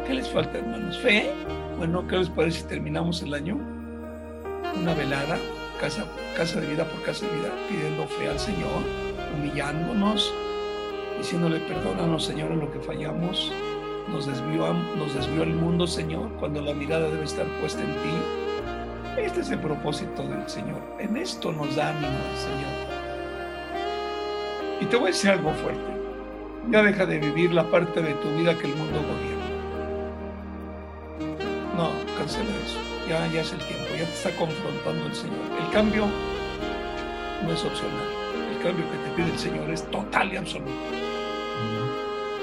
¿qué 0.06 0.14
les 0.14 0.28
falta, 0.28 0.58
hermanos? 0.58 0.98
¿Fe? 0.98 1.30
Bueno, 1.78 2.06
¿qué 2.06 2.16
les 2.16 2.28
parece 2.28 2.60
si 2.60 2.66
terminamos 2.66 3.22
el 3.22 3.34
año? 3.34 3.58
Una 4.78 4.94
velada, 4.94 5.38
casa, 5.80 6.04
casa 6.36 6.60
de 6.60 6.68
vida 6.68 6.84
por 6.84 7.02
casa 7.02 7.26
de 7.26 7.36
vida, 7.36 7.48
pidiendo 7.68 8.06
fe 8.06 8.28
al 8.28 8.38
Señor, 8.38 8.82
humillándonos, 9.36 10.32
diciéndole, 11.22 11.60
perdónanos, 11.60 12.24
Señor, 12.24 12.50
en 12.50 12.58
lo 12.58 12.72
que 12.72 12.80
fallamos. 12.80 13.52
Nos 14.08 14.26
desvió, 14.26 14.72
nos 14.72 15.14
desvió 15.14 15.44
el 15.44 15.54
mundo, 15.54 15.86
Señor, 15.86 16.28
cuando 16.40 16.60
la 16.60 16.74
mirada 16.74 17.08
debe 17.08 17.22
estar 17.22 17.46
puesta 17.60 17.80
en 17.80 17.92
ti. 18.02 19.20
Este 19.22 19.42
es 19.42 19.50
el 19.50 19.60
propósito 19.60 20.24
del 20.24 20.48
Señor. 20.48 20.80
En 20.98 21.16
esto 21.16 21.52
nos 21.52 21.76
da 21.76 21.90
ánimo, 21.90 22.18
Señor. 22.34 22.72
Y 24.80 24.86
te 24.86 24.96
voy 24.96 25.04
a 25.04 25.08
decir 25.10 25.30
algo 25.30 25.52
fuerte. 25.52 25.92
Ya 26.70 26.82
deja 26.82 27.06
de 27.06 27.20
vivir 27.20 27.52
la 27.52 27.70
parte 27.70 28.02
de 28.02 28.14
tu 28.14 28.28
vida 28.36 28.58
que 28.58 28.66
el 28.66 28.74
mundo 28.74 28.98
gobierna. 28.98 29.46
No, 31.76 31.90
cancela 32.18 32.50
eso. 32.66 32.80
Ya, 33.08 33.28
ya 33.28 33.42
es 33.42 33.52
el 33.52 33.58
tiempo. 33.58 33.86
Ya 33.96 34.06
te 34.06 34.12
está 34.12 34.30
confrontando 34.32 35.06
el 35.06 35.14
Señor. 35.14 35.38
El 35.64 35.72
cambio 35.72 36.06
no 37.44 37.52
es 37.52 37.64
opcional. 37.64 38.08
El 38.50 38.60
cambio 38.60 38.84
que 38.90 38.96
te 38.96 39.14
pide 39.14 39.32
el 39.32 39.38
Señor 39.38 39.70
es 39.70 39.88
total 39.88 40.32
y 40.32 40.36
absoluto. 40.36 41.01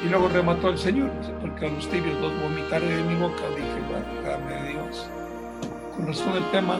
Y 0.04 0.08
luego 0.08 0.30
remató 0.30 0.70
el 0.70 0.78
Señor, 0.78 1.10
porque 1.41 1.66
a 1.66 1.70
los 1.70 1.89
tibios 1.89 2.20
los 2.22 2.32
vomitaré 2.41 2.88
de 2.88 3.04
mi 3.04 3.16
boca. 3.16 3.43
Dije, 3.50 4.24
válgame 4.24 4.72
Dios. 4.72 5.10
Con 5.95 6.08
razón 6.08 6.34
del 6.34 6.50
tema, 6.52 6.80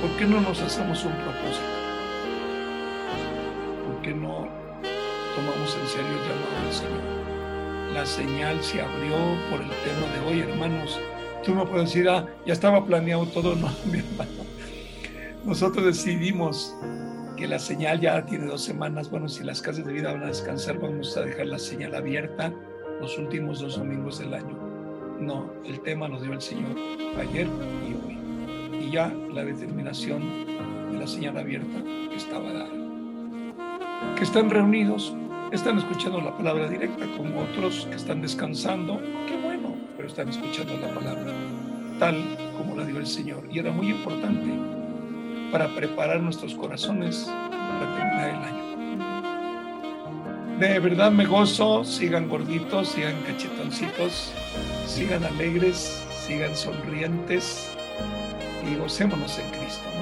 ¿por 0.00 0.10
qué 0.18 0.24
no 0.24 0.40
nos 0.40 0.60
hacemos 0.60 1.04
un 1.04 1.12
propósito? 1.12 1.66
¿Por 3.86 4.02
qué 4.02 4.12
no 4.12 4.48
tomamos 5.36 5.76
en 5.80 5.86
serio 5.86 6.10
el 6.10 6.28
llamado 6.28 6.64
del 6.64 6.72
Señor? 6.72 7.16
La 7.94 8.04
señal 8.04 8.62
se 8.62 8.82
abrió 8.82 9.16
por 9.48 9.60
el 9.60 9.68
tema 9.68 10.12
de 10.14 10.28
hoy, 10.28 10.40
hermanos. 10.40 10.98
Tú 11.44 11.54
no 11.54 11.68
puedes 11.68 11.88
decir, 11.90 12.08
ah, 12.08 12.26
ya 12.44 12.52
estaba 12.52 12.84
planeado 12.84 13.26
todo, 13.26 13.54
no, 13.54 13.70
mi 13.84 14.00
hermano. 14.00 14.44
Nosotros 15.44 15.84
decidimos 15.84 16.74
que 17.36 17.46
la 17.46 17.58
señal 17.58 18.00
ya 18.00 18.24
tiene 18.24 18.46
dos 18.46 18.62
semanas. 18.62 19.10
Bueno, 19.10 19.28
si 19.28 19.44
las 19.44 19.60
casas 19.60 19.84
de 19.84 19.92
vida 19.92 20.12
van 20.12 20.22
a 20.22 20.26
descansar, 20.26 20.78
vamos 20.78 21.16
a 21.16 21.20
dejar 21.20 21.46
la 21.46 21.58
señal 21.58 21.94
abierta 21.94 22.52
los 23.00 23.18
últimos 23.18 23.60
dos 23.60 23.76
domingos 23.76 24.18
del 24.18 24.34
año. 24.34 24.56
No, 25.20 25.52
el 25.64 25.80
tema 25.80 26.08
nos 26.08 26.22
dio 26.22 26.32
el 26.32 26.40
Señor 26.40 26.70
ayer 27.18 27.46
y 27.88 27.94
hoy. 27.94 28.84
Y 28.86 28.90
ya 28.90 29.12
la 29.32 29.44
determinación 29.44 30.22
de 30.92 30.98
la 30.98 31.06
señal 31.06 31.36
abierta 31.36 31.78
estaba 32.14 32.52
dada. 32.52 32.70
Que 34.16 34.24
están 34.24 34.50
reunidos, 34.50 35.14
están 35.52 35.78
escuchando 35.78 36.20
la 36.20 36.36
palabra 36.36 36.68
directa, 36.68 37.06
como 37.16 37.42
otros 37.42 37.86
que 37.90 37.96
están 37.96 38.22
descansando. 38.22 39.00
Qué 39.26 39.36
bueno, 39.42 39.74
pero 39.96 40.08
están 40.08 40.28
escuchando 40.28 40.76
la 40.78 40.88
palabra 40.88 41.32
tal 41.98 42.22
como 42.56 42.76
la 42.76 42.84
dio 42.84 42.98
el 42.98 43.06
Señor. 43.06 43.44
Y 43.50 43.58
era 43.58 43.72
muy 43.72 43.90
importante 43.90 44.75
para 45.56 45.74
preparar 45.74 46.20
nuestros 46.20 46.54
corazones 46.54 47.24
para 47.24 47.96
terminar 47.96 48.28
el 48.28 48.44
año. 48.44 48.62
De 50.58 50.78
verdad 50.80 51.10
me 51.10 51.24
gozo, 51.24 51.82
sigan 51.82 52.28
gorditos, 52.28 52.88
sigan 52.88 53.14
cachetoncitos, 53.22 54.34
sigan 54.86 55.24
alegres, 55.24 56.04
sigan 56.26 56.54
sonrientes 56.54 57.74
y 58.70 58.74
gocémonos 58.76 59.38
en 59.38 59.48
Cristo. 59.48 59.95